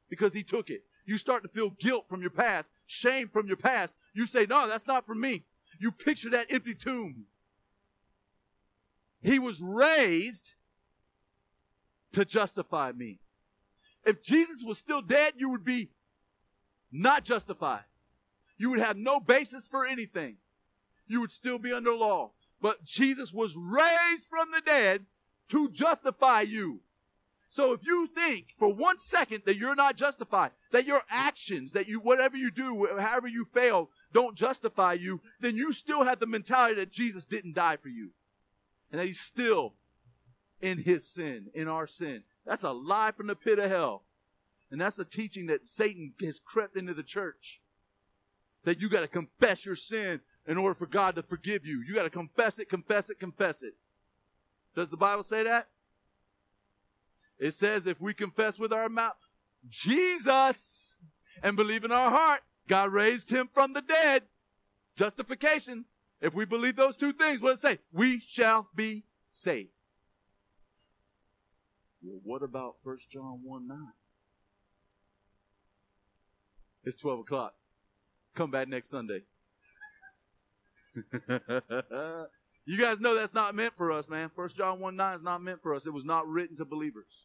Because 0.09 0.33
he 0.33 0.43
took 0.43 0.71
it. 0.71 0.85
You 1.07 1.19
start 1.19 1.43
to 1.45 1.49
feel 1.49 1.71
guilt 1.71 2.09
from 2.09 2.21
your 2.21 2.31
past, 2.31 2.73
shame 2.87 3.29
from 3.29 3.47
your 3.47 3.57
past. 3.57 3.97
You 4.13 4.27
say, 4.27 4.45
No, 4.49 4.69
that's 4.69 4.87
not 4.87 5.07
for 5.07 5.15
me. 5.15 5.45
You 5.79 5.93
picture 5.93 6.31
that 6.31 6.53
empty 6.53 6.75
tomb. 6.75 7.27
He 9.23 9.39
was 9.39 9.61
raised 9.61 10.55
to 12.13 12.25
justify 12.25 12.93
me. 12.93 13.21
If 14.05 14.23
Jesus 14.23 14.63
was 14.65 14.79
still 14.79 15.03
dead, 15.03 15.35
you 15.37 15.49
would 15.51 15.65
be 15.65 15.91
not 16.93 17.25
justified. 17.25 17.85
You 18.59 18.71
would 18.71 18.79
have 18.79 18.97
no 18.97 19.21
basis 19.21 19.69
for 19.69 19.87
anything. 19.87 20.37
You 21.07 21.21
would 21.21 21.33
still 21.33 21.59
be 21.59 21.73
under 21.73 21.93
law. 21.93 22.33
But 22.61 22.85
Jesus 22.85 23.33
was 23.33 23.57
raised 23.57 24.27
from 24.29 24.51
the 24.51 24.63
dead 24.65 25.05
to 25.49 25.71
justify 25.71 26.41
you. 26.41 26.81
So 27.49 27.73
if 27.73 27.87
you 27.87 28.07
think 28.07 28.55
for 28.59 28.73
one 28.73 28.99
second 28.99 29.43
that 29.47 29.57
you're 29.57 29.75
not 29.75 29.97
justified, 29.97 30.51
that 30.73 30.87
your 30.87 31.03
actions, 31.09 31.73
that 31.73 31.89
you, 31.89 32.01
whatever 32.01 32.37
you 32.37 32.51
do, 32.51 32.89
however 32.99 33.29
you 33.29 33.45
fail, 33.45 33.91
don't 34.13 34.37
justify 34.37 34.95
you, 34.95 35.21
then 35.41 35.57
you 35.57 35.73
still 35.73 36.05
have 36.05 36.19
the 36.19 36.27
mentality 36.27 36.75
that 36.75 36.91
Jesus 36.91 37.25
didn't 37.25 37.55
die 37.55 37.77
for 37.77 37.89
you. 37.89 38.11
And 38.91 39.01
that 39.01 39.07
he's 39.07 39.21
still 39.21 39.75
in 40.61 40.79
his 40.79 41.07
sin, 41.09 41.47
in 41.55 41.69
our 41.69 41.87
sin. 41.87 42.25
That's 42.45 42.63
a 42.63 42.73
lie 42.73 43.13
from 43.13 43.27
the 43.27 43.37
pit 43.37 43.59
of 43.59 43.71
hell. 43.71 44.03
And 44.71 44.81
that's 44.81 44.97
the 44.97 45.05
teaching 45.05 45.47
that 45.47 45.67
Satan 45.67 46.15
has 46.21 46.41
crept 46.45 46.77
into 46.77 46.95
the 46.95 47.03
church. 47.03 47.61
That 48.65 48.81
you 48.81 48.89
got 48.89 49.03
to 49.03 49.09
confess 49.09 49.65
your 49.65 49.77
sin 49.77 50.21
in 50.47 50.59
order 50.59 50.75
for 50.75 50.87
God 50.87 51.15
to 51.15 51.23
forgive 51.23 51.65
you. 51.65 51.83
You 51.87 51.95
got 51.95 52.03
to 52.03 52.11
confess 52.11 52.59
it, 52.59 52.69
confess 52.69 53.11
it, 53.11 53.21
confess 53.21 53.63
it. 53.63 53.75
Does 54.75 54.91
the 54.91 54.97
Bible 54.97 55.23
say 55.23 55.45
that? 55.45 55.69
It 57.39 57.53
says 57.53 57.87
if 57.87 58.01
we 58.01 58.15
confess 58.15 58.59
with 58.59 58.73
our 58.73 58.89
mouth 58.89 59.17
Jesus 59.69 60.97
and 61.43 61.57
believe 61.57 61.85
in 61.85 61.93
our 61.93 62.11
heart, 62.11 62.41
God 62.69 62.93
raised 62.93 63.31
him 63.31 63.49
from 63.53 63.73
the 63.73 63.83
dead. 63.83 64.25
Justification. 64.97 65.85
If 66.21 66.35
we 66.35 66.45
believe 66.45 66.77
those 66.77 66.97
two 66.97 67.13
things, 67.13 67.41
what 67.41 67.51
does 67.51 67.59
it 67.61 67.63
say? 67.63 67.79
We 67.93 68.21
shall 68.21 68.69
be 68.75 69.05
saved. 69.31 69.71
Well, 72.03 72.21
what 72.25 72.43
about 72.43 72.77
1 72.83 72.99
John 73.11 73.41
1 73.43 73.69
9? 73.69 73.79
It's 76.85 76.97
12 76.97 77.21
o'clock. 77.21 77.55
Come 78.35 78.51
back 78.51 78.69
next 78.69 78.89
Sunday. 78.91 79.23
you 82.67 82.77
guys 82.77 83.01
know 83.01 83.15
that's 83.15 83.33
not 83.33 83.55
meant 83.55 83.77
for 83.77 83.93
us, 83.93 84.11
man. 84.11 84.29
First 84.29 84.57
John 84.57 84.81
1 84.81 84.97
9 84.97 85.15
is 85.15 85.23
not 85.23 85.41
meant 85.41 85.63
for 85.63 85.75
us. 85.75 85.87
It 85.87 85.93
was 85.93 86.05
not 86.05 86.29
written 86.29 86.57
to 86.57 86.65
believers. 86.65 87.25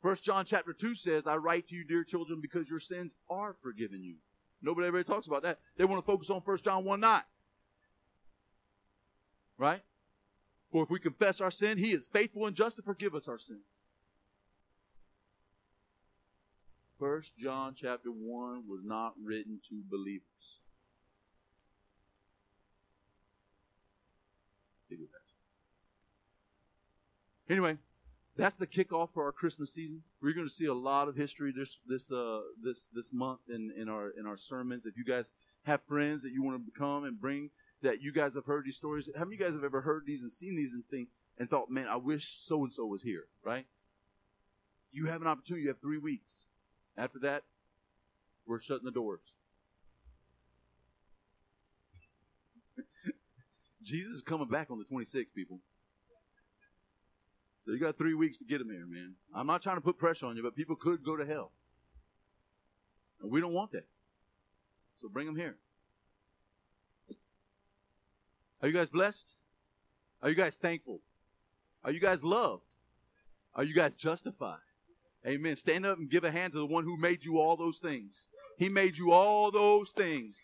First 0.00 0.22
John 0.22 0.44
chapter 0.44 0.72
2 0.72 0.94
says, 0.94 1.26
I 1.26 1.36
write 1.36 1.68
to 1.68 1.74
you, 1.74 1.82
dear 1.82 2.04
children, 2.04 2.40
because 2.40 2.70
your 2.70 2.78
sins 2.78 3.16
are 3.28 3.52
forgiven 3.52 4.04
you. 4.04 4.14
Nobody 4.62 4.86
ever 4.86 5.02
talks 5.02 5.26
about 5.26 5.42
that. 5.42 5.58
They 5.76 5.84
want 5.84 6.00
to 6.00 6.06
focus 6.06 6.30
on 6.30 6.42
First 6.42 6.64
John 6.64 6.84
1 6.84 7.00
9. 7.00 7.22
Right? 9.58 9.82
For 10.70 10.84
if 10.84 10.90
we 10.90 11.00
confess 11.00 11.40
our 11.40 11.50
sin, 11.50 11.76
he 11.76 11.90
is 11.90 12.06
faithful 12.06 12.46
and 12.46 12.54
just 12.54 12.76
to 12.76 12.82
forgive 12.82 13.14
us 13.14 13.26
our 13.26 13.38
sins. 13.38 13.60
First 17.00 17.36
John 17.36 17.74
chapter 17.76 18.10
1 18.10 18.64
was 18.68 18.80
not 18.84 19.14
written 19.22 19.58
to 19.68 19.82
believers. 19.90 20.22
Anyway, 27.48 27.76
that's 28.36 28.56
the 28.56 28.66
kickoff 28.66 29.10
for 29.14 29.24
our 29.24 29.32
Christmas 29.32 29.72
season. 29.72 30.02
We're 30.20 30.34
going 30.34 30.46
to 30.46 30.52
see 30.52 30.66
a 30.66 30.74
lot 30.74 31.08
of 31.08 31.16
history 31.16 31.52
this 31.56 31.78
this 31.86 32.10
uh 32.12 32.40
this 32.62 32.88
this 32.92 33.12
month 33.12 33.40
in 33.48 33.72
in 33.76 33.88
our 33.88 34.10
in 34.10 34.26
our 34.26 34.36
sermons. 34.36 34.84
If 34.84 34.96
you 34.96 35.04
guys 35.04 35.30
have 35.64 35.82
friends 35.82 36.22
that 36.22 36.32
you 36.32 36.42
want 36.42 36.64
to 36.64 36.78
come 36.78 37.04
and 37.04 37.20
bring 37.20 37.50
that 37.82 38.02
you 38.02 38.12
guys 38.12 38.34
have 38.34 38.44
heard 38.44 38.64
these 38.66 38.76
stories, 38.76 39.08
how 39.14 39.24
many 39.24 39.36
of 39.36 39.40
you 39.40 39.46
guys 39.46 39.54
have 39.54 39.64
ever 39.64 39.80
heard 39.80 40.04
these 40.06 40.22
and 40.22 40.30
seen 40.30 40.56
these 40.56 40.72
and 40.72 40.84
think 40.90 41.08
and 41.38 41.48
thought, 41.48 41.70
man, 41.70 41.86
I 41.88 41.96
wish 41.96 42.38
so 42.40 42.62
and 42.62 42.72
so 42.72 42.84
was 42.86 43.02
here, 43.02 43.26
right? 43.44 43.66
You 44.92 45.06
have 45.06 45.20
an 45.20 45.28
opportunity. 45.28 45.62
You 45.62 45.68
have 45.68 45.80
three 45.80 45.98
weeks. 45.98 46.46
After 46.96 47.18
that, 47.20 47.44
we're 48.46 48.60
shutting 48.60 48.84
the 48.84 48.90
doors. 48.90 49.20
Jesus 53.82 54.16
is 54.16 54.22
coming 54.22 54.48
back 54.48 54.70
on 54.70 54.78
the 54.78 54.84
26th, 54.84 55.26
people. 55.34 55.60
So 57.66 57.72
you 57.72 57.80
got 57.80 57.98
three 57.98 58.14
weeks 58.14 58.38
to 58.38 58.44
get 58.44 58.60
him 58.60 58.70
here, 58.70 58.86
man. 58.86 59.14
Mm-hmm. 59.14 59.38
I'm 59.38 59.46
not 59.48 59.60
trying 59.60 59.76
to 59.76 59.80
put 59.80 59.98
pressure 59.98 60.26
on 60.26 60.36
you, 60.36 60.42
but 60.42 60.54
people 60.54 60.76
could 60.76 61.02
go 61.02 61.16
to 61.16 61.26
hell. 61.26 61.50
And 63.20 63.30
we 63.30 63.40
don't 63.40 63.52
want 63.52 63.72
that. 63.72 63.88
So 65.00 65.08
bring 65.08 65.26
them 65.26 65.34
here. 65.34 65.56
Are 68.62 68.68
you 68.68 68.74
guys 68.74 68.88
blessed? 68.88 69.34
Are 70.22 70.28
you 70.28 70.36
guys 70.36 70.54
thankful? 70.54 71.00
Are 71.82 71.90
you 71.90 71.98
guys 71.98 72.22
loved? 72.22 72.62
Are 73.54 73.64
you 73.64 73.74
guys 73.74 73.96
justified? 73.96 74.58
Amen. 75.26 75.56
Stand 75.56 75.84
up 75.84 75.98
and 75.98 76.08
give 76.08 76.22
a 76.22 76.30
hand 76.30 76.52
to 76.52 76.60
the 76.60 76.66
one 76.66 76.84
who 76.84 76.96
made 76.96 77.24
you 77.24 77.40
all 77.40 77.56
those 77.56 77.78
things. 77.78 78.28
He 78.58 78.68
made 78.68 78.96
you 78.96 79.10
all 79.12 79.50
those 79.50 79.90
things. 79.90 80.40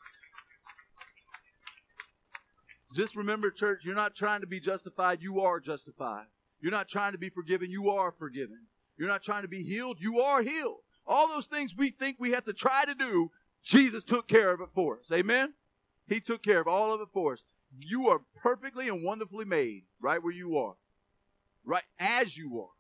Just 2.95 3.15
remember, 3.15 3.51
church, 3.51 3.83
you're 3.85 3.95
not 3.95 4.17
trying 4.17 4.41
to 4.41 4.47
be 4.47 4.59
justified, 4.59 5.23
you 5.23 5.41
are 5.41 5.61
justified. 5.61 6.27
You're 6.63 6.71
not 6.71 6.89
trying 6.89 7.13
to 7.13 7.19
be 7.19 7.29
forgiven, 7.29 7.71
you 7.71 7.91
are 7.91 8.13
forgiven. 8.13 8.61
You're 8.97 9.09
not 9.09 9.23
trying 9.23 9.43
to 9.43 9.49
be 9.49 9.65
healed, 9.65 9.99
you 10.01 10.21
are 10.21 10.43
healed. 10.43 10.79
All 11.07 11.27
those 11.27 11.47
things 11.47 11.75
we 11.77 11.91
think 11.91 12.17
we 12.19 12.31
have 12.31 12.45
to 12.45 12.53
try 12.53 12.85
to 12.85 12.95
do, 12.95 13.33
Jesus 13.65 14.05
took 14.05 14.29
care 14.29 14.53
of 14.53 14.61
it 14.61 14.69
for 14.69 15.01
us. 15.01 15.11
Amen? 15.13 15.55
He 16.09 16.21
took 16.21 16.43
care 16.43 16.61
of 16.61 16.69
all 16.69 16.95
of 16.95 17.01
it 17.01 17.09
for 17.13 17.33
us. 17.33 17.43
You 17.81 18.09
are 18.09 18.21
perfectly 18.41 18.89
and 18.89 19.05
wonderfully 19.05 19.45
made 19.45 19.85
right 20.01 20.23
where 20.23 20.33
you 20.33 20.57
are, 20.57 20.75
right 21.65 21.83
as 21.99 22.37
you 22.37 22.61
are. 22.61 22.71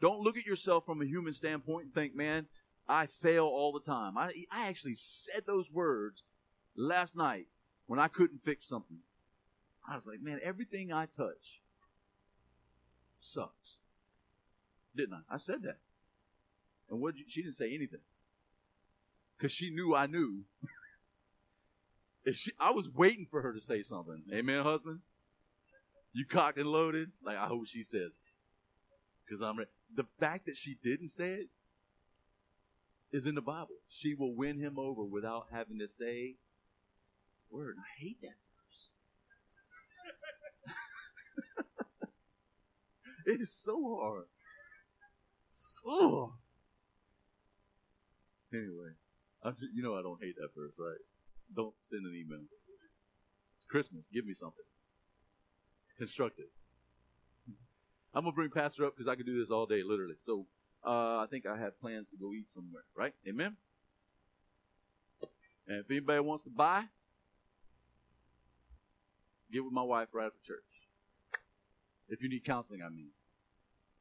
Don't 0.00 0.20
look 0.20 0.36
at 0.36 0.46
yourself 0.46 0.86
from 0.86 1.02
a 1.02 1.06
human 1.06 1.32
standpoint 1.32 1.86
and 1.86 1.94
think, 1.94 2.14
man, 2.14 2.46
I 2.88 3.06
fail 3.06 3.46
all 3.46 3.72
the 3.72 3.80
time. 3.80 4.16
I, 4.16 4.30
I 4.52 4.68
actually 4.68 4.94
said 4.94 5.42
those 5.44 5.72
words 5.72 6.22
last 6.76 7.16
night 7.16 7.46
when 7.86 7.98
I 7.98 8.06
couldn't 8.06 8.38
fix 8.38 8.68
something. 8.68 8.98
I 9.90 9.96
was 9.96 10.06
like, 10.06 10.20
man, 10.20 10.38
everything 10.42 10.92
I 10.92 11.06
touch 11.06 11.62
sucks. 13.20 13.78
Didn't 14.96 15.14
I? 15.14 15.34
I 15.34 15.36
said 15.36 15.62
that. 15.62 15.78
And 16.90 17.00
what 17.00 17.14
she 17.26 17.42
didn't 17.42 17.56
say 17.56 17.74
anything. 17.74 18.00
Because 19.36 19.52
she 19.52 19.70
knew 19.70 19.94
I 19.94 20.06
knew. 20.06 20.44
if 22.24 22.36
she, 22.36 22.52
I 22.58 22.70
was 22.70 22.88
waiting 22.88 23.26
for 23.26 23.42
her 23.42 23.52
to 23.52 23.60
say 23.60 23.82
something. 23.82 24.22
Amen, 24.32 24.62
husbands? 24.62 25.06
You 26.12 26.24
cocked 26.24 26.58
and 26.58 26.68
loaded? 26.68 27.10
Like, 27.22 27.36
I 27.36 27.46
hope 27.46 27.66
she 27.66 27.82
says 27.82 28.18
Because 29.24 29.42
I'm 29.42 29.58
ready 29.58 29.70
the 29.94 30.06
fact 30.18 30.46
that 30.46 30.56
she 30.56 30.76
didn't 30.82 31.08
say 31.08 31.32
it 31.32 31.48
is 33.10 33.26
in 33.26 33.34
the 33.34 33.42
Bible. 33.42 33.76
She 33.88 34.14
will 34.14 34.34
win 34.34 34.58
him 34.58 34.78
over 34.78 35.02
without 35.02 35.46
having 35.50 35.78
to 35.78 35.88
say 35.88 36.36
word. 37.50 37.76
I 37.78 38.00
hate 38.00 38.20
that 38.22 38.36
it 43.28 43.42
is 43.42 43.52
so 43.52 43.98
hard. 44.00 44.24
So 45.50 45.90
hard. 45.90 46.32
Anyway, 48.52 48.92
I'm 49.42 49.52
just, 49.54 49.72
you 49.74 49.82
know 49.82 49.94
I 49.94 50.02
don't 50.02 50.20
hate 50.22 50.36
that 50.36 50.48
verse, 50.56 50.72
right? 50.78 50.98
Don't 51.54 51.74
send 51.80 52.06
an 52.06 52.14
email. 52.14 52.40
It's 53.56 53.64
Christmas. 53.64 54.08
Give 54.12 54.24
me 54.24 54.32
something 54.32 54.64
constructive. 55.98 56.46
I'm 58.14 58.24
gonna 58.24 58.32
bring 58.34 58.50
Pastor 58.50 58.86
up 58.86 58.96
because 58.96 59.08
I 59.08 59.14
could 59.14 59.26
do 59.26 59.38
this 59.38 59.50
all 59.50 59.66
day, 59.66 59.82
literally. 59.82 60.14
So 60.16 60.46
uh, 60.86 61.18
I 61.18 61.26
think 61.30 61.44
I 61.46 61.58
have 61.58 61.78
plans 61.80 62.08
to 62.10 62.16
go 62.16 62.32
eat 62.32 62.48
somewhere, 62.48 62.84
right? 62.96 63.12
Amen. 63.28 63.56
And 65.66 65.80
if 65.80 65.90
anybody 65.90 66.20
wants 66.20 66.44
to 66.44 66.50
buy, 66.50 66.84
get 69.52 69.62
with 69.62 69.72
my 69.72 69.82
wife 69.82 70.08
right 70.12 70.26
after 70.26 70.38
church. 70.42 70.88
If 72.08 72.22
you 72.22 72.30
need 72.30 72.44
counseling, 72.44 72.80
I 72.82 72.88
mean, 72.88 73.08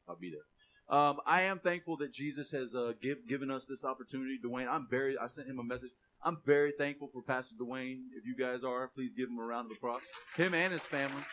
I'll 0.08 0.16
be 0.16 0.32
there. 0.32 0.42
Um, 0.90 1.20
I 1.26 1.42
am 1.44 1.60
thankful 1.60 1.98
that 1.98 2.14
Jesus 2.14 2.50
has 2.52 2.74
uh, 2.74 2.94
give, 3.02 3.28
given 3.28 3.52
us 3.52 3.66
this 3.66 3.84
opportunity. 3.84 4.40
Dwayne, 4.44 4.70
I'm 4.70 4.88
very. 4.90 5.18
I 5.18 5.28
sent 5.28 5.50
him 5.50 5.60
a 5.60 5.64
message. 5.64 5.92
I'm 6.24 6.38
very 6.46 6.72
thankful 6.78 7.10
for 7.12 7.22
Pastor 7.22 7.56
Dwayne. 7.60 8.04
If 8.16 8.26
you 8.26 8.36
guys 8.38 8.64
are, 8.64 8.88
please 8.88 9.14
give 9.14 9.28
him 9.30 9.38
a 9.38 9.44
round 9.44 9.70
of 9.70 9.78
applause. 9.78 10.02
Him 10.38 10.54
and 10.54 10.72
his 10.72 10.84
family 10.84 11.24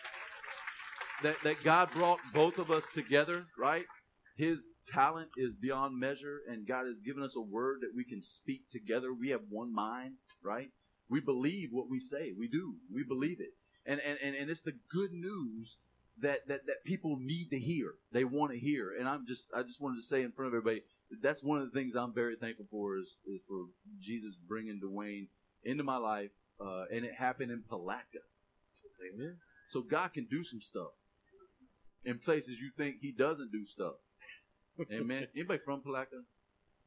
that, 1.22 1.36
that 1.44 1.62
God 1.62 1.90
brought 1.92 2.18
both 2.32 2.58
of 2.58 2.70
us 2.70 2.90
together, 2.90 3.44
right? 3.56 3.84
His 4.36 4.68
talent 4.86 5.28
is 5.36 5.54
beyond 5.54 5.98
measure, 5.98 6.40
and 6.50 6.66
God 6.66 6.86
has 6.86 6.98
given 7.00 7.22
us 7.22 7.36
a 7.36 7.40
word 7.40 7.78
that 7.82 7.92
we 7.94 8.04
can 8.04 8.20
speak 8.20 8.68
together. 8.68 9.14
We 9.14 9.30
have 9.30 9.42
one 9.48 9.72
mind, 9.72 10.14
right? 10.42 10.70
We 11.08 11.20
believe 11.20 11.68
what 11.70 11.88
we 11.88 12.00
say. 12.00 12.32
We 12.36 12.48
do. 12.48 12.74
We 12.92 13.04
believe 13.04 13.40
it. 13.40 13.50
And, 13.86 14.00
and, 14.00 14.18
and, 14.22 14.34
and 14.34 14.50
it's 14.50 14.62
the 14.62 14.78
good 14.90 15.12
news 15.12 15.78
that 16.20 16.46
that 16.48 16.66
that 16.66 16.84
people 16.84 17.16
need 17.18 17.50
to 17.50 17.58
hear. 17.58 17.94
They 18.12 18.24
want 18.24 18.52
to 18.52 18.58
hear, 18.58 18.94
and 18.98 19.08
I'm 19.08 19.26
just 19.26 19.46
I 19.54 19.62
just 19.62 19.80
wanted 19.80 19.96
to 19.96 20.06
say 20.06 20.22
in 20.22 20.32
front 20.32 20.48
of 20.48 20.54
everybody 20.54 20.82
that's 21.22 21.42
one 21.42 21.58
of 21.58 21.70
the 21.70 21.78
things 21.78 21.94
I'm 21.94 22.12
very 22.12 22.36
thankful 22.36 22.66
for 22.70 22.98
is, 22.98 23.16
is 23.26 23.40
for 23.48 23.66
Jesus 24.00 24.36
bringing 24.36 24.80
Dwayne 24.80 25.28
into 25.64 25.84
my 25.84 25.96
life, 25.96 26.30
uh, 26.60 26.84
and 26.92 27.04
it 27.04 27.14
happened 27.14 27.50
in 27.50 27.62
Palatka. 27.68 28.18
Amen. 29.12 29.36
So 29.66 29.82
God 29.82 30.12
can 30.12 30.26
do 30.30 30.44
some 30.44 30.60
stuff 30.60 30.92
in 32.04 32.18
places 32.18 32.60
you 32.60 32.70
think 32.76 32.96
He 33.00 33.12
doesn't 33.12 33.52
do 33.52 33.66
stuff. 33.66 33.94
Amen. 34.92 35.28
Anybody 35.34 35.60
from 35.64 35.82
Palatka? 35.82 36.16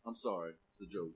I'm 0.05 0.15
sorry, 0.15 0.53
it's 0.71 0.81
a 0.81 0.85
joke. 0.85 1.13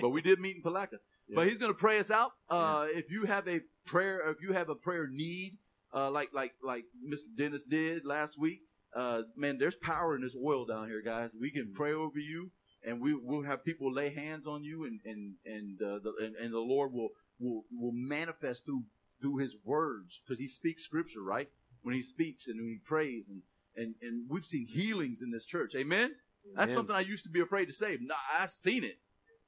but 0.00 0.10
we 0.10 0.22
did 0.22 0.40
meet 0.40 0.56
in 0.56 0.62
Palatka. 0.62 0.96
Yeah. 1.26 1.36
But 1.36 1.48
He's 1.48 1.56
going 1.56 1.72
to 1.72 1.78
pray 1.78 1.98
us 1.98 2.10
out. 2.10 2.32
Uh, 2.50 2.84
yeah. 2.86 2.98
If 2.98 3.10
you 3.10 3.24
have 3.24 3.48
a 3.48 3.62
prayer, 3.86 4.28
if 4.28 4.42
you 4.42 4.52
have 4.52 4.68
a 4.68 4.74
prayer 4.74 5.06
need, 5.10 5.56
uh, 5.94 6.10
like 6.10 6.30
like 6.34 6.54
like 6.62 6.84
Mr. 7.06 7.36
Dennis 7.36 7.62
did 7.62 8.04
last 8.04 8.38
week, 8.38 8.62
uh, 8.94 9.22
man, 9.36 9.58
there's 9.58 9.76
power 9.76 10.14
in 10.14 10.22
this 10.22 10.36
oil 10.36 10.64
down 10.64 10.88
here, 10.88 11.02
guys. 11.02 11.34
We 11.38 11.50
can 11.50 11.72
pray 11.72 11.92
over 11.92 12.18
you, 12.18 12.50
and 12.84 13.00
we 13.00 13.14
will 13.14 13.42
have 13.42 13.64
people 13.64 13.92
lay 13.92 14.10
hands 14.10 14.46
on 14.46 14.64
you, 14.64 14.84
and 14.84 15.00
and 15.04 15.34
and 15.46 15.80
uh, 15.82 15.98
the 16.00 16.14
and, 16.20 16.36
and, 16.36 16.52
the 16.52 16.60
Lord 16.60 16.92
will 16.92 17.10
will 17.38 17.64
will 17.72 17.92
manifest 17.92 18.64
through 18.64 18.84
through 19.20 19.38
His 19.38 19.56
words 19.64 20.20
because 20.24 20.38
He 20.38 20.48
speaks 20.48 20.82
Scripture, 20.82 21.22
right? 21.22 21.48
When 21.82 21.94
He 21.94 22.02
speaks 22.02 22.48
and 22.48 22.60
when 22.60 22.68
He 22.68 22.80
prays, 22.84 23.28
and 23.28 23.42
and 23.76 23.94
and 24.02 24.28
we've 24.28 24.46
seen 24.46 24.66
healings 24.66 25.22
in 25.22 25.30
this 25.30 25.44
church. 25.44 25.74
Amen. 25.74 25.98
Amen. 25.98 26.16
That's 26.56 26.72
something 26.72 26.94
I 26.94 27.00
used 27.00 27.24
to 27.24 27.30
be 27.30 27.40
afraid 27.40 27.66
to 27.66 27.72
say. 27.72 27.98
No, 28.00 28.14
I've 28.38 28.50
seen 28.50 28.84
it. 28.84 28.98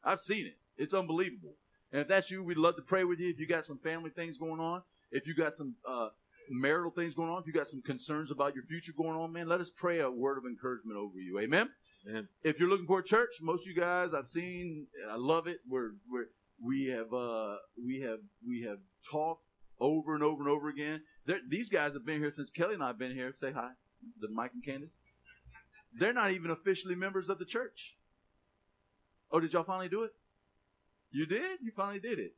I've 0.02 0.20
seen 0.20 0.46
it. 0.46 0.56
It's 0.78 0.94
unbelievable. 0.94 1.54
And 1.92 2.00
if 2.02 2.08
that's 2.08 2.30
you, 2.30 2.42
we'd 2.42 2.56
love 2.56 2.76
to 2.76 2.82
pray 2.82 3.04
with 3.04 3.20
you. 3.20 3.30
If 3.30 3.38
you 3.38 3.46
got 3.46 3.64
some 3.64 3.78
family 3.78 4.10
things 4.10 4.38
going 4.38 4.60
on, 4.60 4.82
if 5.10 5.26
you 5.26 5.34
got 5.34 5.52
some 5.52 5.74
uh, 5.88 6.08
marital 6.50 6.90
things 6.90 7.14
going 7.14 7.30
on, 7.30 7.40
if 7.40 7.46
you 7.46 7.52
got 7.52 7.66
some 7.66 7.82
concerns 7.82 8.30
about 8.30 8.54
your 8.54 8.64
future 8.64 8.92
going 8.96 9.16
on, 9.16 9.32
man, 9.32 9.48
let 9.48 9.60
us 9.60 9.70
pray 9.70 10.00
a 10.00 10.10
word 10.10 10.38
of 10.38 10.44
encouragement 10.44 10.98
over 10.98 11.18
you. 11.18 11.38
Amen. 11.38 11.68
Amen. 12.08 12.28
If 12.44 12.58
you're 12.60 12.68
looking 12.68 12.86
for 12.86 13.00
a 13.00 13.04
church, 13.04 13.30
most 13.42 13.62
of 13.62 13.66
you 13.66 13.74
guys 13.74 14.14
I've 14.14 14.28
seen, 14.28 14.86
I 15.10 15.16
love 15.16 15.46
it. 15.46 15.58
We're 15.68 15.92
we're 16.10 16.26
we 16.64 16.86
have 16.86 17.12
uh 17.12 17.56
we 17.84 18.00
have 18.00 18.20
we 18.46 18.62
have 18.62 18.78
talked 19.10 19.42
over 19.80 20.14
and 20.14 20.22
over 20.22 20.42
and 20.42 20.50
over 20.50 20.68
again. 20.68 21.02
They're, 21.26 21.40
these 21.48 21.68
guys 21.68 21.94
have 21.94 22.06
been 22.06 22.20
here 22.20 22.32
since 22.32 22.50
Kelly 22.50 22.74
and 22.74 22.82
I 22.82 22.88
have 22.88 22.98
been 22.98 23.14
here. 23.14 23.32
Say 23.34 23.52
hi, 23.52 23.70
the 24.20 24.28
Mike 24.28 24.52
and 24.54 24.64
Candace. 24.64 24.98
They're 25.98 26.12
not 26.12 26.32
even 26.32 26.50
officially 26.50 26.94
members 26.94 27.28
of 27.28 27.38
the 27.38 27.44
church. 27.44 27.96
Oh, 29.30 29.40
did 29.40 29.52
y'all 29.52 29.64
finally 29.64 29.88
do 29.88 30.02
it? 30.04 30.10
You 31.10 31.26
did? 31.26 31.60
You 31.62 31.72
finally 31.74 31.98
did 31.98 32.18
it. 32.18 32.32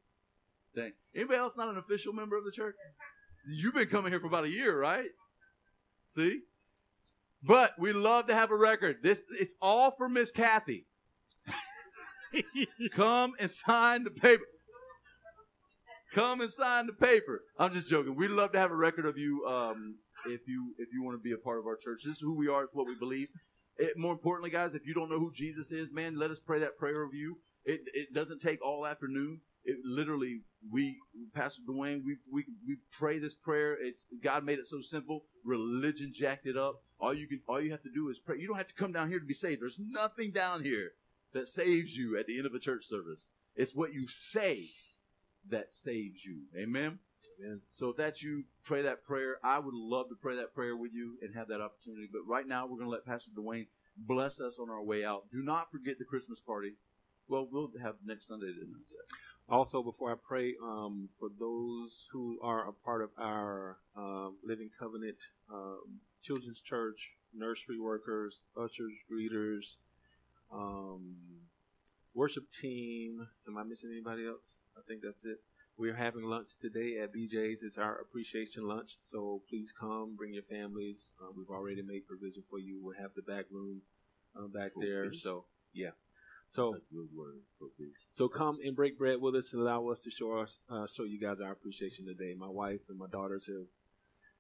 Dang. 0.75 0.93
Anybody 1.15 1.39
else 1.39 1.57
not 1.57 1.69
an 1.69 1.77
official 1.77 2.13
member 2.13 2.37
of 2.37 2.45
the 2.45 2.53
church? 2.53 2.77
You've 3.51 3.75
been 3.75 3.89
coming 3.89 4.13
here 4.13 4.21
for 4.21 4.27
about 4.27 4.45
a 4.45 4.51
year, 4.51 4.79
right? 4.79 5.09
See? 6.11 6.41
But 7.43 7.73
we 7.79 7.93
love 7.93 8.27
to 8.27 8.35
have 8.35 8.51
a 8.51 8.57
record. 8.57 8.99
This 9.03 9.25
it's 9.31 9.55
all 9.63 9.91
for 9.91 10.09
Miss 10.09 10.31
Kathy. 10.31 10.87
Come 12.93 13.33
and 13.39 13.51
sign 13.51 14.05
the 14.05 14.11
paper. 14.11 14.45
Come 16.13 16.41
and 16.41 16.51
sign 16.51 16.87
the 16.87 16.93
paper. 16.93 17.43
I'm 17.59 17.73
just 17.73 17.89
joking. 17.89 18.17
We'd 18.17 18.31
love 18.31 18.53
to 18.53 18.59
have 18.59 18.71
a 18.71 18.77
record 18.77 19.07
of 19.07 19.17
you 19.17 19.47
um, 19.47 19.97
if 20.27 20.41
you 20.47 20.75
if 20.79 20.89
you 20.93 21.03
want 21.03 21.17
to 21.17 21.23
be 21.23 21.33
a 21.33 21.39
part 21.39 21.59
of 21.59 21.67
our 21.67 21.77
church. 21.77 22.01
This 22.05 22.17
is 22.17 22.21
who 22.21 22.35
we 22.35 22.49
are. 22.49 22.65
It's 22.65 22.75
what 22.75 22.87
we 22.87 22.97
believe. 22.97 23.29
It, 23.79 23.97
more 23.97 24.13
importantly, 24.13 24.51
guys, 24.51 24.75
if 24.75 24.85
you 24.85 24.93
don't 24.93 25.09
know 25.09 25.21
who 25.21 25.33
Jesus 25.33 25.71
is, 25.71 25.93
man, 25.93 26.19
let 26.19 26.31
us 26.31 26.41
pray 26.41 26.59
that 26.59 26.77
prayer 26.77 27.03
of 27.03 27.15
you. 27.15 27.39
It, 27.65 27.83
it 27.95 28.13
doesn't 28.13 28.41
take 28.41 28.65
all 28.65 28.87
afternoon 28.87 29.41
it 29.69 29.77
literally 29.85 30.41
we 30.73 30.97
Pastor 31.35 31.61
Dwayne 31.69 32.03
we 32.05 32.17
we 32.33 32.47
we 32.67 32.79
pray 32.91 33.19
this 33.19 33.35
prayer. 33.35 33.77
It's 33.81 34.07
God 34.23 34.45
made 34.45 34.59
it 34.59 34.67
so 34.67 34.81
simple. 34.81 35.25
Religion 35.45 36.11
jacked 36.13 36.47
it 36.47 36.57
up. 36.57 36.83
All 36.99 37.15
you 37.15 37.29
can 37.29 37.43
all 37.47 37.61
you 37.61 37.71
have 37.71 37.83
to 37.83 37.93
do 37.95 38.09
is 38.09 38.19
pray. 38.19 38.39
You 38.39 38.49
don't 38.49 38.57
have 38.57 38.69
to 38.69 38.75
come 38.75 38.93
down 38.93 39.11
here 39.11 39.21
to 39.21 39.27
be 39.27 39.35
saved. 39.35 39.61
There's 39.61 39.79
nothing 39.79 40.33
down 40.33 40.65
here 40.65 40.93
that 41.35 41.47
saves 41.47 41.95
you 41.95 42.19
at 42.19 42.27
the 42.27 42.39
end 42.39 42.47
of 42.47 42.55
a 42.55 42.59
church 42.59 42.87
service. 42.87 43.31
It's 43.55 43.75
what 43.75 43.93
you 43.93 44.09
say 44.09 44.65
that 45.51 45.73
saves 45.73 46.25
you. 46.25 46.45
Amen. 46.57 46.99
Amen. 47.41 47.61
So 47.69 47.91
if 47.91 47.97
that's 47.97 48.23
you, 48.23 48.45
pray 48.65 48.83
that 48.83 49.05
prayer. 49.05 49.37
I 49.45 49.59
would 49.59 49.75
love 49.75 50.09
to 50.09 50.17
pray 50.21 50.37
that 50.37 50.55
prayer 50.55 50.77
with 50.77 50.93
you 50.95 51.19
and 51.21 51.35
have 51.35 51.49
that 51.49 51.61
opportunity. 51.61 52.09
But 52.11 52.23
right 52.27 52.47
now, 52.47 52.65
we're 52.65 52.79
going 52.79 52.89
to 52.89 52.91
let 52.91 53.07
Pastor 53.07 53.31
Dwayne 53.37 53.67
bless 53.97 54.41
us 54.41 54.59
on 54.59 54.71
our 54.71 54.83
way 54.83 55.05
out. 55.05 55.25
Do 55.31 55.43
not 55.43 55.71
forget 55.71 55.99
the 55.99 56.05
Christmas 56.05 56.41
party. 56.41 56.73
Well, 57.29 57.47
we'll 57.51 57.71
have 57.83 57.97
next 58.05 58.27
Sunday 58.27 58.47
announce 58.47 58.91
that. 58.91 59.17
Also, 59.51 59.83
before 59.83 60.13
I 60.13 60.17
pray, 60.23 60.55
um, 60.63 61.09
for 61.19 61.31
those 61.41 62.07
who 62.13 62.39
are 62.43 62.69
a 62.69 62.73
part 62.73 63.03
of 63.03 63.11
our 63.19 63.79
um, 63.97 64.37
Living 64.45 64.69
Covenant 64.79 65.17
um, 65.51 66.01
Children's 66.23 66.61
Church, 66.61 67.13
nursery 67.35 67.79
workers, 67.81 68.43
ushers, 68.57 68.93
greeters, 69.11 69.77
um, 70.53 71.17
worship 72.15 72.45
team. 72.53 73.27
Am 73.47 73.57
I 73.57 73.63
missing 73.65 73.91
anybody 73.91 74.27
else? 74.27 74.65
I 74.77 74.81
think 74.87 75.01
that's 75.03 75.25
it. 75.25 75.39
We're 75.79 75.95
having 75.95 76.25
lunch 76.25 76.59
today 76.61 76.99
at 77.03 77.15
BJ's. 77.15 77.63
It's 77.63 77.79
our 77.79 78.01
appreciation 78.01 78.67
lunch, 78.67 78.97
so 79.01 79.43
please 79.49 79.73
come, 79.73 80.15
bring 80.17 80.35
your 80.35 80.43
families. 80.43 81.09
Uh, 81.23 81.29
we've 81.37 81.49
already 81.51 81.83
made 81.83 82.07
provision 82.07 82.43
for 82.51 82.59
you. 82.59 82.81
We'll 82.83 83.01
have 83.01 83.13
the 83.15 83.23
back 83.23 83.45
room 83.51 83.81
uh, 84.37 84.49
back 84.49 84.73
there. 84.79 85.05
So 85.15 85.45
yeah, 85.73 85.91
so 86.51 86.75
So 88.13 88.29
come 88.29 88.59
and 88.65 88.75
break 88.75 88.99
bread 88.99 89.21
with 89.21 89.35
us 89.35 89.53
and 89.53 89.63
allow 89.63 89.89
us 89.89 90.01
to 90.01 90.11
show 90.11 90.39
us 90.39 90.61
uh, 90.71 90.87
show 90.87 91.05
you 91.05 91.21
guys 91.21 91.41
our 91.41 91.53
appreciation 91.53 92.07
today. 92.07 92.35
My 92.37 92.49
wife 92.49 92.81
and 92.89 92.99
my 92.99 93.07
daughters 93.11 93.47
have 93.47 93.67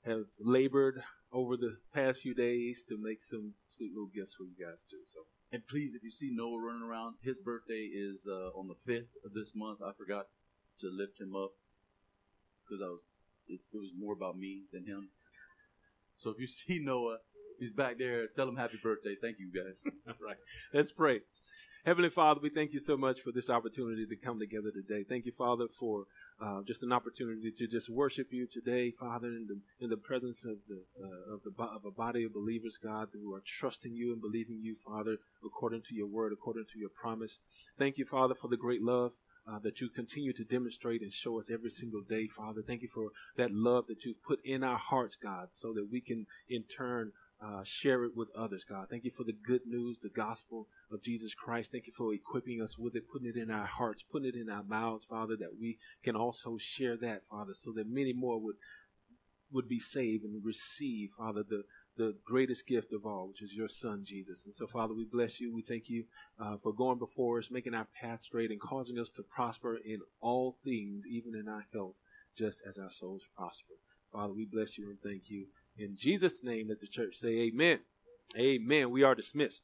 have 0.05 0.27
labored 0.41 1.03
over 1.33 1.57
the 1.57 1.77
past 1.93 2.21
few 2.21 2.35
days 2.35 2.83
to 2.89 2.97
make 2.99 3.23
some 3.23 3.53
sweet 3.69 3.93
little 3.93 4.11
gifts 4.15 4.35
for 4.35 4.45
you 4.45 4.55
guys 4.59 4.85
too. 4.89 5.03
So 5.13 5.21
and 5.53 5.67
please, 5.67 5.95
if 5.95 6.03
you 6.03 6.11
see 6.11 6.31
Noah 6.33 6.61
running 6.61 6.83
around, 6.83 7.17
his 7.23 7.39
birthday 7.39 7.89
is 7.93 8.27
uh, 8.29 8.59
on 8.59 8.69
the 8.69 8.75
fifth 8.75 9.13
of 9.25 9.33
this 9.33 9.53
month. 9.55 9.81
I 9.85 9.93
forgot 9.93 10.27
to 10.81 10.89
lift 10.89 11.21
him 11.21 11.35
up 11.35 11.53
because 12.65 12.83
I 12.83 12.89
was 12.89 13.01
it 13.49 13.61
was 13.73 13.93
more 13.99 14.13
about 14.13 14.39
me 14.39 14.63
than 14.73 14.85
him. 14.87 15.09
So 16.17 16.31
if 16.31 16.39
you 16.39 16.47
see 16.47 16.81
Noah, 16.83 17.19
he's 17.59 17.73
back 17.73 17.99
there. 17.99 18.27
Tell 18.29 18.49
him 18.49 18.57
happy 18.57 18.79
birthday. 18.83 19.15
Thank 19.21 19.39
you 19.39 19.51
guys. 19.55 19.83
All 20.07 20.15
right, 20.27 20.37
let's 20.73 20.93
pray. 20.93 21.21
Heavenly 21.89 22.11
Father, 22.11 22.39
we 22.43 22.51
thank 22.51 22.75
you 22.75 22.81
so 22.81 22.99
much 22.99 23.23
for 23.23 23.33
this 23.33 23.49
opportunity 23.49 24.05
to 24.05 24.15
come 24.15 24.39
together 24.39 24.71
today. 24.71 25.07
Thank 25.09 25.25
you, 25.25 25.33
Father, 25.33 25.69
for 25.81 26.05
uh, 26.39 26.61
just 26.67 26.83
an 26.83 26.93
opportunity 26.93 27.51
to 27.51 27.67
just 27.67 27.89
worship 27.89 28.27
you 28.31 28.47
today, 28.47 28.91
Father, 28.91 29.29
in 29.29 29.47
the 29.49 29.59
in 29.83 29.89
the 29.89 29.97
presence 29.97 30.45
of 30.45 30.59
the 30.69 30.83
uh, 31.03 31.35
of 31.35 31.41
the 31.45 31.63
of 31.63 31.87
a 31.87 31.91
body 31.91 32.25
of 32.25 32.35
believers, 32.35 32.77
God, 32.77 33.09
who 33.15 33.33
are 33.35 33.43
trusting 33.43 33.95
you 33.95 34.13
and 34.13 34.21
believing 34.21 34.61
you, 34.61 34.77
Father, 34.87 35.17
according 35.43 35.81
to 35.89 35.95
your 35.95 36.07
word, 36.07 36.31
according 36.31 36.67
to 36.75 36.79
your 36.79 36.91
promise. 36.91 37.39
Thank 37.79 37.97
you, 37.97 38.05
Father, 38.05 38.35
for 38.35 38.49
the 38.49 38.59
great 38.59 38.83
love 38.83 39.13
uh, 39.51 39.59
that 39.61 39.81
you 39.81 39.89
continue 39.89 40.35
to 40.35 40.45
demonstrate 40.45 41.01
and 41.01 41.13
show 41.13 41.39
us 41.39 41.51
every 41.51 41.71
single 41.71 42.03
day, 42.03 42.27
Father. 42.27 42.61
Thank 42.61 42.83
you 42.83 42.89
for 42.89 43.13
that 43.37 43.51
love 43.51 43.87
that 43.87 44.05
you've 44.05 44.23
put 44.23 44.41
in 44.45 44.63
our 44.63 44.77
hearts, 44.77 45.17
God, 45.17 45.49
so 45.53 45.73
that 45.73 45.89
we 45.91 46.03
can 46.03 46.27
in 46.51 46.65
turn 46.65 47.13
uh, 47.41 47.63
share 47.63 48.05
it 48.05 48.17
with 48.17 48.29
others, 48.37 48.65
God. 48.65 48.89
Thank 48.91 49.05
you 49.05 49.11
for 49.11 49.25
the 49.25 49.33
good 49.33 49.67
news, 49.67 50.01
the 50.01 50.09
gospel 50.09 50.67
of 50.91 51.03
Jesus 51.03 51.35
Christ. 51.35 51.71
Thank 51.71 51.87
you 51.87 51.93
for 51.93 52.13
equipping 52.13 52.61
us 52.61 52.77
with 52.79 52.97
it, 52.97 53.09
putting 53.11 53.29
it 53.29 53.37
in 53.37 53.51
our 53.51 53.67
hearts, 53.67 54.03
putting 54.03 54.29
it 54.29 54.35
in 54.35 54.51
our 54.51 54.65
mouths, 54.65 55.05
Father, 55.05 55.37
that 55.37 55.59
we 55.61 55.79
can 56.03 56.17
also 56.17 56.57
share 56.59 56.97
that, 56.97 57.23
Father, 57.31 57.55
so 57.55 57.73
that 57.73 57.89
many 57.89 58.13
more 58.13 58.41
would 58.41 58.57
would 59.51 59.69
be 59.69 59.79
saved 59.79 60.25
and 60.25 60.45
receive, 60.45 61.11
Father, 61.17 61.43
the 61.43 61.65
the 61.97 62.15
greatest 62.25 62.67
gift 62.67 62.93
of 62.93 63.05
all, 63.05 63.29
which 63.29 63.43
is 63.43 63.55
your 63.55 63.69
Son, 63.69 64.03
Jesus. 64.05 64.45
And 64.45 64.55
so, 64.55 64.67
Father, 64.67 64.95
we 64.95 65.05
bless 65.05 65.41
you. 65.41 65.53
We 65.53 65.63
thank 65.63 65.91
you 65.91 66.05
uh, 66.39 66.57
for 66.63 66.73
going 66.73 66.99
before 66.99 67.39
us, 67.39 67.51
making 67.51 67.75
our 67.75 67.89
path 68.01 68.23
straight, 68.23 68.53
and 68.53 68.61
causing 68.61 68.99
us 68.99 69.11
to 69.13 69.23
prosper 69.23 69.79
in 69.85 69.99
all 70.21 70.57
things, 70.65 71.07
even 71.07 71.35
in 71.35 71.49
our 71.49 71.67
health, 71.73 71.97
just 72.37 72.63
as 72.67 72.79
our 72.79 72.91
souls 72.91 73.25
prosper. 73.37 73.75
Father, 74.13 74.33
we 74.33 74.45
bless 74.45 74.79
you 74.79 74.89
and 74.89 75.01
thank 75.01 75.29
you. 75.29 75.47
In 75.79 75.97
Jesus' 75.97 76.43
name, 76.43 76.69
let 76.69 76.81
the 76.81 76.89
church 76.89 77.17
say 77.19 77.29
amen. 77.29 77.79
Amen. 78.37 78.91
We 78.91 79.05
are 79.05 79.15
dismissed. 79.15 79.63